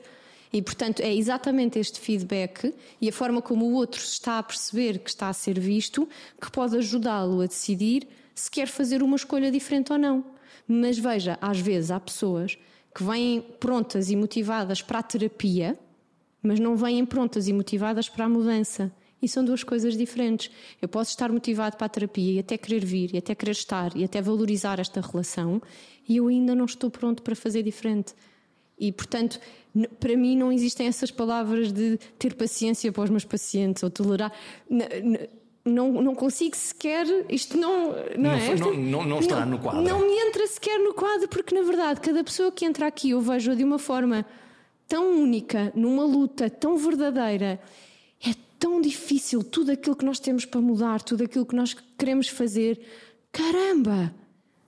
E, 0.52 0.62
portanto, 0.62 1.00
é 1.02 1.14
exatamente 1.14 1.80
este 1.80 2.00
feedback 2.00 2.74
e 3.02 3.10
a 3.10 3.14
forma 3.14 3.42
como 3.42 3.66
o 3.66 3.74
outro 3.74 4.00
está 4.00 4.38
a 4.40 4.44
perceber 4.44 5.00
que 5.00 5.10
está 5.10 5.28
a 5.28 5.34
ser 5.34 5.60
visto 5.60 6.08
que 6.40 6.52
pode 6.52 6.78
ajudá-lo 6.78 7.42
a 7.42 7.48
decidir 7.48 8.08
se 8.36 8.52
quer 8.52 8.68
fazer 8.68 9.02
uma 9.02 9.16
escolha 9.16 9.52
diferente 9.52 9.92
ou 9.92 9.98
não. 9.98 10.24
Mas 10.68 10.98
veja, 10.98 11.38
às 11.42 11.60
vezes 11.60 11.92
há 11.92 12.00
pessoas 12.00 12.58
que 12.94 13.04
vêm 13.04 13.42
prontas 13.60 14.10
e 14.10 14.16
motivadas 14.16 14.82
para 14.82 15.00
a 15.00 15.04
terapia, 15.04 15.78
mas 16.42 16.60
não 16.60 16.76
vêm 16.76 17.06
prontas 17.06 17.48
e 17.48 17.54
motivadas 17.54 18.10
para 18.10 18.26
a 18.26 18.30
mudança. 18.30 18.92
E 19.22 19.28
são 19.28 19.44
duas 19.44 19.64
coisas 19.64 19.98
diferentes. 19.98 20.52
Eu 20.82 20.90
posso 20.90 21.12
estar 21.12 21.32
motivado 21.32 21.78
para 21.78 21.86
a 21.86 21.90
terapia 21.90 22.34
e 22.34 22.40
até 22.40 22.58
querer 22.58 22.84
vir, 22.84 23.16
e 23.16 23.18
até 23.18 23.34
querer 23.34 23.54
estar, 23.54 23.96
e 23.96 24.04
até 24.04 24.22
valorizar 24.22 24.80
esta 24.80 25.00
relação, 25.00 25.62
e 26.08 26.18
eu 26.18 26.28
ainda 26.28 26.54
não 26.54 26.66
estou 26.66 26.92
pronto 26.92 27.24
para 27.24 27.36
fazer 27.36 27.64
diferente. 27.64 28.14
E, 28.78 28.92
portanto, 28.92 29.40
para 30.00 30.18
mim 30.18 30.36
não 30.36 30.52
existem 30.52 30.88
essas 30.88 31.10
palavras 31.10 31.72
de 31.72 31.98
ter 32.20 32.36
paciência 32.36 32.92
para 32.92 33.04
os 33.04 33.10
meus 33.10 33.24
pacientes 33.24 33.82
ou 33.82 33.90
tolerar. 33.90 34.34
Não, 35.66 35.92
não 36.02 36.14
consigo 36.14 36.56
sequer. 36.56 37.06
Isto 37.30 37.58
não. 37.58 37.92
Não, 37.92 37.96
não 38.18 38.32
é? 38.32 38.56
Não, 38.56 38.74
não, 38.74 39.06
não 39.06 39.20
está 39.20 39.46
no 39.46 39.60
quadro. 39.60 39.82
Não 39.82 40.02
me 40.02 40.14
entra 40.28 40.46
sequer 40.48 40.78
no 40.80 40.94
quadro, 40.94 41.28
porque 41.28 41.56
na 41.56 41.62
verdade, 41.62 42.02
cada 42.02 42.24
pessoa 42.24 42.52
que 42.52 42.66
entra 42.66 42.88
aqui 42.88 43.12
eu 43.12 43.22
vejo 43.22 43.56
de 43.56 43.64
uma 43.64 43.80
forma 43.80 44.26
tão 44.88 45.12
única, 45.12 45.72
numa 45.76 46.04
luta 46.04 46.50
tão 46.50 46.78
verdadeira 46.78 47.60
tão 48.64 48.80
difícil 48.80 49.44
tudo 49.44 49.74
aquilo 49.74 49.94
que 49.94 50.06
nós 50.06 50.22
temos 50.22 50.46
para 50.46 50.62
mudar, 50.62 51.02
tudo 51.02 51.26
aquilo 51.26 51.46
que 51.46 51.54
nós 51.54 51.76
queremos 51.98 52.30
fazer. 52.30 52.80
Caramba! 53.30 54.16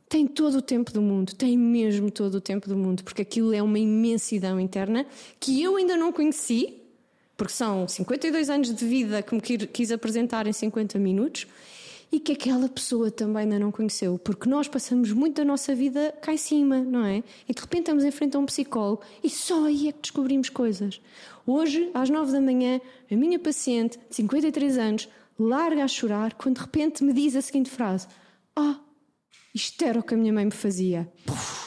Tem 0.10 0.27
todo 0.27 0.58
o 0.58 0.62
tempo 0.62 0.91
do 0.91 1.01
mundo, 1.01 1.34
tem 1.34 1.58
mesmo 1.58 2.12
todo 2.12 2.36
o 2.36 2.41
tempo 2.41 2.67
do 2.67 2.75
mundo, 2.75 3.05
porque 3.05 3.21
aquilo 3.21 3.53
é 3.53 3.63
uma 3.63 3.79
imensidão 3.79 4.60
interna 4.60 5.05
que 5.39 5.63
eu 5.63 5.77
ainda 5.77 5.95
não 5.95 6.12
conheci, 6.12 6.73
porque 7.37 7.53
são 7.53 7.87
52 7.87 8.49
anos 8.49 8.73
de 8.73 8.85
vida 8.85 9.21
que 9.21 9.35
me 9.35 9.41
quis 9.41 9.91
apresentar 9.91 10.47
em 10.47 10.53
50 10.53 10.97
minutos 10.99 11.47
e 12.11 12.19
que 12.19 12.31
aquela 12.31 12.69
pessoa 12.69 13.11
também 13.11 13.43
ainda 13.43 13.59
não 13.59 13.71
conheceu, 13.71 14.17
porque 14.17 14.47
nós 14.47 14.67
passamos 14.67 15.11
muito 15.11 15.35
da 15.37 15.45
nossa 15.45 15.75
vida 15.75 16.13
cá 16.21 16.33
em 16.33 16.37
cima, 16.37 16.79
não 16.79 17.05
é? 17.05 17.23
E 17.47 17.53
de 17.53 17.61
repente 17.61 17.81
estamos 17.81 18.03
em 18.03 18.11
frente 18.11 18.37
a 18.37 18.39
um 18.39 18.45
psicólogo 18.45 19.01
e 19.23 19.29
só 19.29 19.65
aí 19.65 19.89
é 19.89 19.91
que 19.91 20.01
descobrimos 20.01 20.49
coisas. 20.49 21.01
Hoje, 21.45 21.89
às 21.93 22.09
9 22.09 22.31
da 22.31 22.39
manhã, 22.39 22.79
a 23.11 23.15
minha 23.15 23.39
paciente 23.39 23.99
de 24.09 24.15
53 24.15 24.77
anos 24.77 25.09
larga 25.37 25.83
a 25.83 25.87
chorar 25.87 26.33
quando 26.35 26.55
de 26.55 26.61
repente 26.61 27.03
me 27.03 27.11
diz 27.11 27.35
a 27.35 27.41
seguinte 27.41 27.69
frase: 27.69 28.07
Ah, 28.55 28.79
isto 29.53 29.83
era 29.83 29.99
o 29.99 30.03
que 30.03 30.13
a 30.13 30.17
minha 30.17 30.31
mãe 30.31 30.45
me 30.45 30.51
fazia. 30.51 31.11
Puf. 31.25 31.64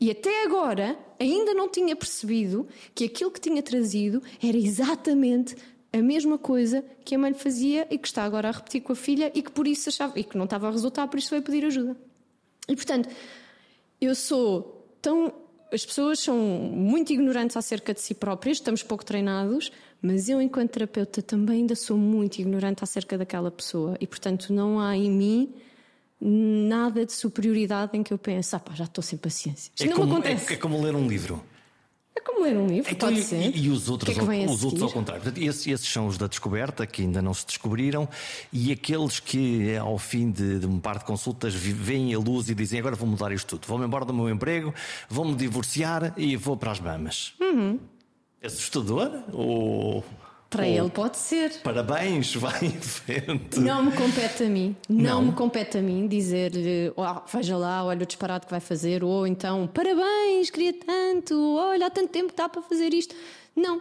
E 0.00 0.10
até 0.10 0.44
agora 0.44 0.98
ainda 1.18 1.54
não 1.54 1.68
tinha 1.68 1.96
percebido 1.96 2.68
que 2.94 3.04
aquilo 3.04 3.30
que 3.30 3.40
tinha 3.40 3.62
trazido 3.62 4.22
era 4.42 4.56
exatamente 4.56 5.56
a 5.92 6.02
mesma 6.02 6.36
coisa 6.36 6.84
que 7.04 7.14
a 7.14 7.18
mãe 7.18 7.32
lhe 7.32 7.38
fazia 7.38 7.86
e 7.90 7.96
que 7.96 8.06
está 8.06 8.24
agora 8.24 8.48
a 8.48 8.52
repetir 8.52 8.82
com 8.82 8.92
a 8.92 8.96
filha 8.96 9.32
e 9.34 9.42
que 9.42 9.50
por 9.50 9.66
isso 9.66 9.88
achava 9.88 10.18
e 10.18 10.24
que 10.24 10.36
não 10.36 10.44
estava 10.44 10.68
a 10.68 10.70
resultar, 10.70 11.08
por 11.08 11.18
isso 11.18 11.30
veio 11.30 11.42
pedir 11.42 11.64
ajuda. 11.64 11.96
E 12.68 12.76
portanto, 12.76 13.08
eu 14.00 14.14
sou 14.14 14.86
tão. 15.00 15.32
As 15.72 15.84
pessoas 15.84 16.20
são 16.20 16.36
muito 16.36 17.12
ignorantes 17.12 17.56
acerca 17.56 17.92
de 17.92 18.00
si 18.00 18.14
próprias, 18.14 18.58
estamos 18.58 18.82
pouco 18.82 19.04
treinados, 19.04 19.72
mas 20.00 20.28
eu, 20.28 20.40
enquanto 20.40 20.70
terapeuta, 20.70 21.20
também 21.20 21.62
ainda 21.62 21.74
sou 21.74 21.96
muito 21.96 22.38
ignorante 22.38 22.84
acerca 22.84 23.18
daquela 23.18 23.50
pessoa 23.50 23.96
e, 24.00 24.06
portanto, 24.06 24.52
não 24.52 24.78
há 24.78 24.96
em 24.96 25.10
mim 25.10 25.54
nada 26.20 27.04
de 27.04 27.12
superioridade 27.12 27.96
em 27.96 28.02
que 28.02 28.12
eu 28.12 28.18
penso, 28.18 28.56
ah 28.56 28.60
pá, 28.60 28.74
já 28.74 28.84
estou 28.84 29.02
sem 29.02 29.18
paciência. 29.18 29.70
Isto 29.74 29.84
é 29.84 29.88
não 29.88 29.96
como, 29.96 30.12
acontece. 30.14 30.52
É, 30.52 30.56
é, 30.56 30.58
como 30.58 30.82
ler 30.82 30.94
um 30.94 31.06
livro. 31.06 31.42
É 32.14 32.20
como 32.20 32.42
ler 32.42 32.56
um 32.56 32.66
livro, 32.66 32.90
então, 32.90 33.10
pode 33.10 33.20
e, 33.20 33.24
ser. 33.24 33.54
E, 33.54 33.68
os 33.68 33.90
outros, 33.90 34.14
que 34.14 34.20
é 34.20 34.24
que 34.24 34.50
os 34.50 34.64
outros 34.64 34.82
ao 34.82 34.90
contrário. 34.90 35.22
Portanto, 35.22 35.42
esses, 35.44 35.66
esses, 35.66 35.86
são 35.86 36.06
os 36.06 36.16
da 36.16 36.26
descoberta, 36.26 36.86
que 36.86 37.02
ainda 37.02 37.20
não 37.20 37.34
se 37.34 37.46
descobriram, 37.46 38.08
e 38.50 38.72
aqueles 38.72 39.20
que, 39.20 39.76
ao 39.76 39.98
fim 39.98 40.30
de, 40.30 40.60
de 40.60 40.66
um 40.66 40.80
par 40.80 40.98
de 40.98 41.04
consultas, 41.04 41.54
veem 41.54 42.14
a 42.14 42.18
luz 42.18 42.48
e 42.48 42.54
dizem 42.54 42.80
agora 42.80 42.96
vou 42.96 43.06
mudar 43.06 43.32
isto 43.32 43.58
tudo. 43.58 43.68
Vou-me 43.68 43.84
embora 43.84 44.06
do 44.06 44.14
meu 44.14 44.30
emprego, 44.30 44.74
vou-me 45.10 45.34
divorciar 45.34 46.14
e 46.16 46.36
vou 46.36 46.56
para 46.56 46.72
as 46.72 46.78
Bahamas. 46.78 47.34
Uhum. 47.38 47.78
É 48.40 48.46
assustador? 48.46 49.10
Ou 49.32 50.02
para 50.56 50.66
ele 50.66 50.90
pode 50.90 51.18
ser. 51.18 51.52
Parabéns, 51.62 52.34
vai 52.36 52.64
em 52.64 52.80
frente. 52.80 53.60
Não 53.60 53.84
me 53.84 53.92
compete 53.92 54.44
a 54.44 54.48
mim. 54.48 54.74
Não, 54.88 55.04
não 55.04 55.22
me 55.26 55.32
compete 55.32 55.78
a 55.78 55.82
mim 55.82 56.06
dizer-lhe, 56.08 56.92
oh, 56.96 57.20
veja 57.30 57.56
lá, 57.56 57.84
olha 57.84 58.02
o 58.02 58.06
disparate 58.06 58.46
que 58.46 58.50
vai 58.50 58.60
fazer, 58.60 59.04
ou 59.04 59.26
então, 59.26 59.66
parabéns, 59.66 60.50
queria 60.50 60.72
tanto, 60.72 61.56
olha, 61.56 61.86
há 61.86 61.90
tanto 61.90 62.08
tempo 62.08 62.30
que 62.30 62.36
dá 62.36 62.48
para 62.48 62.62
fazer 62.62 62.94
isto. 62.94 63.14
Não, 63.54 63.80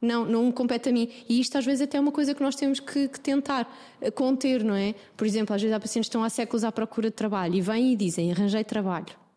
não, 0.00 0.24
não 0.24 0.46
me 0.46 0.52
compete 0.52 0.88
a 0.88 0.92
mim. 0.92 1.08
E 1.28 1.40
isto 1.40 1.56
às 1.56 1.64
vezes 1.64 1.82
até 1.82 1.98
é 1.98 2.00
uma 2.00 2.12
coisa 2.12 2.34
que 2.34 2.42
nós 2.42 2.54
temos 2.54 2.80
que, 2.80 3.08
que, 3.08 3.20
tentar 3.20 3.70
eh, 4.00 4.10
conter, 4.10 4.62
não 4.62 4.74
é? 4.74 4.94
Por 5.16 5.26
exemplo, 5.26 5.54
às 5.54 5.62
vezes 5.62 5.76
há 5.76 5.80
pacientes 5.80 6.08
que 6.08 6.10
estão 6.10 6.24
há 6.24 6.28
séculos 6.30 6.64
à 6.64 6.72
procura 6.72 7.08
de 7.10 7.16
trabalho 7.16 7.54
e 7.54 7.60
vêm 7.60 7.92
e 7.92 7.96
dizem: 7.96 8.30
arranjei 8.30 8.64
trabalho. 8.64 9.27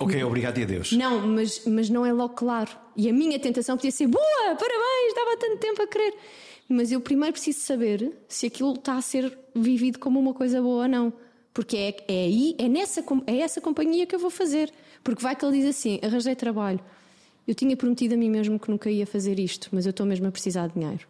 Ok, 0.00 0.22
obrigado 0.22 0.58
e 0.58 0.62
adeus. 0.62 0.92
Não, 0.92 1.26
mas, 1.26 1.62
mas 1.66 1.90
não 1.90 2.06
é 2.06 2.12
logo 2.12 2.34
claro. 2.34 2.70
E 2.96 3.08
a 3.08 3.12
minha 3.12 3.38
tentação 3.38 3.76
podia 3.76 3.90
ser 3.90 4.06
boa, 4.06 4.24
parabéns, 4.44 5.14
dava 5.14 5.36
tanto 5.36 5.58
tempo 5.58 5.82
a 5.82 5.86
querer. 5.86 6.14
Mas 6.68 6.92
eu 6.92 7.00
primeiro 7.00 7.32
preciso 7.32 7.60
saber 7.60 8.12
se 8.28 8.46
aquilo 8.46 8.74
está 8.74 8.94
a 8.94 9.02
ser 9.02 9.36
vivido 9.54 9.98
como 9.98 10.20
uma 10.20 10.34
coisa 10.34 10.60
boa 10.62 10.82
ou 10.82 10.88
não. 10.88 11.12
Porque 11.52 11.76
é, 11.76 11.96
é 12.06 12.24
aí, 12.24 12.54
é, 12.58 12.68
nessa, 12.68 13.02
é 13.26 13.38
essa 13.38 13.60
companhia 13.60 14.06
que 14.06 14.14
eu 14.14 14.18
vou 14.18 14.30
fazer. 14.30 14.72
Porque 15.02 15.22
vai 15.22 15.34
que 15.34 15.44
ele 15.44 15.58
diz 15.58 15.68
assim: 15.68 15.98
arranjei 16.02 16.36
trabalho. 16.36 16.78
Eu 17.46 17.54
tinha 17.54 17.76
prometido 17.76 18.14
a 18.14 18.16
mim 18.16 18.30
mesmo 18.30 18.60
que 18.60 18.70
nunca 18.70 18.90
ia 18.90 19.06
fazer 19.06 19.38
isto, 19.38 19.68
mas 19.72 19.86
eu 19.86 19.90
estou 19.90 20.04
mesmo 20.04 20.28
a 20.28 20.30
precisar 20.30 20.68
de 20.68 20.74
dinheiro. 20.74 21.06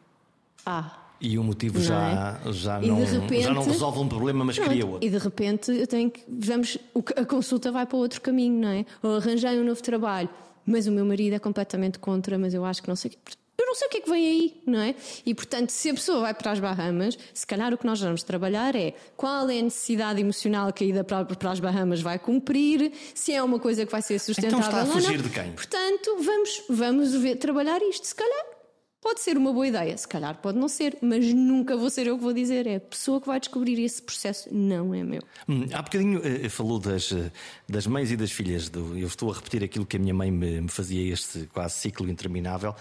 Ah, 0.64 1.08
e 1.20 1.38
o 1.38 1.42
motivo 1.42 1.81
já, 1.81 2.38
não 2.44 2.50
é? 2.50 2.52
já, 2.52 2.81
não, 2.81 3.04
repente, 3.04 3.42
já 3.42 3.52
não 3.52 3.64
resolve 3.64 3.98
um 3.98 4.09
problema, 4.09 4.44
mas 4.44 4.59
cria 4.59 4.87
outro. 4.87 5.07
E 5.07 5.11
de 5.11 5.18
repente 5.18 5.72
eu 5.72 5.87
tenho 5.87 6.11
que. 6.11 6.22
Vamos, 6.28 6.78
a 7.16 7.24
consulta 7.24 7.72
vai 7.72 7.87
para 7.87 7.96
outro 7.96 8.20
caminho, 8.20 8.61
não 8.61 8.68
é? 8.68 8.87
Ou 9.02 9.16
arranjei 9.16 9.59
um 9.59 9.64
novo 9.64 9.83
trabalho, 9.83 10.28
mas 10.64 10.87
o 10.87 10.92
meu 10.92 11.04
marido 11.04 11.35
é 11.35 11.38
completamente 11.38 11.98
contra, 11.98 12.38
mas 12.38 12.54
eu 12.54 12.64
acho 12.64 12.83
que 12.83 12.88
não 12.88 12.96
sei. 12.96 13.12
Eu 13.59 13.66
não 13.66 13.74
sei 13.74 13.88
o 13.88 13.90
que 13.90 13.96
é 13.96 14.00
que 14.00 14.09
vem 14.09 14.24
aí, 14.24 14.62
não 14.64 14.78
é? 14.78 14.94
E 15.26 15.35
portanto, 15.35 15.70
se 15.70 15.90
a 15.90 15.94
pessoa 15.94 16.20
vai 16.20 16.33
para 16.33 16.52
as 16.52 16.61
Bahamas, 16.61 17.18
se 17.35 17.44
calhar 17.44 17.74
o 17.74 17.76
que 17.76 17.85
nós 17.85 18.00
vamos 18.00 18.22
trabalhar 18.22 18.76
é 18.76 18.94
qual 19.16 19.50
é 19.50 19.59
a 19.59 19.62
necessidade 19.62 20.20
emocional 20.20 20.72
que 20.72 20.85
a 20.85 20.87
ida 20.87 21.02
para, 21.02 21.24
para 21.24 21.50
as 21.50 21.59
Bahamas 21.59 22.00
vai 22.00 22.20
cumprir, 22.20 22.92
se 23.12 23.33
é 23.33 23.42
uma 23.42 23.59
coisa 23.59 23.85
que 23.85 23.90
vai 23.90 24.00
ser 24.00 24.20
sustentável. 24.20 24.59
Então 24.59 24.70
está 24.70 24.83
a 24.83 24.87
fugir 24.87 25.20
de 25.20 25.28
quem? 25.28 25.50
Portanto, 25.50 26.16
vamos, 26.20 26.62
vamos 26.70 27.14
ver, 27.16 27.35
trabalhar 27.35 27.83
isto. 27.83 28.07
Se 28.07 28.14
calhar 28.14 28.58
Pode 29.01 29.21
ser 29.21 29.37
uma 29.37 29.53
boa 29.53 29.67
ideia, 29.67 29.97
se 29.97 30.09
calhar 30.09 30.37
pode 30.39 30.59
não 30.59 30.67
ser, 30.67 30.99
mas 31.01 31.33
nunca 31.33 31.77
vou 31.77 31.89
ser 31.89 32.09
eu 32.09 32.17
que 32.19 32.23
vou 32.23 32.33
dizer. 32.33 32.67
É 32.67 32.77
a 32.77 32.81
pessoa 32.81 33.21
que 33.21 33.29
vai 33.29 33.39
descobrir 33.39 33.81
esse 33.81 34.03
processo, 34.03 34.53
não 34.53 34.93
é 34.93 35.05
meu. 35.05 35.23
Hum, 35.49 35.67
há 35.73 35.81
bocadinho 35.81 36.19
uh, 36.19 36.51
falou 36.51 36.81
das, 36.81 37.13
uh, 37.13 37.31
das 37.69 37.87
mães 37.87 38.11
e 38.11 38.17
das 38.17 38.33
filhas. 38.33 38.69
Do, 38.69 38.99
eu 38.99 39.07
estou 39.07 39.31
a 39.31 39.35
repetir 39.35 39.63
aquilo 39.63 39.87
que 39.87 39.97
a 39.97 40.01
minha 40.01 40.13
mãe 40.13 40.33
me, 40.33 40.63
me 40.63 40.69
fazia, 40.69 41.13
este 41.13 41.49
quase 41.53 41.75
ciclo 41.77 42.11
interminável. 42.11 42.75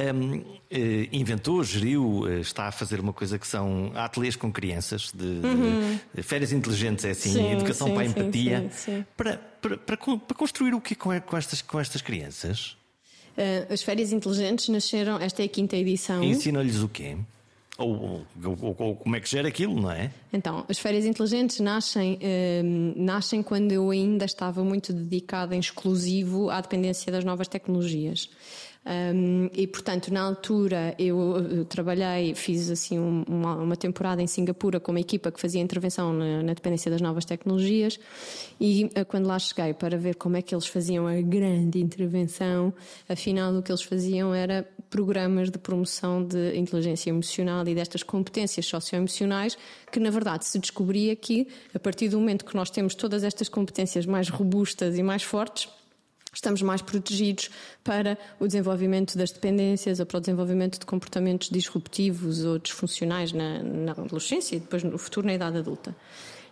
Um, 0.00 0.42
inventou, 1.12 1.62
geriu, 1.62 2.26
está 2.40 2.66
a 2.66 2.72
fazer 2.72 2.98
uma 2.98 3.12
coisa 3.12 3.38
que 3.38 3.46
são 3.46 3.92
ateliês 3.94 4.34
com 4.34 4.50
crianças, 4.50 5.12
de, 5.14 5.24
uhum. 5.24 5.98
de 6.14 6.22
férias 6.22 6.50
inteligentes, 6.50 7.04
é 7.04 7.10
assim, 7.10 7.34
sim, 7.34 7.52
educação 7.52 7.88
sim, 7.88 7.94
para 7.94 8.02
a 8.02 8.06
empatia. 8.06 8.70
Sim, 8.72 9.04
para, 9.16 9.36
para, 9.36 9.76
para, 9.76 9.96
para, 9.96 10.36
construir 10.36 10.74
o 10.74 10.80
que 10.80 10.94
com, 10.94 11.20
com, 11.20 11.36
estas, 11.36 11.60
com 11.62 11.78
estas 11.78 12.00
crianças? 12.00 12.76
Uh, 13.36 13.72
as 13.72 13.82
férias 13.82 14.12
inteligentes 14.12 14.68
nasceram, 14.68 15.18
esta 15.18 15.42
é 15.42 15.46
a 15.46 15.48
quinta 15.48 15.76
edição. 15.76 16.22
Ensina-lhes 16.22 16.82
o 16.82 16.88
quê? 16.88 17.16
Ou, 17.78 18.24
ou, 18.44 18.76
ou, 18.78 18.96
como 18.96 19.16
é 19.16 19.20
que 19.20 19.28
gera 19.28 19.48
aquilo, 19.48 19.80
não 19.80 19.90
é? 19.90 20.10
Então, 20.32 20.64
as 20.68 20.78
férias 20.78 21.06
inteligentes 21.06 21.58
nascem, 21.58 22.14
uh, 22.14 22.94
nascem 22.96 23.42
quando 23.42 23.72
eu 23.72 23.90
ainda 23.90 24.26
estava 24.26 24.62
muito 24.62 24.92
dedicada 24.92 25.56
em 25.56 25.58
exclusivo 25.58 26.50
à 26.50 26.60
dependência 26.60 27.10
das 27.10 27.24
novas 27.24 27.48
tecnologias. 27.48 28.28
Um, 28.84 29.48
e 29.52 29.64
portanto, 29.68 30.12
na 30.12 30.22
altura 30.22 30.92
eu, 30.98 31.36
eu 31.36 31.64
trabalhei, 31.64 32.34
fiz 32.34 32.68
assim 32.68 32.98
um, 32.98 33.22
uma, 33.28 33.54
uma, 33.54 33.76
temporada 33.76 34.20
em 34.20 34.26
Singapura 34.26 34.80
com 34.80 34.90
uma 34.90 34.98
equipa 34.98 35.30
que 35.30 35.40
fazia 35.40 35.60
intervenção 35.60 36.12
na, 36.12 36.42
na, 36.42 36.52
dependência 36.52 36.90
das 36.90 37.00
novas 37.00 37.24
tecnologias 37.24 38.00
e 38.60 38.86
uh, 38.86 39.04
quando 39.06 39.28
lá 39.28 39.38
cheguei 39.38 39.72
para 39.72 39.96
ver 39.96 40.16
como 40.16 40.36
é 40.36 40.42
que 40.42 40.52
eles 40.52 40.66
faziam 40.66 41.06
a 41.06 41.20
grande 41.20 41.78
intervenção, 41.78 42.74
afinal 43.08 43.54
o 43.54 43.62
que 43.62 43.70
eles 43.70 43.82
faziam 43.82 44.34
era 44.34 44.68
programas 44.90 45.48
de 45.48 45.58
promoção 45.58 46.24
de 46.24 46.56
inteligência 46.56 47.10
emocional 47.10 47.66
e 47.68 47.76
destas 47.76 48.02
competências 48.02 48.66
socioemocionais 48.66 49.56
que 49.92 50.00
na 50.00 50.10
verdade 50.10 50.44
se 50.44 50.58
descobria 50.58 51.14
que 51.14 51.46
a 51.72 51.78
partir 51.78 52.08
do 52.08 52.18
momento 52.18 52.44
que 52.44 52.56
nós 52.56 52.68
temos 52.68 52.96
todas 52.96 53.22
estas 53.22 53.48
competências 53.48 54.06
mais 54.06 54.28
robustas 54.28 54.98
e 54.98 55.04
mais 55.04 55.22
fortes 55.22 55.68
estamos 56.32 56.62
mais 56.62 56.80
protegidos 56.80 57.50
para 57.84 58.16
o 58.40 58.46
desenvolvimento 58.46 59.18
das 59.18 59.30
dependências 59.30 60.00
ou 60.00 60.06
para 60.06 60.18
o 60.18 60.20
desenvolvimento 60.20 60.78
de 60.78 60.86
comportamentos 60.86 61.50
disruptivos 61.50 62.44
ou 62.44 62.58
disfuncionais 62.58 63.32
na, 63.32 63.62
na 63.62 63.92
adolescência 63.92 64.56
e 64.56 64.60
depois 64.60 64.82
no 64.82 64.96
futuro 64.96 65.26
na 65.26 65.34
idade 65.34 65.58
adulta. 65.58 65.94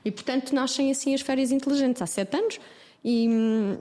E, 0.05 0.11
portanto, 0.11 0.55
nascem 0.55 0.91
assim 0.91 1.15
as 1.15 1.21
férias 1.21 1.51
inteligentes 1.51 2.01
há 2.03 2.07
sete 2.07 2.37
anos 2.37 2.59
e 3.05 3.29
hum, 3.29 3.79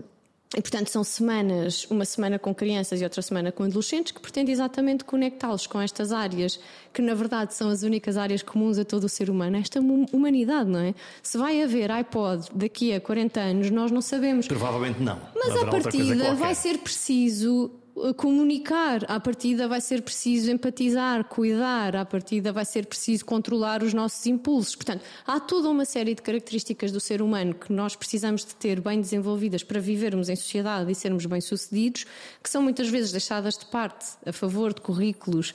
e, 0.57 0.61
portanto, 0.61 0.87
são 0.87 1.03
semanas, 1.03 1.85
uma 1.91 2.05
semana 2.05 2.39
com 2.39 2.55
crianças 2.55 2.99
e 2.99 3.03
outra 3.03 3.21
semana 3.21 3.51
com 3.51 3.63
adolescentes, 3.63 4.11
que 4.11 4.19
pretende 4.19 4.51
exatamente 4.51 5.03
conectá-los 5.03 5.67
com 5.67 5.79
estas 5.79 6.11
áreas, 6.11 6.59
que 6.91 7.03
na 7.03 7.13
verdade 7.13 7.53
são 7.53 7.69
as 7.69 7.83
únicas 7.83 8.17
áreas 8.17 8.41
comuns 8.41 8.79
a 8.79 8.83
todo 8.83 9.03
o 9.03 9.09
ser 9.09 9.29
humano, 9.29 9.57
esta 9.57 9.79
humanidade, 9.79 10.67
não 10.67 10.79
é? 10.79 10.95
Se 11.21 11.37
vai 11.37 11.61
haver 11.61 11.91
iPod 11.91 12.47
daqui 12.55 12.91
a 12.93 12.99
40 12.99 13.39
anos, 13.39 13.69
nós 13.69 13.91
não 13.91 14.01
sabemos. 14.01 14.47
Provavelmente 14.47 14.99
não. 14.99 15.21
Mas 15.35 15.55
à 15.55 15.67
partida 15.67 16.33
vai 16.33 16.55
ser 16.55 16.79
preciso 16.79 17.69
comunicar, 18.15 19.03
à 19.07 19.19
partida 19.19 19.67
vai 19.67 19.81
ser 19.81 20.01
preciso 20.01 20.51
empatizar, 20.51 21.23
cuidar, 21.25 21.95
à 21.95 22.05
partida 22.05 22.51
vai 22.51 22.65
ser 22.65 22.85
preciso 22.85 23.25
controlar 23.25 23.83
os 23.83 23.93
nossos 23.93 24.25
impulsos. 24.25 24.75
Portanto, 24.75 25.03
há 25.25 25.39
toda 25.39 25.69
uma 25.69 25.85
série 25.85 26.15
de 26.15 26.21
características 26.21 26.91
do 26.91 26.99
ser 26.99 27.21
humano 27.21 27.53
que 27.53 27.71
nós 27.71 27.95
precisamos 27.95 28.45
de 28.45 28.55
ter 28.55 28.79
bem 28.79 29.01
desenvolvidas 29.01 29.63
para 29.63 29.79
vivermos 29.79 30.29
em 30.29 30.35
sociedade 30.35 30.91
e 30.91 30.95
sermos 30.95 31.25
bem-sucedidos, 31.25 32.05
que 32.41 32.49
são 32.49 32.61
muitas 32.61 32.89
vezes 32.89 33.11
deixadas 33.11 33.57
de 33.57 33.65
parte 33.65 34.05
a 34.25 34.31
favor 34.31 34.73
de 34.73 34.81
currículos 34.81 35.53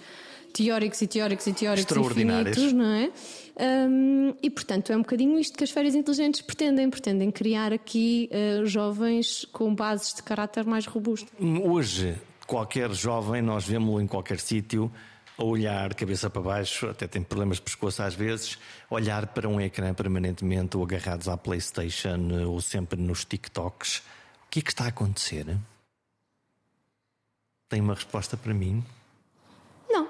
teóricos 0.53 1.03
e 1.03 1.07
teóricos 1.09 1.47
e 1.49 1.53
teóricos 1.53 1.97
infinitos, 1.97 2.73
não 2.73 2.85
é? 2.85 3.11
Um, 3.57 4.35
e 4.43 4.51
portanto 4.51 4.93
é 4.93 4.97
um 4.97 5.01
bocadinho 5.01 5.39
isto 5.39 5.57
que 5.57 5.65
as 5.65 5.71
férias 5.71 5.95
inteligentes 5.95 6.41
pretendem, 6.41 6.89
pretendem 6.89 7.31
criar 7.31 7.73
aqui 7.73 8.31
uh, 8.33 8.67
jovens 8.67 9.45
com 9.53 9.75
bases 9.75 10.15
de 10.15 10.23
caráter 10.23 10.65
mais 10.65 10.87
robusto. 10.87 11.31
Hoje 11.65 12.17
qualquer 12.47 12.93
jovem, 12.93 13.43
nós 13.43 13.65
vemos-lo 13.67 14.01
em 14.01 14.07
qualquer 14.07 14.39
sítio, 14.39 14.91
a 15.37 15.45
olhar 15.45 15.95
cabeça 15.95 16.31
para 16.31 16.41
baixo, 16.41 16.89
até 16.89 17.07
tem 17.07 17.23
problemas 17.23 17.57
de 17.57 17.63
pescoço 17.63 18.03
às 18.03 18.15
vezes, 18.15 18.59
olhar 18.89 19.27
para 19.29 19.49
um 19.49 19.61
ecrã 19.61 19.93
permanentemente 19.93 20.77
ou 20.77 20.85
agarrados 20.85 21.29
à 21.29 21.37
Playstation 21.37 22.47
ou 22.47 22.61
sempre 22.61 23.01
nos 23.01 23.25
TikToks. 23.25 23.99
O 24.47 24.51
que 24.51 24.61
é 24.61 24.63
que 24.63 24.71
está 24.71 24.85
a 24.85 24.89
acontecer? 24.89 25.57
Tem 27.69 27.81
uma 27.81 27.95
resposta 27.95 28.37
para 28.37 28.55
mim? 28.55 28.85
Não. 29.89 30.09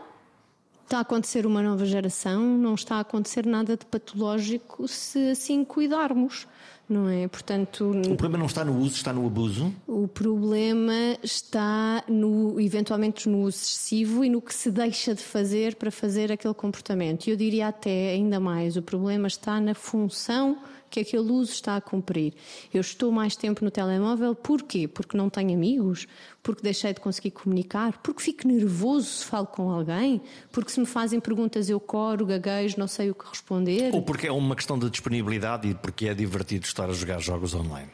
Está 0.85 0.99
a 0.99 1.01
acontecer 1.01 1.47
uma 1.47 1.63
nova 1.63 1.87
geração, 1.87 2.43
não 2.43 2.75
está 2.75 2.97
a 2.97 3.01
acontecer 3.01 3.47
nada 3.47 3.77
de 3.77 3.87
patológico 3.87 4.87
se 4.87 5.31
assim 5.31 5.65
cuidarmos 5.65 6.47
não 6.89 7.09
é? 7.09 7.27
Portanto, 7.29 7.91
o 7.91 8.17
problema 8.17 8.39
não 8.39 8.47
está 8.47 8.65
no 8.65 8.79
uso, 8.79 8.97
está 8.97 9.13
no 9.13 9.27
abuso? 9.27 9.73
O 9.87 10.07
problema 10.07 10.93
está 11.23 12.05
no, 12.09 12.61
eventualmente 12.61 13.29
no 13.29 13.43
uso 13.43 13.57
excessivo 13.57 14.25
e 14.25 14.29
no 14.29 14.41
que 14.41 14.55
se 14.55 14.71
deixa 14.71 15.15
de 15.15 15.23
fazer 15.23 15.77
para 15.77 15.91
fazer 15.91 16.31
aquele 16.31 16.55
comportamento. 16.55 17.27
E 17.27 17.31
eu 17.31 17.37
diria 17.37 17.69
até 17.69 18.11
ainda 18.11 18.39
mais, 18.39 18.77
o 18.77 18.83
problema 18.83 19.27
está 19.27 19.61
na 19.61 19.75
função 19.75 20.59
que 20.95 21.01
aquele 21.01 21.33
uso 21.33 21.51
está 21.51 21.75
a 21.75 21.81
cumprir. 21.81 22.35
Eu 22.73 22.81
estou 22.81 23.11
mais 23.11 23.35
tempo 23.35 23.65
no 23.65 23.71
telemóvel, 23.71 24.33
porquê? 24.33 24.87
Porque 24.87 25.17
não 25.17 25.29
tenho 25.29 25.53
amigos? 25.53 26.07
Porque 26.41 26.63
deixei 26.63 26.95
de 26.95 27.01
conseguir 27.01 27.33
comunicar? 27.33 27.99
Porque 27.99 28.23
fico 28.23 28.47
nervoso 28.47 29.09
se 29.09 29.25
falo 29.25 29.49
com 29.49 29.69
alguém? 29.71 30.23
Porque 30.53 30.71
se 30.71 30.79
me 30.79 30.87
fazem 30.87 31.19
perguntas 31.19 31.69
eu 31.69 31.81
coro, 31.81 32.25
gaguejo, 32.25 32.79
não 32.79 32.87
sei 32.87 33.11
o 33.11 33.15
que 33.15 33.29
responder? 33.29 33.93
Ou 33.93 34.03
porque 34.03 34.29
é 34.29 34.33
uma 34.33 34.55
questão 34.55 34.79
de 34.79 34.89
disponibilidade 34.89 35.67
e 35.67 35.75
porque 35.75 36.07
é 36.07 36.15
divertido 36.15 36.65
estar 36.65 36.89
a 36.89 36.93
jogar 36.93 37.19
jogos 37.19 37.55
online? 37.55 37.91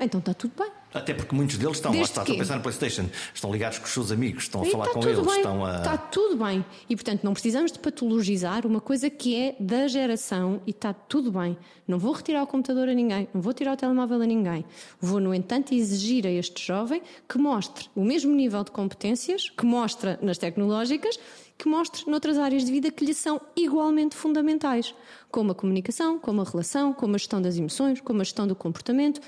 Então 0.00 0.18
está 0.18 0.34
tudo 0.34 0.52
bem. 0.58 0.81
Até 0.94 1.14
porque 1.14 1.34
muitos 1.34 1.56
deles 1.56 1.76
estão, 1.76 1.92
lá 1.92 2.02
está, 2.02 2.20
estão 2.22 2.34
a 2.34 2.38
pensar 2.38 2.56
no 2.56 2.62
PlayStation, 2.62 3.08
estão 3.32 3.50
ligados 3.50 3.78
com 3.78 3.86
os 3.86 3.90
seus 3.90 4.12
amigos, 4.12 4.44
estão 4.44 4.62
a 4.62 4.66
e 4.66 4.70
falar 4.70 4.88
com 4.88 5.02
eles, 5.02 5.26
bem, 5.26 5.36
estão 5.36 5.64
a. 5.64 5.76
Está 5.76 5.96
tudo 5.96 6.44
bem. 6.44 6.64
E 6.88 6.94
portanto 6.94 7.24
não 7.24 7.32
precisamos 7.32 7.72
de 7.72 7.78
patologizar 7.78 8.66
uma 8.66 8.80
coisa 8.80 9.08
que 9.08 9.34
é 9.34 9.56
da 9.58 9.88
geração 9.88 10.60
e 10.66 10.70
está 10.70 10.92
tudo 10.92 11.32
bem. 11.32 11.56
Não 11.88 11.98
vou 11.98 12.12
retirar 12.12 12.42
o 12.42 12.46
computador 12.46 12.88
a 12.88 12.94
ninguém, 12.94 13.28
não 13.32 13.40
vou 13.40 13.52
tirar 13.52 13.72
o 13.72 13.76
telemóvel 13.76 14.20
a 14.22 14.26
ninguém. 14.26 14.64
Vou, 15.00 15.18
no 15.18 15.34
entanto, 15.34 15.74
exigir 15.74 16.26
a 16.26 16.30
este 16.30 16.64
jovem 16.64 17.02
que 17.28 17.38
mostre 17.38 17.88
o 17.94 18.04
mesmo 18.04 18.34
nível 18.34 18.62
de 18.62 18.70
competências 18.70 19.50
que 19.50 19.64
mostra 19.64 20.18
nas 20.22 20.38
tecnológicas, 20.38 21.18
que 21.56 21.68
mostre 21.68 22.10
noutras 22.10 22.38
áreas 22.38 22.64
de 22.64 22.72
vida 22.72 22.90
que 22.90 23.04
lhe 23.04 23.14
são 23.14 23.40
igualmente 23.56 24.16
fundamentais, 24.16 24.94
como 25.30 25.52
a 25.52 25.54
comunicação, 25.54 26.18
como 26.18 26.42
a 26.42 26.44
relação, 26.44 26.92
como 26.92 27.14
a 27.14 27.18
gestão 27.18 27.40
das 27.40 27.56
emoções, 27.56 28.00
como 28.00 28.20
a 28.20 28.24
gestão 28.24 28.46
do 28.46 28.54
comportamento. 28.54 29.20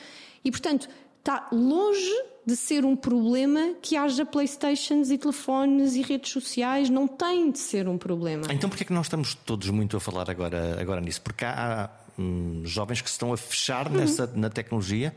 E 0.44 0.50
portanto, 0.50 0.88
está 1.24 1.48
longe 1.50 2.12
de 2.46 2.54
ser 2.54 2.84
um 2.84 2.94
problema 2.94 3.74
que 3.80 3.96
haja 3.96 4.26
Playstations 4.26 5.10
e 5.10 5.16
telefones 5.16 5.94
e 5.94 6.02
redes 6.02 6.30
sociais, 6.30 6.90
não 6.90 7.08
tem 7.08 7.50
de 7.50 7.58
ser 7.58 7.88
um 7.88 7.96
problema. 7.96 8.44
Então 8.50 8.68
porquê 8.68 8.84
é 8.84 8.86
que 8.86 8.92
nós 8.92 9.06
estamos 9.06 9.34
todos 9.34 9.70
muito 9.70 9.96
a 9.96 10.00
falar 10.00 10.30
agora, 10.30 10.78
agora 10.78 11.00
nisso? 11.00 11.22
Porque 11.22 11.46
há, 11.46 11.88
hum, 12.18 12.60
jovens 12.66 13.00
que 13.00 13.08
se 13.08 13.14
estão 13.14 13.32
a 13.32 13.38
fechar 13.38 13.90
uhum. 13.90 13.96
nessa, 13.96 14.26
na 14.34 14.50
tecnologia, 14.50 15.14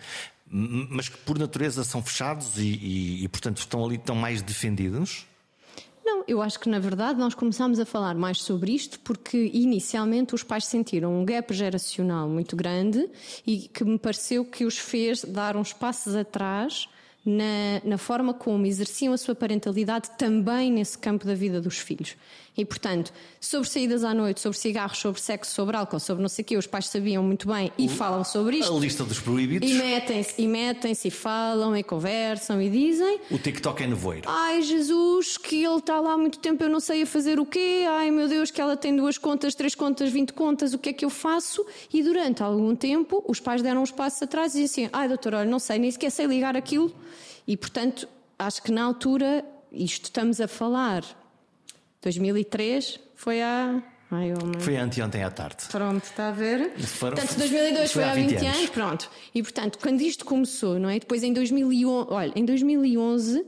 mas 0.50 1.10
que 1.10 1.18
por 1.18 1.38
natureza 1.38 1.84
são 1.84 2.02
fechados 2.02 2.58
e, 2.58 2.62
e, 2.62 3.24
e 3.26 3.28
portanto 3.28 3.58
estão 3.58 3.84
ali 3.84 3.96
estão 3.96 4.16
mais 4.16 4.42
defendidos? 4.42 5.26
Não, 6.08 6.24
eu 6.26 6.42
acho 6.42 6.58
que 6.58 6.70
na 6.70 6.80
verdade 6.80 7.20
nós 7.20 7.36
começámos 7.36 7.82
a 7.82 7.86
falar 7.86 8.16
mais 8.16 8.42
sobre 8.42 8.72
isto 8.72 8.98
porque 9.02 9.52
inicialmente 9.54 10.34
os 10.34 10.42
pais 10.42 10.66
sentiram 10.66 11.14
um 11.14 11.26
gap 11.26 11.54
geracional 11.54 12.30
muito 12.30 12.56
grande 12.56 13.10
e 13.46 13.68
que 13.68 13.84
me 13.84 14.00
pareceu 14.00 14.46
que 14.46 14.64
os 14.64 14.78
fez 14.78 15.26
dar 15.26 15.58
uns 15.58 15.74
passos 15.74 16.16
atrás 16.16 16.88
na, 17.26 17.82
na 17.84 17.98
forma 17.98 18.34
como 18.34 18.66
exerciam 18.66 19.14
a 19.14 19.18
sua 19.18 19.36
parentalidade 19.36 20.12
também 20.18 20.72
nesse 20.72 20.98
campo 20.98 21.26
da 21.26 21.34
vida 21.34 21.60
dos 21.60 21.78
filhos. 21.78 22.16
E, 22.58 22.66
portanto, 22.66 23.14
sobre 23.40 23.70
saídas 23.70 24.04
à 24.04 24.16
noite, 24.16 24.40
sobre 24.40 24.58
cigarros, 24.58 24.98
sobre 24.98 25.22
sexo, 25.22 25.54
sobre 25.54 25.78
álcool, 25.78 26.00
sobre 26.00 26.24
não 26.24 26.30
sei 26.30 26.42
o 26.42 26.46
quê, 26.46 26.58
os 26.58 26.66
pais 26.66 26.88
sabiam 26.88 27.22
muito 27.22 27.48
bem 27.48 27.72
e 27.78 27.86
o, 27.86 27.90
falam 27.90 28.24
sobre 28.24 28.58
isto. 28.58 28.76
A 28.76 28.80
lista 28.80 29.04
dos 29.04 29.20
proibidos. 29.20 29.70
E 29.70 29.76
metem-se, 29.76 30.42
e 30.42 30.48
metem-se, 30.48 31.08
e 31.08 31.12
falam, 31.12 31.78
e 31.78 31.84
conversam, 31.84 32.60
e 32.60 32.68
dizem. 32.68 33.20
O 33.30 33.38
TikTok 33.38 33.84
é 33.84 33.88
nevoeiro. 33.88 34.28
Ai, 34.28 34.64
Jesus, 34.64 35.38
que 35.38 35.64
ele 35.64 35.78
está 35.78 36.00
lá 36.00 36.14
há 36.14 36.18
muito 36.18 36.40
tempo, 36.40 36.64
eu 36.64 36.70
não 36.70 36.80
sei 36.80 37.04
a 37.04 37.06
fazer 37.06 37.40
o 37.40 37.46
quê. 37.46 37.86
Ai, 37.88 38.10
meu 38.10 38.28
Deus, 38.28 38.50
que 38.50 38.60
ela 38.60 38.76
tem 38.76 38.96
duas 38.96 39.20
contas, 39.20 39.54
três 39.54 39.76
contas, 39.76 40.10
vinte 40.10 40.34
contas, 40.34 40.74
o 40.74 40.80
que 40.80 40.90
é 40.90 40.94
que 40.94 41.06
eu 41.06 41.12
faço? 41.12 41.64
E 41.94 42.02
durante 42.02 42.42
algum 42.42 42.76
tempo, 42.76 43.24
os 43.28 43.40
pais 43.40 43.62
deram 43.62 43.84
uns 43.84 43.92
passos 43.92 44.24
atrás 44.24 44.56
e 44.56 44.64
diziam 44.64 44.88
assim: 44.88 44.90
ai, 44.92 45.08
doutor, 45.08 45.36
olha, 45.36 45.50
não 45.50 45.60
sei, 45.60 45.78
nem 45.78 45.92
sequer 45.92 46.10
sei 46.10 46.26
ligar 46.26 46.58
aquilo. 46.58 46.92
E, 47.48 47.56
portanto, 47.56 48.10
acho 48.40 48.64
que 48.64 48.72
na 48.72 48.84
altura, 48.84 49.46
isto 49.72 50.06
estamos 50.06 50.42
a 50.42 50.48
falar 50.48 51.04
2003 52.08 53.00
foi 53.16 53.42
há. 53.42 53.84
Ai, 54.10 54.32
oh, 54.32 54.60
foi 54.60 54.78
anteontem 54.78 55.22
à 55.22 55.30
tarde. 55.30 55.66
Pronto, 55.70 56.06
está 56.06 56.30
a 56.30 56.32
ver? 56.32 56.72
Foram, 56.80 57.18
portanto, 57.18 57.38
2002 57.38 57.92
foi, 57.92 58.02
foi 58.02 58.10
há 58.10 58.14
20, 58.14 58.30
20 58.30 58.46
anos. 58.46 58.58
anos. 58.58 58.70
pronto. 58.70 59.12
E 59.36 59.44
portanto, 59.44 59.80
quando 59.82 60.00
isto 60.00 60.24
começou, 60.24 60.80
não 60.80 60.90
é? 60.90 60.98
Depois 60.98 61.24
em 61.24 61.34
2011, 61.34 62.08
olha, 62.10 62.32
em 62.34 62.46
2011 62.46 63.46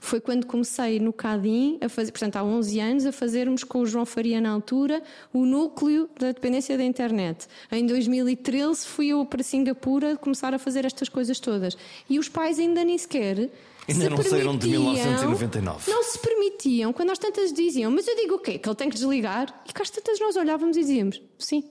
foi 0.00 0.20
quando 0.20 0.46
comecei 0.46 0.98
no 0.98 1.12
CADIM 1.12 1.78
a 1.82 1.88
fazer, 1.90 2.12
portanto, 2.12 2.36
há 2.36 2.44
11 2.44 2.80
anos, 2.80 3.06
a 3.06 3.12
fazermos 3.12 3.64
com 3.64 3.80
o 3.80 3.86
João 3.86 4.06
Faria 4.06 4.40
na 4.40 4.50
altura 4.50 5.02
o 5.30 5.44
núcleo 5.44 6.08
da 6.18 6.28
dependência 6.28 6.78
da 6.78 6.84
internet. 6.84 7.46
Em 7.70 7.84
2013 7.84 8.86
fui 8.86 9.08
eu 9.08 9.26
para 9.26 9.42
Singapura 9.42 10.16
começar 10.16 10.54
a 10.54 10.58
fazer 10.58 10.86
estas 10.86 11.10
coisas 11.10 11.38
todas. 11.38 11.76
E 12.08 12.18
os 12.18 12.30
pais 12.30 12.58
ainda 12.58 12.82
nem 12.82 12.96
sequer 12.96 13.50
Ainda 13.88 14.10
não 14.10 14.22
saíram 14.22 14.56
de 14.56 14.68
1999. 14.68 15.90
Não 15.90 16.02
se 16.02 16.18
permitiam, 16.18 16.92
quando 16.92 17.10
às 17.10 17.18
tantas 17.18 17.52
diziam, 17.52 17.90
mas 17.90 18.06
eu 18.06 18.14
digo 18.14 18.34
o 18.34 18.38
quê? 18.38 18.58
Que 18.58 18.68
ele 18.68 18.76
tem 18.76 18.88
que 18.90 18.96
desligar? 18.96 19.62
E 19.68 19.72
cá 19.72 19.82
às 19.82 19.90
tantas 19.90 20.20
nós 20.20 20.36
olhávamos 20.36 20.76
e 20.76 20.80
dizíamos, 20.80 21.22
sim, 21.38 21.64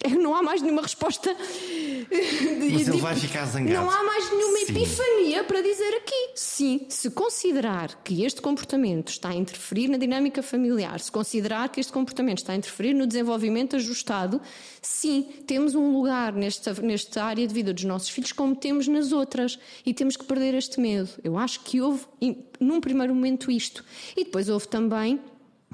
não 0.20 0.34
há 0.34 0.42
mais 0.42 0.60
nenhuma 0.60 0.82
resposta. 0.82 1.34
Mas 2.70 2.88
ele 2.88 2.98
vai 2.98 3.16
ficar 3.16 3.46
zangado. 3.46 3.84
Não 3.84 3.90
há 3.90 4.02
mais 4.02 4.30
nenhuma 4.30 4.58
Sim. 4.58 4.72
epifania 4.72 5.44
para 5.44 5.60
dizer 5.60 5.96
aqui. 5.96 6.30
Sim, 6.34 6.86
se 6.88 7.10
considerar 7.10 8.02
que 8.02 8.24
este 8.24 8.40
comportamento 8.40 9.08
está 9.08 9.30
a 9.30 9.34
interferir 9.34 9.88
na 9.88 9.96
dinâmica 9.96 10.42
familiar, 10.42 11.00
se 11.00 11.10
considerar 11.10 11.68
que 11.70 11.80
este 11.80 11.92
comportamento 11.92 12.38
está 12.38 12.52
a 12.52 12.56
interferir 12.56 12.94
no 12.94 13.06
desenvolvimento 13.06 13.76
ajustado, 13.76 14.40
sim, 14.82 15.22
temos 15.46 15.74
um 15.74 15.92
lugar 15.92 16.32
nesta, 16.32 16.74
nesta 16.74 17.24
área 17.24 17.46
de 17.46 17.54
vida 17.54 17.72
dos 17.72 17.84
nossos 17.84 18.10
filhos 18.10 18.32
como 18.32 18.54
temos 18.54 18.86
nas 18.86 19.12
outras. 19.12 19.58
E 19.84 19.94
temos 19.94 20.16
que 20.16 20.24
perder 20.24 20.54
este 20.54 20.80
medo. 20.80 21.08
Eu 21.24 21.38
acho 21.38 21.60
que 21.60 21.80
houve, 21.80 22.04
num 22.60 22.80
primeiro 22.80 23.14
momento, 23.14 23.50
isto. 23.50 23.84
E 24.16 24.24
depois 24.24 24.48
houve 24.48 24.68
também 24.68 25.20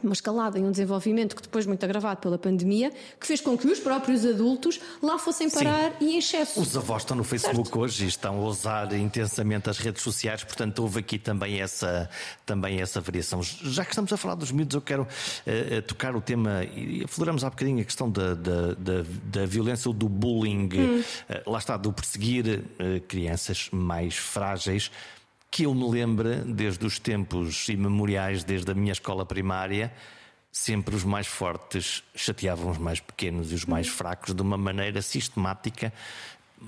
uma 0.03 0.13
escalada 0.13 0.59
e 0.59 0.63
um 0.63 0.71
desenvolvimento 0.71 1.37
que 1.37 1.43
depois 1.43 1.67
muito 1.67 1.85
agravado 1.85 2.21
pela 2.21 2.39
pandemia, 2.39 2.93
que 3.19 3.27
fez 3.27 3.41
com 3.41 3.57
que 3.57 3.67
os 3.67 3.79
próprios 3.79 4.25
adultos 4.25 4.81
lá 5.03 5.19
fossem 5.19 5.51
parar 5.51 5.91
Sim. 5.99 6.07
e 6.07 6.15
em 6.15 6.19
excesso. 6.19 6.61
Os 6.61 6.77
avós 6.77 7.03
estão 7.03 7.17
no 7.17 7.25
Facebook 7.25 7.69
certo. 7.69 7.81
hoje 7.81 8.05
e 8.05 8.09
estão 8.09 8.37
a 8.37 8.45
usar 8.45 8.93
intensamente 8.93 9.71
as 9.71 9.79
redes 9.79 10.03
sociais, 10.03 10.45
portanto 10.45 10.81
houve 10.81 11.01
aqui 11.01 11.19
também 11.19 11.61
essa, 11.61 12.09
também 12.45 12.81
essa 12.81 13.01
variação. 13.01 13.43
Já 13.43 13.85
que 13.85 13.91
estamos 13.91 14.13
a 14.13 14.17
falar 14.17 14.35
dos 14.35 14.51
miúdos, 14.53 14.75
eu 14.75 14.83
quero 14.83 15.03
uh, 15.03 15.83
tocar 15.83 16.15
o 16.17 16.21
tema, 16.21 16.65
e 16.65 17.05
afloramos 17.05 17.45
há 17.45 17.51
bocadinho 17.51 17.81
a 17.81 17.85
questão 17.85 18.11
da, 18.11 18.35
da, 18.35 18.75
da, 18.75 19.05
da 19.25 19.47
violência 19.47 19.89
ou 19.89 19.95
do 19.95 20.09
bullying, 20.09 20.69
hum. 20.75 21.01
uh, 21.01 21.51
lá 21.51 21.59
está, 21.59 21.77
do 21.77 21.93
perseguir 21.93 22.61
uh, 22.61 23.01
crianças 23.07 23.69
mais 23.73 24.17
frágeis 24.17 24.91
que 25.53 25.65
eu 25.65 25.75
me 25.75 25.87
lembre, 25.87 26.37
desde 26.47 26.87
os 26.87 26.99
tempos 26.99 27.69
imemoriais, 27.69 28.43
desde 28.43 28.71
a 28.71 28.75
minha 28.75 28.93
escola 28.93 29.27
primária, 29.27 29.93
sempre 30.51 30.97
os 30.97 31.05
mais 31.05 31.27
fortes 31.27 32.03
chateavam 32.15 32.71
os 32.71 32.79
mais 32.79 33.01
pequenos 33.01 33.53
e 33.53 33.55
os 33.55 33.67
mais 33.67 33.87
fracos 33.87 34.35
de 34.35 34.41
uma 34.41 34.57
maneira 34.57 35.03
sistemática. 35.03 35.93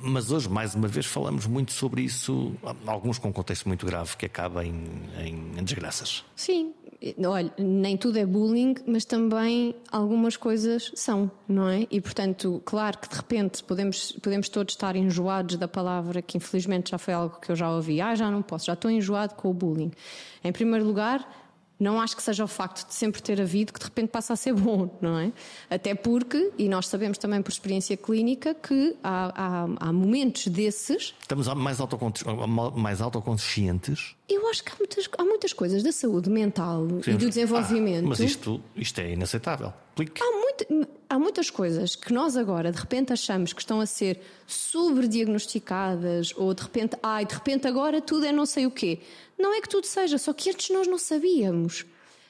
Mas 0.03 0.33
hoje, 0.33 0.49
mais 0.49 0.75
uma 0.75 0.89
vez, 0.89 1.07
falamos 1.07 1.47
muito 1.47 1.73
sobre 1.73 2.03
isso, 2.03 2.53
alguns 2.85 3.17
com 3.19 3.29
um 3.29 3.33
contexto 3.33 3.69
muito 3.69 3.87
grave 3.87 4.17
que 4.17 4.27
acaba 4.27 4.65
em, 4.65 4.75
em, 5.19 5.63
desgraças. 5.63 6.25
Sim, 6.35 6.75
olha, 7.25 7.53
nem 7.57 7.97
tudo 7.97 8.19
é 8.19 8.27
bullying, 8.27 8.75
mas 8.87 9.05
também 9.05 9.75
algumas 9.93 10.37
coisas 10.37 10.91
são, 10.97 11.31
não 11.49 11.69
é? 11.69 11.87
E 11.91 12.01
portanto, 12.01 12.61
claro 12.65 12.99
que 12.99 13.09
de 13.09 13.15
repente 13.15 13.63
podemos, 13.63 14.13
podemos 14.13 14.49
todos 14.49 14.75
estar 14.75 14.97
enjoados 14.97 15.57
da 15.57 15.69
palavra, 15.69 16.21
que 16.21 16.37
infelizmente 16.37 16.91
já 16.91 16.99
foi 16.99 17.15
algo 17.15 17.39
que 17.41 17.53
eu 17.53 17.57
já 17.57 17.71
ouvi. 17.71 18.01
Ah, 18.01 18.17
já 18.17 18.31
não 18.31 18.43
posso, 18.43 18.67
já 18.67 18.73
estou 18.73 18.91
enjoado 18.91 19.35
com 19.37 19.49
o 19.49 19.55
bullying. 19.55 19.93
Em 20.43 20.51
primeiro 20.51 20.85
lugar, 20.85 21.44
não 21.79 22.01
acho 22.01 22.17
que 22.17 22.23
seja 22.23 22.45
o 22.45 22.49
facto 22.49 22.87
de 22.87 22.95
sempre 22.95 23.21
ter 23.23 23.41
havido 23.41 23.73
que 23.73 23.79
de 23.79 23.85
repente 23.85 24.09
passa 24.09 24.33
a 24.33 24.37
ser 24.37 24.55
bom, 24.55 24.97
não 25.01 25.19
é? 25.19 25.33
Até 25.69 25.95
porque, 25.95 26.53
e 26.57 26.69
nós 26.69 26.87
sabemos 26.87 27.19
também 27.19 27.43
por 27.43 27.51
experiência 27.51 27.97
clínica, 27.97 28.55
que 28.55 28.97
há, 29.03 29.33
há, 29.35 29.89
há 29.89 29.93
momentos 29.93 30.47
desses. 30.47 31.15
Estamos 31.21 31.49
mais, 31.55 31.79
mais 32.77 33.01
autoconscientes? 33.01 34.17
Eu 34.29 34.49
acho 34.49 34.65
que 34.65 34.73
há 34.73 34.77
muitas, 34.79 35.09
há 35.19 35.25
muitas 35.25 35.53
coisas 35.53 35.83
da 35.83 35.93
saúde 35.93 36.31
mental 36.31 36.87
Sim. 37.03 37.13
e 37.13 37.15
do 37.15 37.29
desenvolvimento. 37.29 38.07
Ah, 38.07 38.09
mas 38.09 38.21
isto, 38.21 38.63
isto 38.75 38.99
é 39.01 39.13
inaceitável. 39.13 39.73
Há, 39.99 40.33
muito, 40.33 40.89
há 41.09 41.19
muitas 41.19 41.51
coisas 41.51 41.95
que 41.95 42.13
nós 42.13 42.37
agora 42.37 42.73
de 42.73 42.79
repente 42.79 43.13
achamos 43.13 43.53
que 43.53 43.61
estão 43.61 43.81
a 43.81 43.87
ser 43.87 44.21
sobrediagnosticadas 44.47 46.33
ou 46.37 46.55
de 46.55 46.63
repente, 46.63 46.97
ai, 47.03 47.27
de 47.27 47.35
repente 47.35 47.69
agora 47.69 48.01
tudo 48.01 48.25
é 48.25 48.33
não 48.33 48.47
sei 48.47 48.65
o 48.67 48.71
quê. 48.71 49.01
Não 49.39 49.55
é 49.55 49.61
que 49.61 49.69
tudo 49.69 49.87
seja, 49.87 50.17
só 50.17 50.33
que 50.33 50.51
antes 50.51 50.71
nós 50.71 50.87
não 50.87 50.99
sabíamos. 50.99 51.85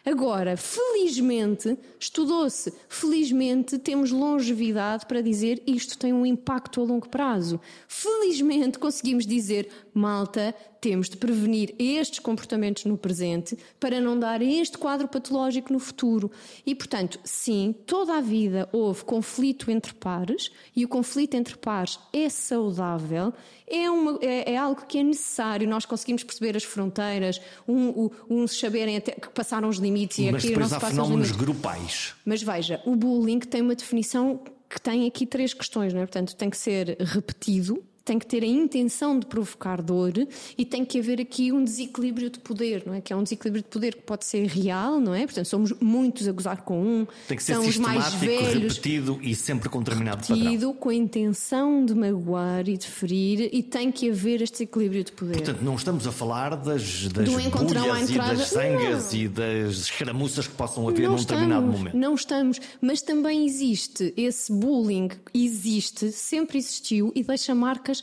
Agora, 0.04 0.54
felizmente, 0.54 1.78
estudou-se, 1.98 2.70
felizmente 2.90 3.78
temos 3.78 4.10
longevidade 4.10 5.06
para 5.06 5.22
dizer 5.22 5.62
isto 5.66 5.96
tem 5.96 6.12
um 6.12 6.26
impacto 6.26 6.82
a 6.82 6.84
longo 6.84 7.08
prazo. 7.08 7.58
Felizmente 7.88 8.78
conseguimos 8.78 9.26
dizer, 9.26 9.66
malta, 9.94 10.54
temos 10.78 11.08
de 11.08 11.16
prevenir 11.16 11.74
estes 11.78 12.18
comportamentos 12.18 12.84
no 12.84 12.98
presente 12.98 13.56
para 13.80 13.98
não 13.98 14.18
dar 14.18 14.42
este 14.42 14.76
quadro 14.76 15.08
patológico 15.08 15.72
no 15.72 15.78
futuro. 15.78 16.30
E, 16.66 16.74
portanto, 16.74 17.18
sim, 17.24 17.74
toda 17.86 18.18
a 18.18 18.20
vida 18.20 18.68
houve 18.70 19.02
conflito 19.04 19.70
entre 19.70 19.94
pares 19.94 20.50
e 20.76 20.84
o 20.84 20.88
conflito 20.88 21.34
entre 21.34 21.56
pares 21.56 21.98
é 22.12 22.28
saudável, 22.28 23.32
é, 23.66 23.90
uma, 23.90 24.18
é, 24.20 24.52
é 24.52 24.56
algo 24.58 24.84
que 24.84 24.98
é 24.98 25.02
necessário. 25.02 25.66
Nós 25.66 25.86
conseguimos 25.86 26.22
perceber 26.22 26.54
as 26.54 26.64
fronteiras, 26.64 27.40
um, 27.66 28.10
uns 28.28 28.58
saberem 28.58 28.98
até 28.98 29.12
que 29.12 29.30
passaram 29.30 29.70
os 29.70 29.78
limites 29.78 29.93
e 29.96 30.30
Mas 30.32 30.44
aqui 30.44 30.52
não 30.52 30.62
depois 30.62 30.68
se 30.68 30.74
há 30.74 30.80
fenómenos 30.80 31.28
limites. 31.30 31.36
grupais. 31.36 32.14
Mas 32.24 32.42
veja, 32.42 32.80
o 32.84 32.94
bullying 32.96 33.38
tem 33.40 33.62
uma 33.62 33.74
definição 33.74 34.40
que 34.68 34.80
tem 34.80 35.06
aqui 35.06 35.24
três 35.26 35.54
questões, 35.54 35.92
não 35.92 36.00
é? 36.00 36.06
Portanto, 36.06 36.34
tem 36.34 36.50
que 36.50 36.56
ser 36.56 36.96
repetido, 37.00 37.82
tem 38.04 38.18
que 38.18 38.26
ter 38.26 38.42
a 38.42 38.46
intenção 38.46 39.18
de 39.18 39.26
provocar 39.26 39.80
dor 39.80 40.12
e 40.58 40.64
tem 40.64 40.84
que 40.84 40.98
haver 40.98 41.20
aqui 41.20 41.50
um 41.50 41.64
desequilíbrio 41.64 42.28
de 42.28 42.38
poder, 42.38 42.82
não 42.86 42.94
é? 42.94 43.00
Que 43.00 43.12
é 43.12 43.16
um 43.16 43.22
desequilíbrio 43.22 43.62
de 43.62 43.68
poder 43.68 43.94
que 43.94 44.02
pode 44.02 44.24
ser 44.26 44.46
real, 44.46 45.00
não 45.00 45.14
é? 45.14 45.24
Portanto, 45.24 45.46
somos 45.46 45.72
muitos 45.80 46.28
a 46.28 46.32
gozar 46.32 46.62
com 46.62 46.80
um, 46.82 47.06
Tem 47.26 47.36
que 47.36 47.42
ser 47.42 47.54
são 47.54 47.66
os 47.66 47.78
mais 47.78 48.12
velhos. 48.14 48.52
repetido 48.54 49.18
e 49.22 49.34
sempre 49.34 49.68
com 49.68 49.82
determinado 49.82 50.26
padrão. 50.26 50.50
Tido 50.50 50.74
com 50.74 50.90
a 50.90 50.94
intenção 50.94 51.84
de 51.84 51.94
magoar 51.94 52.68
e 52.68 52.76
de 52.76 52.86
ferir, 52.86 53.48
e 53.52 53.62
tem 53.62 53.90
que 53.90 54.10
haver 54.10 54.42
este 54.42 54.64
desequilíbrio 54.64 55.04
de 55.04 55.12
poder. 55.12 55.34
Portanto, 55.34 55.62
não 55.62 55.74
estamos 55.74 56.06
a 56.06 56.12
falar 56.12 56.56
das, 56.56 57.08
das 57.08 57.24
Do 57.28 57.40
encontrão 57.40 57.90
à 57.90 57.94
bulhas 57.94 58.10
e 58.10 58.18
das 58.18 58.50
zangas 58.50 59.12
Não. 59.12 59.20
e 59.20 59.28
das 59.28 59.76
escaramuças 59.76 60.46
que 60.46 60.54
possam 60.54 60.86
haver 60.88 61.08
num 61.08 61.16
determinado 61.16 61.66
momento. 61.66 61.96
Não 61.96 62.14
estamos, 62.14 62.60
mas 62.80 63.00
também 63.00 63.46
existe 63.46 64.12
esse 64.16 64.52
bullying, 64.52 65.08
existe, 65.32 66.12
sempre 66.12 66.58
existiu 66.58 67.10
e 67.14 67.22
deixa 67.22 67.54
marcas 67.54 67.93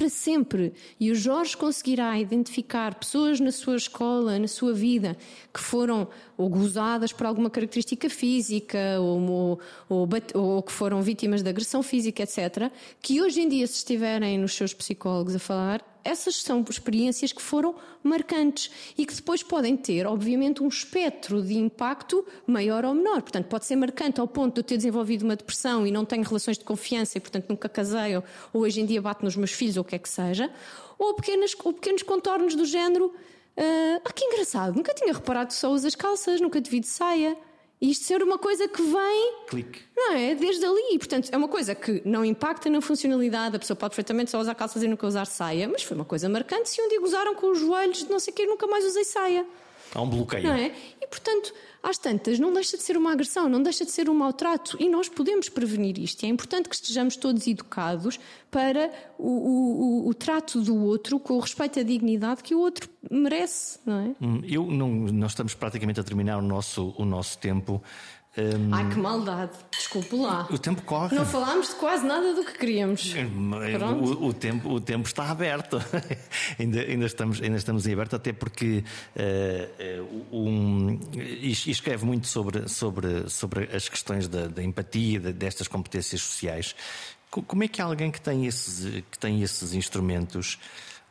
para 0.00 0.08
sempre. 0.08 0.72
E 0.98 1.10
o 1.10 1.14
Jorge 1.14 1.54
conseguirá 1.54 2.18
identificar 2.18 2.94
pessoas 2.94 3.38
na 3.38 3.52
sua 3.52 3.76
escola, 3.76 4.38
na 4.38 4.48
sua 4.48 4.72
vida, 4.72 5.14
que 5.52 5.60
foram 5.60 6.08
ou 6.38 6.48
gozadas 6.48 7.12
por 7.12 7.26
alguma 7.26 7.50
característica 7.50 8.08
física 8.08 8.98
ou, 8.98 9.60
ou, 9.90 10.08
ou, 10.32 10.62
que 10.62 10.72
foram 10.72 11.02
vítimas 11.02 11.42
de 11.42 11.50
agressão 11.50 11.82
física, 11.82 12.22
etc., 12.22 12.72
que 13.02 13.20
hoje 13.20 13.42
em 13.42 13.48
dia, 13.48 13.66
se 13.66 13.74
estiverem 13.74 14.38
nos 14.38 14.54
seus 14.54 14.72
psicólogos 14.72 15.36
a 15.36 15.38
falar, 15.38 15.99
essas 16.04 16.36
são 16.36 16.64
experiências 16.68 17.32
que 17.32 17.42
foram 17.42 17.74
marcantes 18.02 18.70
e 18.96 19.04
que 19.04 19.14
depois 19.14 19.42
podem 19.42 19.76
ter, 19.76 20.06
obviamente, 20.06 20.62
um 20.62 20.68
espectro 20.68 21.42
de 21.42 21.56
impacto 21.56 22.26
maior 22.46 22.84
ou 22.84 22.94
menor. 22.94 23.22
Portanto, 23.22 23.46
pode 23.46 23.66
ser 23.66 23.76
marcante 23.76 24.20
ao 24.20 24.28
ponto 24.28 24.54
de 24.54 24.60
eu 24.60 24.64
ter 24.64 24.76
desenvolvido 24.76 25.24
uma 25.24 25.36
depressão 25.36 25.86
e 25.86 25.90
não 25.90 26.04
tenho 26.04 26.22
relações 26.22 26.58
de 26.58 26.64
confiança 26.64 27.18
e, 27.18 27.20
portanto, 27.20 27.48
nunca 27.48 27.68
casei 27.68 28.16
ou, 28.16 28.24
hoje 28.52 28.80
em 28.80 28.86
dia 28.86 29.00
bato 29.00 29.24
nos 29.24 29.36
meus 29.36 29.52
filhos 29.52 29.76
ou 29.76 29.82
o 29.82 29.84
que 29.84 29.94
é 29.94 29.98
que 29.98 30.08
seja. 30.08 30.50
Ou, 30.98 31.14
pequenas, 31.14 31.54
ou 31.64 31.72
pequenos 31.72 32.02
contornos 32.02 32.54
do 32.54 32.64
género. 32.64 33.14
ah, 33.56 34.00
ah, 34.04 34.12
que 34.12 34.24
engraçado, 34.24 34.74
nunca 34.74 34.94
tinha 34.94 35.12
reparado 35.12 35.48
que 35.48 35.54
só 35.54 35.70
usas 35.70 35.94
calças, 35.94 36.40
nunca 36.40 36.60
te 36.60 36.70
vi 36.70 36.80
de 36.80 36.86
saia. 36.86 37.36
Isto 37.80 38.04
ser 38.04 38.22
uma 38.22 38.36
coisa 38.36 38.68
que 38.68 38.82
vem 38.82 39.34
Clique. 39.48 39.80
não 39.96 40.12
é? 40.12 40.34
Desde 40.34 40.64
ali. 40.66 40.98
Portanto, 40.98 41.30
é 41.32 41.36
uma 41.36 41.48
coisa 41.48 41.74
que 41.74 42.02
não 42.04 42.22
impacta 42.22 42.68
na 42.68 42.80
funcionalidade. 42.82 43.56
A 43.56 43.58
pessoa 43.58 43.74
pode 43.74 43.92
perfeitamente 43.92 44.30
só 44.30 44.38
usar 44.38 44.54
calças 44.54 44.82
e 44.82 44.88
nunca 44.88 45.06
usar 45.06 45.24
saia, 45.24 45.66
mas 45.66 45.82
foi 45.82 45.96
uma 45.96 46.04
coisa 46.04 46.28
marcante. 46.28 46.68
Se 46.68 46.82
um 46.82 46.88
dia 46.88 47.00
gozaram 47.00 47.34
com 47.34 47.50
os 47.50 47.58
joelhos 47.58 48.04
de 48.04 48.10
não 48.10 48.18
sei 48.18 48.32
o 48.32 48.36
que, 48.36 48.44
nunca 48.44 48.66
mais 48.66 48.84
usei 48.84 49.04
saia. 49.04 49.46
Há 49.94 50.00
um 50.02 50.08
bloqueio. 50.08 50.44
Não 50.44 50.54
é? 50.54 50.72
E, 51.00 51.06
portanto, 51.06 51.52
às 51.82 51.98
tantas, 51.98 52.38
não 52.38 52.52
deixa 52.52 52.76
de 52.76 52.82
ser 52.82 52.96
uma 52.96 53.12
agressão, 53.12 53.48
não 53.48 53.62
deixa 53.62 53.84
de 53.84 53.90
ser 53.90 54.08
um 54.08 54.14
maltrato. 54.14 54.76
E 54.78 54.88
nós 54.88 55.08
podemos 55.08 55.48
prevenir 55.48 55.98
isto. 55.98 56.22
E 56.22 56.26
é 56.26 56.28
importante 56.28 56.68
que 56.68 56.74
estejamos 56.74 57.16
todos 57.16 57.46
educados 57.46 58.20
para 58.50 58.90
o, 59.18 59.28
o- 59.28 60.08
o- 60.08 60.14
trato 60.14 60.60
do 60.60 60.76
outro 60.84 61.18
com 61.18 61.34
o 61.34 61.40
respeito 61.40 61.80
à 61.80 61.82
dignidade 61.82 62.42
que 62.42 62.54
o 62.54 62.60
outro 62.60 62.88
merece, 63.10 63.78
não 63.84 63.98
é? 64.00 64.14
Hum, 64.24 64.42
Eu 64.44 64.66
não, 64.66 64.88
nós 64.90 65.32
estamos 65.32 65.54
praticamente 65.54 65.98
a 65.98 66.04
terminar 66.04 66.38
o 66.38 66.42
nosso, 66.42 66.94
o 66.98 67.04
nosso 67.04 67.38
tempo. 67.38 67.82
Hum, 68.38 68.70
Ai, 68.72 68.88
que 68.88 68.96
maldade. 68.96 69.50
Desculpe 69.72 70.14
lá. 70.14 70.46
o 70.50 70.56
tempo 70.56 70.82
corre. 70.82 71.16
Não 71.16 71.26
falámos 71.26 71.70
de 71.70 71.74
quase 71.74 72.06
nada 72.06 72.32
do 72.32 72.44
que 72.44 72.56
queríamos. 72.58 73.12
Pronto. 73.76 74.04
O, 74.22 74.26
o 74.28 74.32
tempo, 74.32 74.68
o 74.70 74.80
tempo 74.80 75.06
está 75.08 75.28
aberto. 75.30 75.78
ainda, 76.58 76.80
ainda, 76.80 77.06
estamos, 77.06 77.42
ainda 77.42 77.56
estamos 77.56 77.86
em 77.88 77.92
aberto, 77.92 78.14
até 78.14 78.32
porque 78.32 78.84
eh, 79.16 80.00
um, 80.30 80.98
escreve 81.42 82.04
muito 82.04 82.28
sobre, 82.28 82.68
sobre, 82.68 83.28
sobre 83.28 83.64
as 83.74 83.88
questões 83.88 84.28
da, 84.28 84.46
da 84.46 84.62
empatia, 84.62 85.18
de- 85.18 85.32
destas 85.32 85.66
competências 85.66 86.22
sociais. 86.22 86.76
Co- 87.30 87.42
Como 87.42 87.64
é 87.64 87.68
que 87.68 87.82
alguém 87.82 88.12
que 88.12 88.20
tem 88.20 88.46
esses, 88.46 89.02
que 89.10 89.18
tem 89.18 89.42
esses 89.42 89.74
instrumentos 89.74 90.56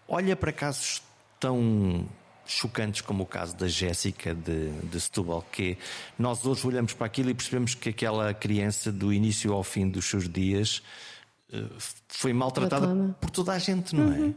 olha 0.07 0.36
para 0.38 0.51
casos 0.53 1.01
tão 1.39 2.05
chocantes 2.52 3.02
como 3.02 3.24
o 3.24 3.26
caso 3.26 3.56
da 3.56 3.68
Jéssica 3.68 4.34
de, 4.34 4.70
de 4.84 5.00
Setúbal, 5.00 5.45
que 5.52 5.78
nós 6.18 6.45
hoje 6.45 6.66
olhamos 6.66 6.93
para 6.93 7.06
aquilo 7.06 7.30
e 7.30 7.34
percebemos 7.34 7.76
que 7.76 7.89
aquela 7.89 8.34
criança, 8.34 8.91
do 8.91 9.14
início 9.14 9.54
ao 9.54 9.64
fim 9.64 9.88
dos 9.88 10.06
seus 10.06 10.28
dias, 10.28 10.82
eh, 11.54 11.64
foi 12.08 12.34
maltratada 12.34 12.88
Reclama. 12.88 13.16
por 13.22 13.30
toda 13.30 13.54
a 13.54 13.60
gente, 13.60 13.95
não 13.95 14.12
é? 14.12 14.34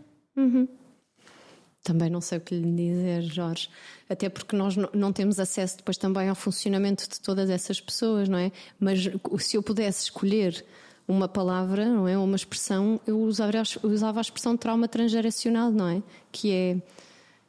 Também 1.82 2.08
não 2.08 2.20
sei 2.20 2.38
o 2.38 2.40
que 2.40 2.54
lhe 2.54 2.70
dizer, 2.76 3.22
Jorge. 3.22 3.68
Até 4.08 4.28
porque 4.28 4.54
nós 4.54 4.76
não- 4.76 5.12
temos 5.12 5.40
acesso 5.40 5.78
depois 5.78 5.96
também 5.96 6.28
ao 6.28 6.34
funcionamento 6.36 7.08
de 7.08 7.20
todas 7.20 7.50
essas 7.50 7.80
pessoas, 7.80 8.28
não 8.28 8.38
é? 8.38 8.52
Mas 8.78 9.00
se 9.40 9.56
eu 9.56 9.62
pudesse 9.64 10.04
escolher 10.04 10.64
uma 11.08 11.26
palavra, 11.26 11.84
não 11.86 12.06
é? 12.06 12.16
Uma 12.16 12.36
expressão, 12.36 13.00
eu 13.04 13.18
usava, 13.20 13.50
a- 13.58 13.86
usava 13.86 14.20
a 14.20 14.22
expressão 14.22 14.56
trauma 14.56 14.86
transgeracional, 14.86 15.72
não 15.72 15.88
é? 15.88 16.02
Que 16.30 16.52
é 16.52 16.76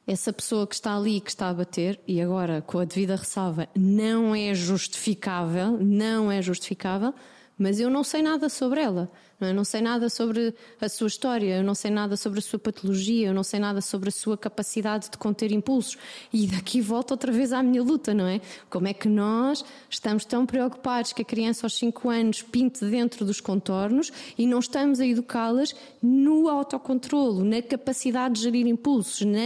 essa 0.05 0.33
pessoa 0.33 0.67
que 0.67 0.75
está 0.75 0.95
ali, 0.95 1.21
que 1.21 1.29
está 1.29 1.49
a 1.49 1.53
bater, 1.53 1.99
e 2.07 2.21
agora 2.21 2.61
com 2.61 2.79
a 2.79 2.85
devida 2.85 3.15
ressalva, 3.15 3.67
não 3.75 4.35
é 4.35 4.53
justificável, 4.53 5.77
não 5.79 6.31
é 6.31 6.41
justificável, 6.41 7.13
mas 7.57 7.79
eu 7.79 7.89
não 7.89 8.03
sei 8.03 8.21
nada 8.21 8.49
sobre 8.49 8.81
ela. 8.81 9.09
É? 9.41 9.49
Eu 9.49 9.53
não 9.53 9.63
sei 9.63 9.81
nada 9.81 10.09
sobre 10.09 10.53
a 10.79 10.87
sua 10.89 11.07
história, 11.07 11.57
eu 11.57 11.63
não 11.63 11.75
sei 11.75 11.91
nada 11.91 12.15
sobre 12.15 12.39
a 12.39 12.41
sua 12.41 12.59
patologia, 12.59 13.27
eu 13.27 13.33
não 13.33 13.43
sei 13.43 13.59
nada 13.59 13.81
sobre 13.81 14.09
a 14.09 14.11
sua 14.11 14.37
capacidade 14.37 15.09
de 15.09 15.17
conter 15.17 15.51
impulsos. 15.51 15.97
E 16.31 16.47
daqui 16.47 16.79
volta 16.81 17.13
outra 17.13 17.31
vez 17.31 17.51
à 17.51 17.61
minha 17.61 17.81
luta, 17.83 18.13
não 18.13 18.25
é? 18.27 18.39
Como 18.69 18.87
é 18.87 18.93
que 18.93 19.07
nós 19.07 19.63
estamos 19.89 20.23
tão 20.25 20.45
preocupados 20.45 21.13
que 21.13 21.21
a 21.21 21.25
criança 21.25 21.65
aos 21.65 21.73
5 21.75 22.09
anos 22.09 22.41
pinte 22.41 22.85
dentro 22.85 23.25
dos 23.25 23.41
contornos 23.41 24.11
e 24.37 24.45
não 24.47 24.59
estamos 24.59 24.99
a 24.99 25.05
educá-las 25.05 25.75
no 26.01 26.47
autocontrolo, 26.49 27.43
na 27.43 27.61
capacidade 27.61 28.35
de 28.35 28.41
gerir 28.41 28.67
impulsos, 28.67 29.21
na 29.21 29.43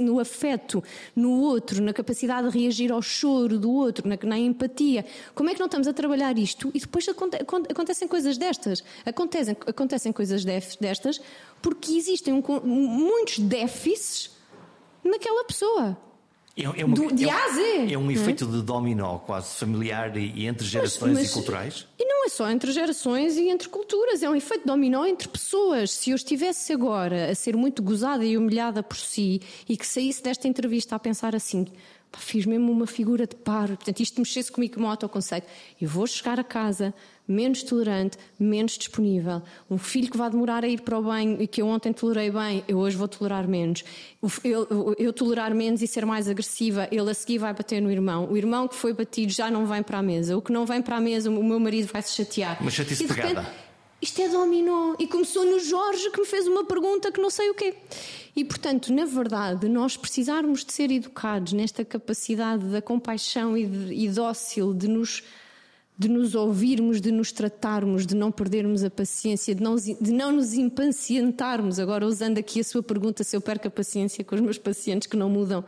no 0.00 0.20
afeto 0.20 0.82
no 1.14 1.40
outro, 1.40 1.82
na 1.82 1.92
capacidade 1.92 2.50
de 2.50 2.58
reagir 2.58 2.92
ao 2.92 3.00
choro 3.02 3.58
do 3.58 3.70
outro, 3.70 4.08
na, 4.08 4.18
na 4.22 4.38
empatia. 4.38 5.04
Como 5.34 5.48
é 5.48 5.54
que 5.54 5.58
não 5.60 5.66
estamos 5.66 5.86
a 5.88 5.92
trabalhar 5.92 6.36
isto 6.38 6.70
e 6.74 6.80
depois 6.80 7.08
aconte- 7.08 7.36
aconte- 7.36 7.70
acontecem 7.70 8.06
coisas 8.08 8.36
destas? 8.38 8.82
Acontecem, 9.28 9.56
acontecem 9.66 10.12
coisas 10.12 10.44
destas 10.44 11.20
porque 11.60 11.92
existem 11.92 12.32
um 12.32 12.42
muitos 12.64 13.38
déficits 13.38 14.30
naquela 15.04 15.44
pessoa. 15.44 15.96
É, 16.56 16.62
é 16.80 16.84
uma- 16.84 16.96
Do- 16.96 17.14
de 17.14 17.24
é 17.24 17.28
um- 17.28 17.30
A 17.30 17.44
a 17.44 17.48
Z, 17.52 17.92
é 17.92 17.98
um 17.98 18.10
é? 18.10 18.14
efeito 18.14 18.46
de 18.46 18.62
dominó 18.62 19.18
quase 19.18 19.54
familiar 19.54 20.16
e, 20.16 20.32
e 20.34 20.46
entre 20.46 20.66
gerações 20.66 21.12
Mas- 21.14 21.30
e 21.30 21.32
culturais. 21.32 21.86
E 21.98 22.04
não 22.04 22.24
é 22.24 22.28
só 22.28 22.50
entre 22.50 22.72
gerações 22.72 23.36
e 23.36 23.48
entre 23.48 23.68
culturas, 23.68 24.22
é 24.22 24.30
um 24.30 24.34
efeito 24.34 24.66
dominó 24.66 25.04
entre 25.04 25.28
pessoas. 25.28 25.92
Se 25.92 26.10
eu 26.10 26.16
estivesse 26.16 26.72
agora 26.72 27.30
a 27.30 27.34
ser 27.34 27.54
muito 27.56 27.80
gozada 27.82 28.24
e 28.24 28.36
humilhada 28.36 28.82
por 28.82 28.96
si 28.96 29.40
e 29.68 29.76
que 29.76 29.86
saísse 29.86 30.22
desta 30.22 30.48
entrevista 30.48 30.96
a 30.96 30.98
pensar 30.98 31.36
assim. 31.36 31.64
"Pá, 32.10 32.18
Fiz 32.18 32.44
mesmo 32.46 32.72
uma 32.72 32.86
figura 32.86 33.24
de 33.26 33.36
par, 33.36 33.68
portanto, 33.68 34.00
isto 34.00 34.18
mexesse 34.20 34.50
comigo 34.50 34.74
como 34.74 34.88
autoconceito. 34.88 35.46
Eu 35.80 35.88
vou 35.88 36.06
chegar 36.08 36.40
a 36.40 36.44
casa 36.44 36.92
menos 37.28 37.62
tolerante, 37.62 38.16
menos 38.40 38.78
disponível. 38.78 39.42
Um 39.70 39.76
filho 39.76 40.10
que 40.10 40.16
vai 40.16 40.30
demorar 40.30 40.64
a 40.64 40.68
ir 40.68 40.80
para 40.80 40.98
o 40.98 41.02
banho 41.02 41.36
e 41.42 41.46
que 41.46 41.60
eu 41.60 41.66
ontem 41.66 41.92
tolerei 41.92 42.30
bem, 42.30 42.64
eu 42.66 42.78
hoje 42.78 42.96
vou 42.96 43.06
tolerar 43.06 43.46
menos. 43.46 43.84
Eu, 44.42 44.66
eu- 44.70 44.94
eu 44.98 45.12
tolerar 45.12 45.54
menos 45.54 45.82
e 45.82 45.86
ser 45.86 46.06
mais 46.06 46.26
agressiva, 46.28 46.88
ele 46.90 47.10
a 47.10 47.14
seguir 47.14 47.36
vai 47.38 47.52
bater 47.52 47.82
no 47.82 47.90
irmão. 47.90 48.26
O 48.30 48.36
irmão 48.36 48.66
que 48.66 48.74
foi 48.74 48.94
batido 48.94 49.30
já 49.30 49.50
não 49.50 49.66
vem 49.66 49.82
para 49.82 49.98
a 49.98 50.02
mesa. 50.02 50.36
O 50.36 50.40
que 50.42 50.50
não 50.52 50.64
vem 50.64 50.80
para 50.80 50.96
a 50.96 51.00
mesa, 51.00 51.30
o 51.30 51.44
meu 51.44 51.60
marido 51.60 51.90
vai 51.92 52.00
se 52.00 52.12
chatear. 52.14 52.56
Uma 52.62 52.70
chatice 52.70 53.04
repente, 53.04 53.26
pegada. 53.28 53.52
isto 54.00 54.22
é 54.22 54.28
dominó. 54.30 54.94
E 54.98 55.06
começou 55.06 55.44
no 55.44 55.60
Jorge 55.60 56.10
que 56.10 56.20
me 56.20 56.26
fez 56.26 56.46
uma 56.48 56.64
pergunta 56.64 57.12
que 57.12 57.20
não 57.20 57.28
sei 57.30 57.50
o 57.50 57.54
quê. 57.54 57.74
E 58.34 58.44
portanto, 58.44 58.90
na 58.92 59.04
verdade, 59.04 59.68
nós 59.68 59.96
precisarmos 59.98 60.64
de 60.64 60.72
ser 60.72 60.90
educados 60.90 61.52
nesta 61.52 61.84
capacidade 61.84 62.64
da 62.66 62.80
compaixão 62.80 63.56
e, 63.56 63.66
de, 63.66 63.92
e 63.94 64.08
dócil 64.08 64.72
de 64.72 64.88
nos 64.88 65.22
de 65.98 66.08
nos 66.08 66.36
ouvirmos, 66.36 67.00
de 67.00 67.10
nos 67.10 67.32
tratarmos, 67.32 68.06
de 68.06 68.14
não 68.14 68.30
perdermos 68.30 68.84
a 68.84 68.90
paciência, 68.90 69.52
de 69.52 69.60
não, 69.60 69.74
de 69.74 70.12
não 70.12 70.30
nos 70.30 70.54
impacientarmos. 70.54 71.80
Agora, 71.80 72.06
usando 72.06 72.38
aqui 72.38 72.60
a 72.60 72.64
sua 72.64 72.84
pergunta, 72.84 73.24
se 73.24 73.36
eu 73.36 73.40
perco 73.40 73.66
a 73.66 73.70
paciência 73.70 74.22
com 74.22 74.36
os 74.36 74.40
meus 74.40 74.58
pacientes 74.58 75.08
que 75.08 75.16
não 75.16 75.28
mudam. 75.28 75.64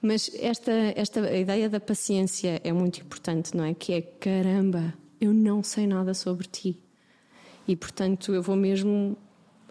Mas 0.00 0.30
esta, 0.38 0.70
esta 0.94 1.36
ideia 1.36 1.68
da 1.68 1.80
paciência 1.80 2.60
é 2.62 2.72
muito 2.72 3.00
importante, 3.00 3.56
não 3.56 3.64
é? 3.64 3.74
Que 3.74 3.94
é 3.94 4.00
caramba, 4.00 4.94
eu 5.20 5.32
não 5.32 5.60
sei 5.60 5.88
nada 5.88 6.14
sobre 6.14 6.46
ti. 6.46 6.78
E 7.66 7.74
portanto, 7.74 8.32
eu 8.32 8.42
vou 8.42 8.54
mesmo 8.54 9.16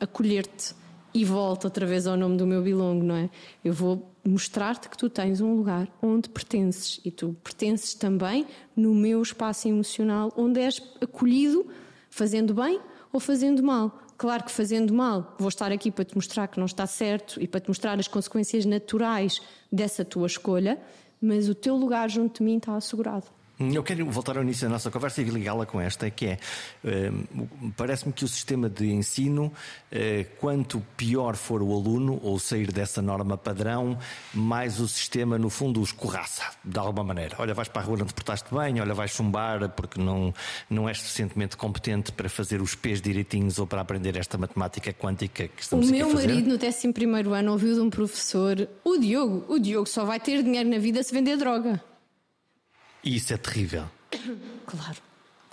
acolher-te 0.02 0.76
e 1.14 1.24
volto 1.24 1.66
outra 1.66 1.86
vez 1.86 2.08
ao 2.08 2.18
nome 2.18 2.38
do 2.38 2.48
meu 2.48 2.62
bilongo, 2.62 3.04
não 3.04 3.16
é? 3.16 3.30
Eu 3.64 3.74
vou 3.74 4.12
mostrar-te 4.26 4.90
que 4.90 4.98
tu 4.98 5.10
tens 5.10 5.42
um 5.42 5.56
lugar 5.56 5.88
onde 6.02 6.30
pertences 6.30 7.00
e 7.06 7.12
tu 7.12 7.36
pertences 7.44 7.94
também 7.94 8.48
no 8.76 8.96
meu 8.96 9.22
espaço 9.22 9.68
emocional 9.68 10.34
onde 10.36 10.60
és 10.60 10.82
acolhido 11.02 11.66
fazendo 12.10 12.54
bem 12.54 12.80
ou 13.12 13.20
fazendo 13.20 13.62
mal. 13.62 14.00
Claro 14.18 14.44
que 14.44 14.52
fazendo 14.52 14.94
mal, 14.94 15.36
vou 15.38 15.50
estar 15.50 15.72
aqui 15.72 15.92
para 15.92 16.06
te 16.06 16.16
mostrar 16.16 16.48
que 16.48 16.60
não 16.60 16.66
está 16.66 16.88
certo 16.88 17.42
e 17.42 17.48
para 17.48 17.60
te 17.60 17.68
mostrar 17.68 18.00
as 18.00 18.08
consequências 18.08 18.66
naturais 18.66 19.42
dessa 19.72 20.06
tua 20.06 20.28
escolha, 20.28 20.80
mas 21.22 21.50
o 21.50 21.56
teu 21.56 21.76
lugar 21.76 22.10
junto 22.10 22.38
de 22.38 22.44
mim 22.44 22.58
está 22.58 22.76
assegurado. 22.76 23.26
Eu 23.72 23.84
quero 23.84 24.06
voltar 24.10 24.38
ao 24.38 24.44
início 24.44 24.68
da 24.68 24.74
nossa 24.74 24.90
conversa 24.90 25.22
e 25.22 25.26
ligá-la 25.26 25.66
com 25.66 25.80
esta, 25.80 26.10
que 26.10 26.26
é, 26.26 26.38
eh, 26.84 27.12
parece-me 27.78 28.12
que 28.12 28.26
o 28.26 28.28
sistema 28.28 28.70
de 28.70 28.92
ensino, 28.92 29.52
eh, 29.92 30.26
quanto 30.40 30.82
pior 30.98 31.36
for 31.36 31.62
o 31.62 31.72
aluno, 31.74 32.20
ou 32.24 32.40
sair 32.40 32.72
dessa 32.72 33.02
norma 33.02 33.38
padrão, 33.38 33.98
mais 34.34 34.80
o 34.80 34.88
sistema, 34.88 35.38
no 35.38 35.50
fundo, 35.50 35.82
os 35.82 35.92
corraça, 35.92 36.44
de 36.64 36.78
alguma 36.78 37.04
maneira. 37.04 37.36
Olha, 37.40 37.54
vais 37.54 37.68
para 37.68 37.82
a 37.82 37.86
rua, 37.86 37.98
não 37.98 38.06
te 38.06 38.14
portaste 38.14 38.54
bem, 38.54 38.82
olha, 38.82 38.94
vais 38.94 39.12
chumbar 39.12 39.70
porque 39.70 40.00
não, 40.02 40.34
não 40.70 40.90
és 40.90 41.00
suficientemente 41.00 41.56
competente 41.56 42.12
para 42.12 42.30
fazer 42.30 42.62
os 42.62 42.76
pés 42.76 43.02
direitinhos 43.02 43.60
ou 43.60 43.68
para 43.68 43.82
aprender 43.82 44.16
esta 44.18 44.38
matemática 44.38 44.94
quântica 44.94 45.48
que 45.48 45.62
estamos 45.62 45.88
o 45.88 45.90
aqui 45.90 46.02
a 46.02 46.06
fazer. 46.06 46.16
O 46.16 46.18
meu 46.18 46.28
marido, 46.28 46.50
no 46.50 46.56
11 46.56 47.34
ano, 47.34 47.52
ouviu 47.52 47.76
de 47.76 47.82
um 47.82 47.90
professor, 47.90 48.68
o 48.84 48.98
Diogo, 48.98 49.46
o 49.48 49.60
Diogo 49.60 49.88
só 49.88 50.06
vai 50.06 50.20
ter 50.20 50.44
dinheiro 50.44 50.70
na 50.70 50.78
vida 50.78 51.04
se 51.04 51.14
vender 51.14 51.38
droga. 51.38 51.93
E 53.04 53.16
isso 53.16 53.34
é 53.34 53.38
terrível. 53.38 53.86
Claro. 54.66 54.98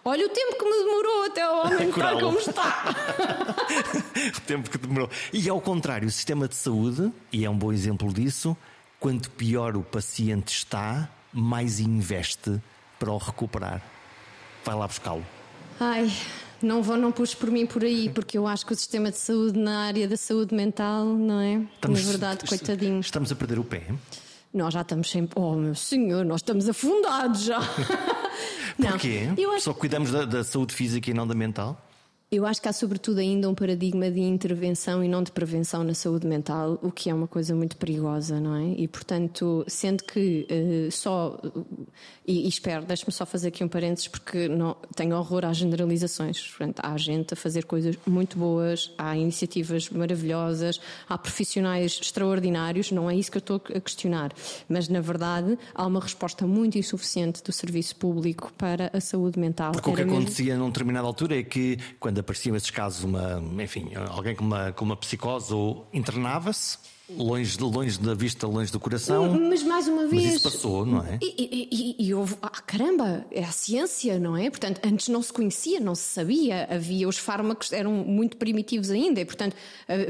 Olha 0.04 0.26
o 0.26 0.28
tempo 0.30 0.56
que 0.58 0.64
me 0.64 0.84
demorou 0.84 1.24
até 1.24 1.48
o 1.48 1.60
homem 1.60 1.88
estar 1.90 2.20
como 2.20 2.38
está. 2.38 2.84
o 4.36 4.40
tempo 4.42 4.70
que 4.70 4.78
demorou. 4.78 5.10
E 5.32 5.48
ao 5.48 5.60
contrário, 5.60 6.08
o 6.08 6.10
sistema 6.10 6.48
de 6.48 6.54
saúde, 6.54 7.12
e 7.32 7.44
é 7.44 7.50
um 7.50 7.56
bom 7.56 7.72
exemplo 7.72 8.12
disso, 8.12 8.56
quanto 8.98 9.30
pior 9.30 9.76
o 9.76 9.82
paciente 9.82 10.48
está, 10.48 11.08
mais 11.32 11.80
investe 11.80 12.60
para 12.98 13.12
o 13.12 13.18
recuperar. 13.18 13.82
Vai 14.64 14.76
lá 14.76 14.86
buscá-lo. 14.86 15.24
Ai, 15.78 16.10
não 16.62 16.82
vou, 16.82 16.96
não 16.96 17.10
puxo 17.12 17.36
por 17.36 17.50
mim 17.50 17.66
por 17.66 17.82
aí, 17.82 18.10
porque 18.10 18.36
eu 18.36 18.46
acho 18.46 18.64
que 18.66 18.72
o 18.72 18.76
sistema 18.76 19.10
de 19.10 19.18
saúde 19.18 19.58
na 19.58 19.86
área 19.86 20.06
da 20.06 20.16
saúde 20.16 20.54
mental, 20.54 21.04
não 21.04 21.40
é? 21.40 21.62
Estamos, 21.74 22.04
na 22.04 22.10
verdade, 22.10 22.46
coitadinho. 22.46 23.00
Estamos 23.00 23.32
a 23.32 23.34
perder 23.34 23.58
o 23.58 23.64
pé. 23.64 23.82
Nós 24.52 24.74
já 24.74 24.80
estamos 24.80 25.10
sempre. 25.10 25.38
Oh, 25.40 25.54
meu 25.54 25.74
senhor, 25.74 26.24
nós 26.24 26.40
estamos 26.40 26.68
afundados 26.68 27.42
já. 27.42 27.60
Porquê? 28.76 29.28
Não. 29.36 29.60
Só 29.60 29.72
cuidamos 29.72 30.10
da, 30.10 30.24
da 30.24 30.42
saúde 30.42 30.74
física 30.74 31.10
e 31.10 31.14
não 31.14 31.26
da 31.26 31.34
mental? 31.34 31.89
Eu 32.32 32.46
acho 32.46 32.62
que 32.62 32.68
há, 32.68 32.72
sobretudo, 32.72 33.18
ainda 33.18 33.50
um 33.50 33.54
paradigma 33.56 34.08
de 34.08 34.20
intervenção 34.20 35.02
e 35.02 35.08
não 35.08 35.20
de 35.20 35.32
prevenção 35.32 35.82
na 35.82 35.94
saúde 35.94 36.28
mental, 36.28 36.78
o 36.80 36.92
que 36.92 37.10
é 37.10 37.14
uma 37.14 37.26
coisa 37.26 37.56
muito 37.56 37.76
perigosa, 37.76 38.38
não 38.38 38.54
é? 38.54 38.66
E, 38.76 38.86
portanto, 38.86 39.64
sendo 39.66 40.04
que 40.04 40.46
uh, 40.48 40.92
só. 40.92 41.36
E, 42.24 42.44
e 42.44 42.48
espero, 42.48 42.84
deixe-me 42.84 43.12
só 43.12 43.26
fazer 43.26 43.48
aqui 43.48 43.64
um 43.64 43.68
parênteses, 43.68 44.06
porque 44.06 44.46
não, 44.46 44.76
tenho 44.94 45.16
horror 45.16 45.44
às 45.44 45.56
generalizações. 45.56 46.40
Portanto, 46.50 46.78
há 46.84 46.96
gente 46.96 47.34
a 47.34 47.36
fazer 47.36 47.64
coisas 47.64 47.98
muito 48.06 48.38
boas, 48.38 48.92
há 48.96 49.16
iniciativas 49.16 49.90
maravilhosas, 49.90 50.80
há 51.08 51.18
profissionais 51.18 51.98
extraordinários, 52.00 52.92
não 52.92 53.10
é 53.10 53.16
isso 53.16 53.32
que 53.32 53.38
eu 53.38 53.40
estou 53.40 53.60
a 53.74 53.80
questionar. 53.80 54.32
Mas, 54.68 54.88
na 54.88 55.00
verdade, 55.00 55.58
há 55.74 55.84
uma 55.84 55.98
resposta 55.98 56.46
muito 56.46 56.78
insuficiente 56.78 57.42
do 57.42 57.50
serviço 57.50 57.96
público 57.96 58.52
para 58.56 58.88
a 58.92 59.00
saúde 59.00 59.36
mental. 59.36 59.72
Porque 59.72 59.90
Era 59.90 59.94
o 59.94 59.96
que 59.96 60.04
mesmo... 60.04 60.20
acontecia 60.20 60.56
numa 60.56 60.68
determinada 60.68 61.08
altura 61.08 61.36
é 61.36 61.42
que, 61.42 61.76
quando 61.98 62.19
apareciam 62.20 62.56
esses 62.56 62.70
casos, 62.70 63.04
uma, 63.04 63.42
enfim, 63.62 63.90
alguém 64.08 64.34
com 64.34 64.44
uma, 64.44 64.72
com 64.72 64.84
uma 64.84 64.96
psicose 64.96 65.52
ou 65.52 65.86
internava-se, 65.92 66.78
longe, 67.16 67.58
longe 67.58 67.98
da 67.98 68.14
vista, 68.14 68.46
longe 68.46 68.70
do 68.70 68.78
coração. 68.78 69.38
Mas 69.38 69.62
mais 69.62 69.88
uma 69.88 70.06
vez. 70.06 70.24
Mas 70.24 70.34
isso 70.34 70.42
passou, 70.42 70.86
não 70.86 71.04
é? 71.04 71.18
E, 71.20 71.34
e, 71.38 71.96
e, 72.00 72.06
e 72.06 72.14
houve. 72.14 72.36
Ah, 72.42 72.50
caramba, 72.50 73.24
é 73.30 73.42
a 73.42 73.50
ciência, 73.50 74.18
não 74.18 74.36
é? 74.36 74.48
Portanto, 74.50 74.80
antes 74.84 75.08
não 75.08 75.22
se 75.22 75.32
conhecia, 75.32 75.80
não 75.80 75.94
se 75.94 76.02
sabia, 76.02 76.68
havia 76.70 77.08
os 77.08 77.18
fármacos, 77.18 77.72
eram 77.72 77.92
muito 77.92 78.36
primitivos 78.36 78.90
ainda, 78.90 79.20
e 79.20 79.24
portanto, 79.24 79.56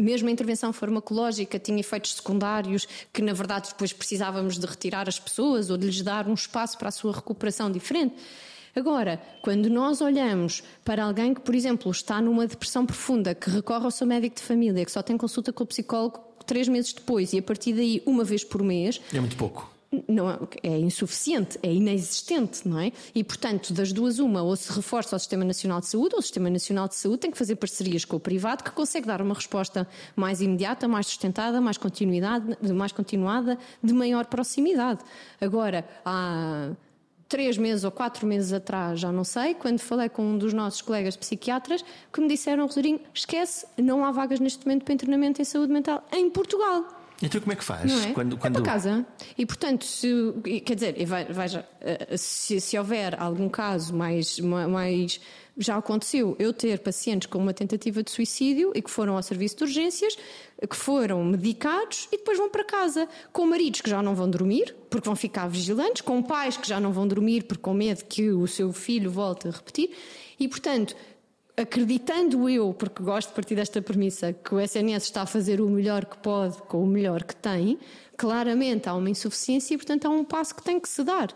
mesmo 0.01 0.29
a 0.29 0.33
intervenção 0.33 0.73
farmacológica 0.73 1.59
tinha 1.59 1.81
efeitos 1.81 2.15
secundários 2.15 2.87
que, 3.13 3.23
na 3.23 3.33
verdade, 3.33 3.71
depois 3.71 3.93
precisávamos 3.93 4.59
de 4.59 4.67
retirar 4.67 5.09
as 5.09 5.19
pessoas 5.19 5.71
ou 5.71 5.77
de 5.77 5.87
lhes 5.87 6.03
dar 6.03 6.29
um 6.29 6.35
espaço 6.35 6.77
para 6.79 6.89
a 6.89 6.93
sua 6.93 7.13
recuperação 7.13 7.71
diferente. 7.71 8.15
Agora, 8.75 9.21
quando 9.43 9.69
nós 9.69 10.01
olhamos 10.01 10.63
para 10.85 11.05
alguém 11.05 11.35
que, 11.35 11.41
por 11.41 11.55
exemplo, 11.55 11.91
está 11.91 12.21
numa 12.21 12.47
depressão 12.47 12.87
profunda, 12.87 13.35
que 13.35 13.51
recorre 13.51 13.85
ao 13.85 13.91
seu 13.91 14.07
médico 14.07 14.37
de 14.37 14.43
família, 14.43 14.85
que 14.85 14.93
só 14.93 15.03
tem 15.03 15.17
consulta 15.17 15.53
com 15.53 15.65
o 15.65 15.67
psicólogo 15.67 16.21
três 16.47 16.67
meses 16.69 16.93
depois 16.93 17.33
e 17.33 17.39
a 17.39 17.43
partir 17.43 17.73
daí 17.73 18.03
uma 18.05 18.25
vez 18.25 18.43
por 18.43 18.63
mês. 18.63 19.01
É 19.15 19.21
muito 19.21 19.37
pouco. 19.37 19.71
Não, 20.07 20.31
é, 20.31 20.39
é 20.63 20.79
insuficiente, 20.79 21.59
é 21.65 21.73
inexistente, 21.73 22.67
não 22.67 22.79
é? 22.79 22.93
E, 23.13 23.25
portanto, 23.25 23.73
das 23.73 23.93
duas, 23.93 24.21
uma, 24.21 24.41
ou 24.41 24.55
se 24.55 24.73
reforça 24.73 25.17
o 25.17 25.19
Sistema 25.19 25.45
Nacional 25.45 25.81
de 25.81 25.89
Saúde, 25.89 26.15
ou 26.15 26.21
o 26.21 26.23
Sistema 26.23 26.49
Nacional 26.49 26.87
de 26.87 26.95
Saúde 26.95 27.19
tem 27.19 27.31
que 27.31 27.37
fazer 27.37 27.57
parcerias 27.57 28.05
com 28.05 28.17
o 28.17 28.21
privado 28.21 28.63
que 28.63 28.71
consegue 28.71 29.07
dar 29.07 29.21
uma 29.21 29.35
resposta 29.35 29.89
mais 30.15 30.41
imediata, 30.41 30.87
mais 30.87 31.07
sustentada, 31.07 31.61
mais 31.61 31.77
continuidade, 31.77 32.57
mais 32.73 32.93
continuada, 32.93 33.59
de 33.83 33.93
maior 33.93 34.27
proximidade. 34.27 35.01
Agora, 35.41 35.85
há 36.05 36.71
três 37.31 37.57
meses 37.57 37.85
ou 37.85 37.93
quatro 37.93 38.27
meses 38.27 38.53
atrás, 38.53 38.99
já 38.99 39.13
não 39.13 39.23
sei, 39.23 39.55
quando 39.55 39.79
falei 39.79 40.09
com 40.09 40.21
um 40.21 40.37
dos 40.37 40.53
nossos 40.53 40.83
colegas 40.83 41.17
psiquiatras, 41.17 41.85
que 42.13 42.21
me 42.21 42.27
disseram, 42.27 42.67
Rosarinho, 42.67 43.01
esquece, 43.15 43.65
não 43.79 44.05
há 44.05 44.11
vagas 44.11 44.41
neste 44.41 44.67
momento 44.67 44.85
para 44.85 44.95
internamento 44.95 45.41
em 45.41 45.45
saúde 45.45 45.73
mental 45.73 46.05
em 46.13 46.29
Portugal. 46.29 47.00
Então 47.23 47.41
como 47.41 47.53
é 47.53 47.57
que 47.57 47.65
faz? 47.65 48.07
É? 48.07 48.13
Quando, 48.13 48.37
quando... 48.37 48.59
É 48.59 48.63
para 48.63 48.73
casa. 48.73 49.07
E 49.37 49.45
portanto, 49.45 49.85
se, 49.85 50.09
quer 50.65 50.75
dizer, 50.75 50.95
veja, 51.31 51.69
eh, 51.81 52.17
se, 52.17 52.61
se 52.61 52.79
houver 52.79 53.21
algum 53.21 53.49
caso 53.49 53.95
mais, 53.95 54.39
mais 54.41 55.21
já 55.57 55.77
aconteceu 55.77 56.35
eu 56.39 56.53
ter 56.53 56.79
pacientes 56.79 57.29
com 57.29 57.39
uma 57.39 57.53
tentativa 57.53 58.03
de 58.03 58.11
suicídio 58.11 58.73
e 58.75 58.81
que 58.81 58.91
foram 58.91 59.17
ao 59.17 59.23
serviço 59.23 59.59
de 59.59 59.65
urgências, 59.65 60.17
que 60.69 60.77
foram 60.77 61.23
medicados 61.23 62.09
e 62.11 62.17
depois 62.17 62.39
vão 62.39 62.49
para 62.49 62.65
casa, 62.65 63.07
com 63.33 63.47
maridos 63.47 63.83
que 63.83 63.91
já 63.91 64.03
não 64.03 64.15
vão 64.15 64.29
dormir, 64.29 64.75
porque 64.89 65.07
vão 65.07 65.15
ficar 65.17 65.47
vigilantes, 65.49 66.01
com 66.01 66.23
pais 66.23 66.57
que 66.57 66.67
já 66.67 66.81
não 66.81 66.93
vão 66.93 67.07
dormir 67.07 67.45
porque 67.45 67.63
com 67.63 67.75
medo 67.75 68.05
que 68.05 68.31
o 68.31 68.47
seu 68.47 68.73
filho 68.73 69.11
volte 69.11 69.49
a 69.49 69.51
repetir. 69.51 69.91
E, 70.39 70.49
portanto, 70.49 70.97
acreditando 71.61 72.49
eu, 72.49 72.73
porque 72.75 73.03
gosto 73.03 73.29
de 73.29 73.35
partir 73.35 73.55
desta 73.55 73.81
premissa, 73.83 74.33
que 74.33 74.55
o 74.55 74.61
SNS 74.61 75.05
está 75.05 75.23
a 75.23 75.27
fazer 75.27 75.61
o 75.61 75.69
melhor 75.69 76.05
que 76.05 76.19
pode 76.19 76.57
com 76.63 76.83
o 76.83 76.87
melhor 76.87 77.23
que 77.23 77.35
tem, 77.37 77.79
claramente 78.17 78.89
há 78.89 78.95
uma 78.95 79.11
insuficiência 79.11 79.75
e, 79.75 79.77
portanto, 79.77 80.07
há 80.07 80.11
um 80.11 80.25
passo 80.25 80.55
que 80.55 80.63
tem 80.63 80.79
que 80.79 80.89
se 80.89 81.03
dar. 81.03 81.29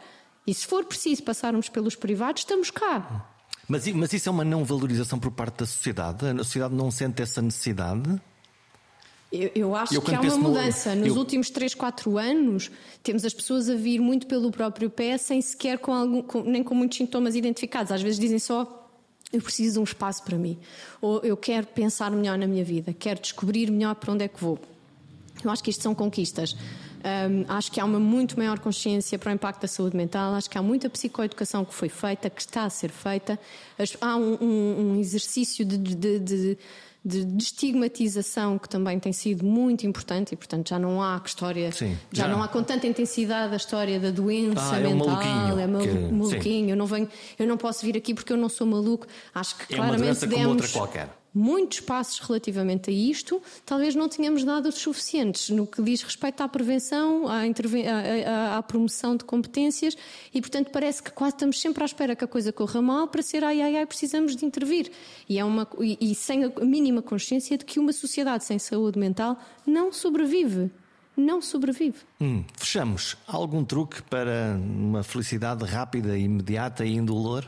E 0.47 0.53
se 0.53 0.67
for 0.67 0.85
preciso 0.85 1.23
passarmos 1.23 1.69
pelos 1.69 1.97
privados, 1.97 2.43
estamos 2.43 2.71
cá. 2.71 3.31
Mas, 3.67 3.87
mas 3.89 4.13
isso 4.13 4.29
é 4.29 4.33
uma 4.33 4.45
não 4.45 4.65
valorização 4.65 5.19
por 5.19 5.31
parte 5.31 5.61
da 5.61 5.67
sociedade? 5.67 6.27
A 6.27 6.39
sociedade 6.39 6.75
não 6.75 6.91
sente 6.91 7.23
essa 7.23 7.41
necessidade? 7.41 8.21
Eu, 9.33 9.51
eu 9.55 9.75
acho 9.75 9.95
eu, 9.95 10.03
que 10.03 10.15
há 10.15 10.21
uma 10.21 10.37
mudança. 10.37 10.95
No... 10.95 11.01
Nos 11.07 11.09
eu... 11.09 11.17
últimos 11.17 11.51
3, 11.51 11.75
4 11.75 12.19
anos, 12.19 12.71
temos 13.03 13.25
as 13.25 13.35
pessoas 13.35 13.69
a 13.69 13.75
vir 13.75 13.99
muito 14.01 14.27
pelo 14.27 14.51
próprio 14.51 14.89
pé, 14.89 15.19
sem 15.19 15.41
sequer 15.41 15.79
com 15.79 15.93
algum, 15.93 16.23
com, 16.23 16.43
nem 16.43 16.63
com 16.63 16.75
muitos 16.75 16.99
sintomas 16.99 17.35
identificados. 17.35 17.91
Às 17.91 18.03
vezes 18.03 18.19
dizem 18.19 18.39
só. 18.39 18.83
Eu 19.35 19.43
preciso 19.43 19.75
de 19.75 19.79
um 19.81 19.85
espaço 19.85 20.23
para 20.23 20.39
mim. 20.39 20.57
Ou 21.01 21.19
eu 21.21 21.37
quero 21.37 21.67
pensar 21.67 22.11
melhor 22.13 22.39
na 22.39 22.47
minha 22.47 22.65
vida, 22.65 22.93
quero 22.93 23.21
descobrir 23.21 23.71
melhor 23.71 23.97
para 23.97 24.13
onde 24.13 24.25
é 24.25 24.29
que 24.29 24.41
vou. 24.41 24.59
Eu 25.43 25.51
acho 25.51 25.63
que 25.63 25.71
isto 25.71 25.83
são 25.83 25.95
conquistas. 25.95 26.57
Um, 27.05 27.45
acho 27.49 27.71
que 27.71 27.81
há 27.81 27.85
uma 27.85 27.99
muito 27.99 28.39
maior 28.39 28.59
consciência 28.61 29.19
para 29.19 29.31
o 29.31 29.35
impacto 29.35 29.61
da 29.61 29.69
saúde 29.69 29.95
mental, 29.95 30.33
acho 30.35 30.49
que 30.49 30.57
há 30.57 30.63
muita 30.63 30.89
psicoeducação 30.89 31.63
que 31.63 31.75
foi 31.75 31.91
feita, 31.91 32.31
que 32.31 32.41
está 32.41 32.65
a 32.65 32.71
ser 32.71 32.91
feita. 32.91 33.39
Há 34.01 34.17
um, 34.17 34.39
um, 34.41 34.93
um 34.93 35.01
exercício 35.01 35.65
de, 35.65 35.77
de, 35.77 36.19
de 36.19 36.59
de 37.05 37.37
estigmatização 37.37 38.59
que 38.59 38.69
também 38.69 38.99
tem 38.99 39.13
sido 39.13 39.45
muito 39.45 39.87
importante 39.87 40.33
e 40.33 40.37
portanto 40.37 40.71
já 40.71 40.79
não 40.79 41.03
há 41.03 41.21
história 41.25 41.71
sim, 41.71 41.97
já, 42.11 42.25
já, 42.25 42.29
não 42.29 42.43
há 42.43 42.49
com 42.49 42.63
tanta 42.63 42.87
intensidade 42.87 43.53
a 43.53 43.57
história 43.57 44.01
da 44.01 44.11
doença 44.11 44.77
ah, 44.77 44.81
mental 44.81 45.59
é, 45.59 45.67
mal, 45.67 45.83
que, 45.83 45.89
maluquinho 45.89 46.71
eu 46.71 46.77
não 46.77 46.87
venho 46.87 47.09
eu 47.39 47.47
não 47.47 47.57
posso 47.57 47.85
vir 47.85 47.97
aqui 47.97 48.15
porque 48.15 48.33
eu 48.33 48.37
não 48.37 48.49
sou 48.49 48.67
maluco. 48.67 49.07
Acho 49.35 49.57
que 49.57 49.75
é 49.75 49.77
claramente 49.77 50.25
uma 50.25 50.27
demos 50.27 50.35
como 50.35 50.49
outra 50.49 50.69
qualquer 50.69 51.24
muitos 51.35 51.81
passos 51.81 52.21
relativamente 52.21 52.91
a 52.91 52.93
isto, 52.93 53.43
talvez 53.67 53.95
não 53.95 54.09
tenhamos 54.09 54.45
dado 54.45 54.69
os 54.69 54.77
suficientes 54.77 55.51
no 55.51 55.67
que 55.67 55.83
diz 55.83 56.03
respeito 56.03 56.43
à 56.43 56.49
prevenção, 56.49 57.27
à, 57.27 57.41
à, 57.43 58.59
à, 58.59 58.63
promoção 58.63 59.17
de 59.17 59.25
competências 59.25 59.97
e, 60.33 60.41
portanto, 60.41 60.71
parece 60.71 61.03
que 61.03 61.11
quase 61.11 61.35
estamos 61.35 61.61
sempre 61.61 61.83
à 61.83 61.87
espera 61.87 62.15
que 62.15 62.25
a 62.25 62.29
coisa 62.29 62.53
corra 62.53 62.81
mal 62.81 63.09
para 63.09 63.23
ser 63.23 63.43
ai 63.43 63.61
ai 63.61 63.77
ai, 63.77 63.87
precisamos 63.87 64.37
de 64.37 64.47
intervir. 64.47 64.93
E, 65.29 65.39
é 65.39 65.45
uma, 65.45 65.69
e, 65.81 66.13
e 66.13 66.15
sem 66.15 66.45
a 66.45 66.51
mínima 66.65 67.03
consciência 67.03 67.59
de 67.59 67.65
que 67.65 67.81
uma 67.81 67.93
sociedade 67.93 68.45
sem 68.45 68.59
saúde 68.59 68.99
mental 68.99 69.37
não 69.67 69.93
sobrevive 69.93 70.71
não 71.17 71.41
sobrevive. 71.41 71.99
Hum, 72.21 72.45
fechamos. 72.57 73.17
Algum 73.27 73.65
truque 73.65 74.03
para 74.03 74.59
uma 74.59 75.03
felicidade 75.03 75.65
rápida, 75.65 76.19
imediata 76.19 76.85
e 76.85 76.95
indolor? 76.95 77.47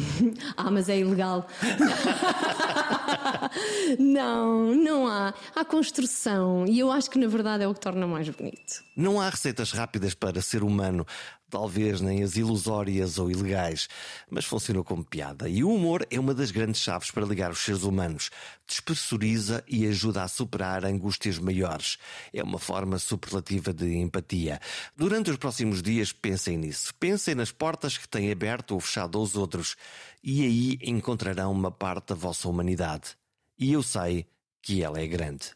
ah, 0.56 0.70
mas 0.70 0.88
é 0.88 0.98
ilegal. 0.98 1.46
não, 3.98 4.74
não 4.74 5.06
há. 5.06 5.34
Há 5.54 5.64
construção 5.64 6.64
e 6.66 6.78
eu 6.78 6.90
acho 6.90 7.10
que 7.10 7.18
na 7.18 7.26
verdade 7.26 7.64
é 7.64 7.68
o 7.68 7.74
que 7.74 7.80
torna 7.80 8.06
mais 8.06 8.28
bonito. 8.28 8.84
Não 8.96 9.20
há 9.20 9.28
receitas 9.28 9.72
rápidas 9.72 10.14
para 10.14 10.40
ser 10.40 10.62
humano, 10.62 11.06
talvez 11.50 12.00
nem 12.00 12.22
as 12.22 12.36
ilusórias 12.36 13.18
ou 13.18 13.30
ilegais, 13.30 13.88
mas 14.30 14.44
funcionam 14.44 14.82
como 14.82 15.04
piada. 15.04 15.48
E 15.48 15.62
o 15.62 15.72
humor 15.72 16.06
é 16.10 16.18
uma 16.18 16.34
das 16.34 16.50
grandes 16.50 16.80
chaves 16.80 17.10
para 17.10 17.24
ligar 17.24 17.50
os 17.50 17.58
seres 17.58 17.82
humanos. 17.82 18.30
Despressuriza 18.66 19.62
e 19.68 19.86
ajuda 19.86 20.22
a 20.22 20.28
superar 20.28 20.84
angústias 20.84 21.38
maiores. 21.38 21.98
É 22.32 22.42
uma 22.42 22.58
forma 22.58 22.98
superlativa 22.98 23.72
de 23.72 23.96
empatia. 23.96 24.60
Durante 24.96 25.30
os 25.30 25.36
próximos 25.36 25.82
dias, 25.82 26.12
pensem 26.12 26.56
nisso. 26.58 26.94
Pensem 26.94 27.34
nas 27.34 27.52
portas 27.52 27.96
que 27.96 28.08
têm 28.08 28.30
aberto 28.30 28.72
ou 28.72 28.80
fechado 28.80 29.18
aos 29.18 29.36
outros. 29.36 29.76
E 30.22 30.44
aí 30.44 30.78
encontrarão 30.82 31.52
uma 31.52 31.70
parte 31.70 32.08
da 32.08 32.14
vossa 32.14 32.48
humanidade. 32.48 33.16
E 33.58 33.72
eu 33.72 33.82
sei 33.82 34.26
que 34.60 34.82
ela 34.82 35.00
é 35.00 35.06
grande. 35.06 35.52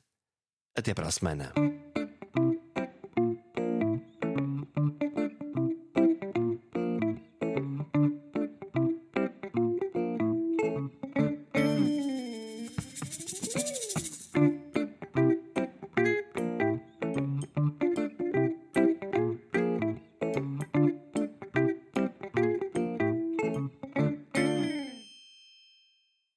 Até 0.77 0.95
para 0.95 1.09
a 1.09 1.11
semana. 1.11 1.53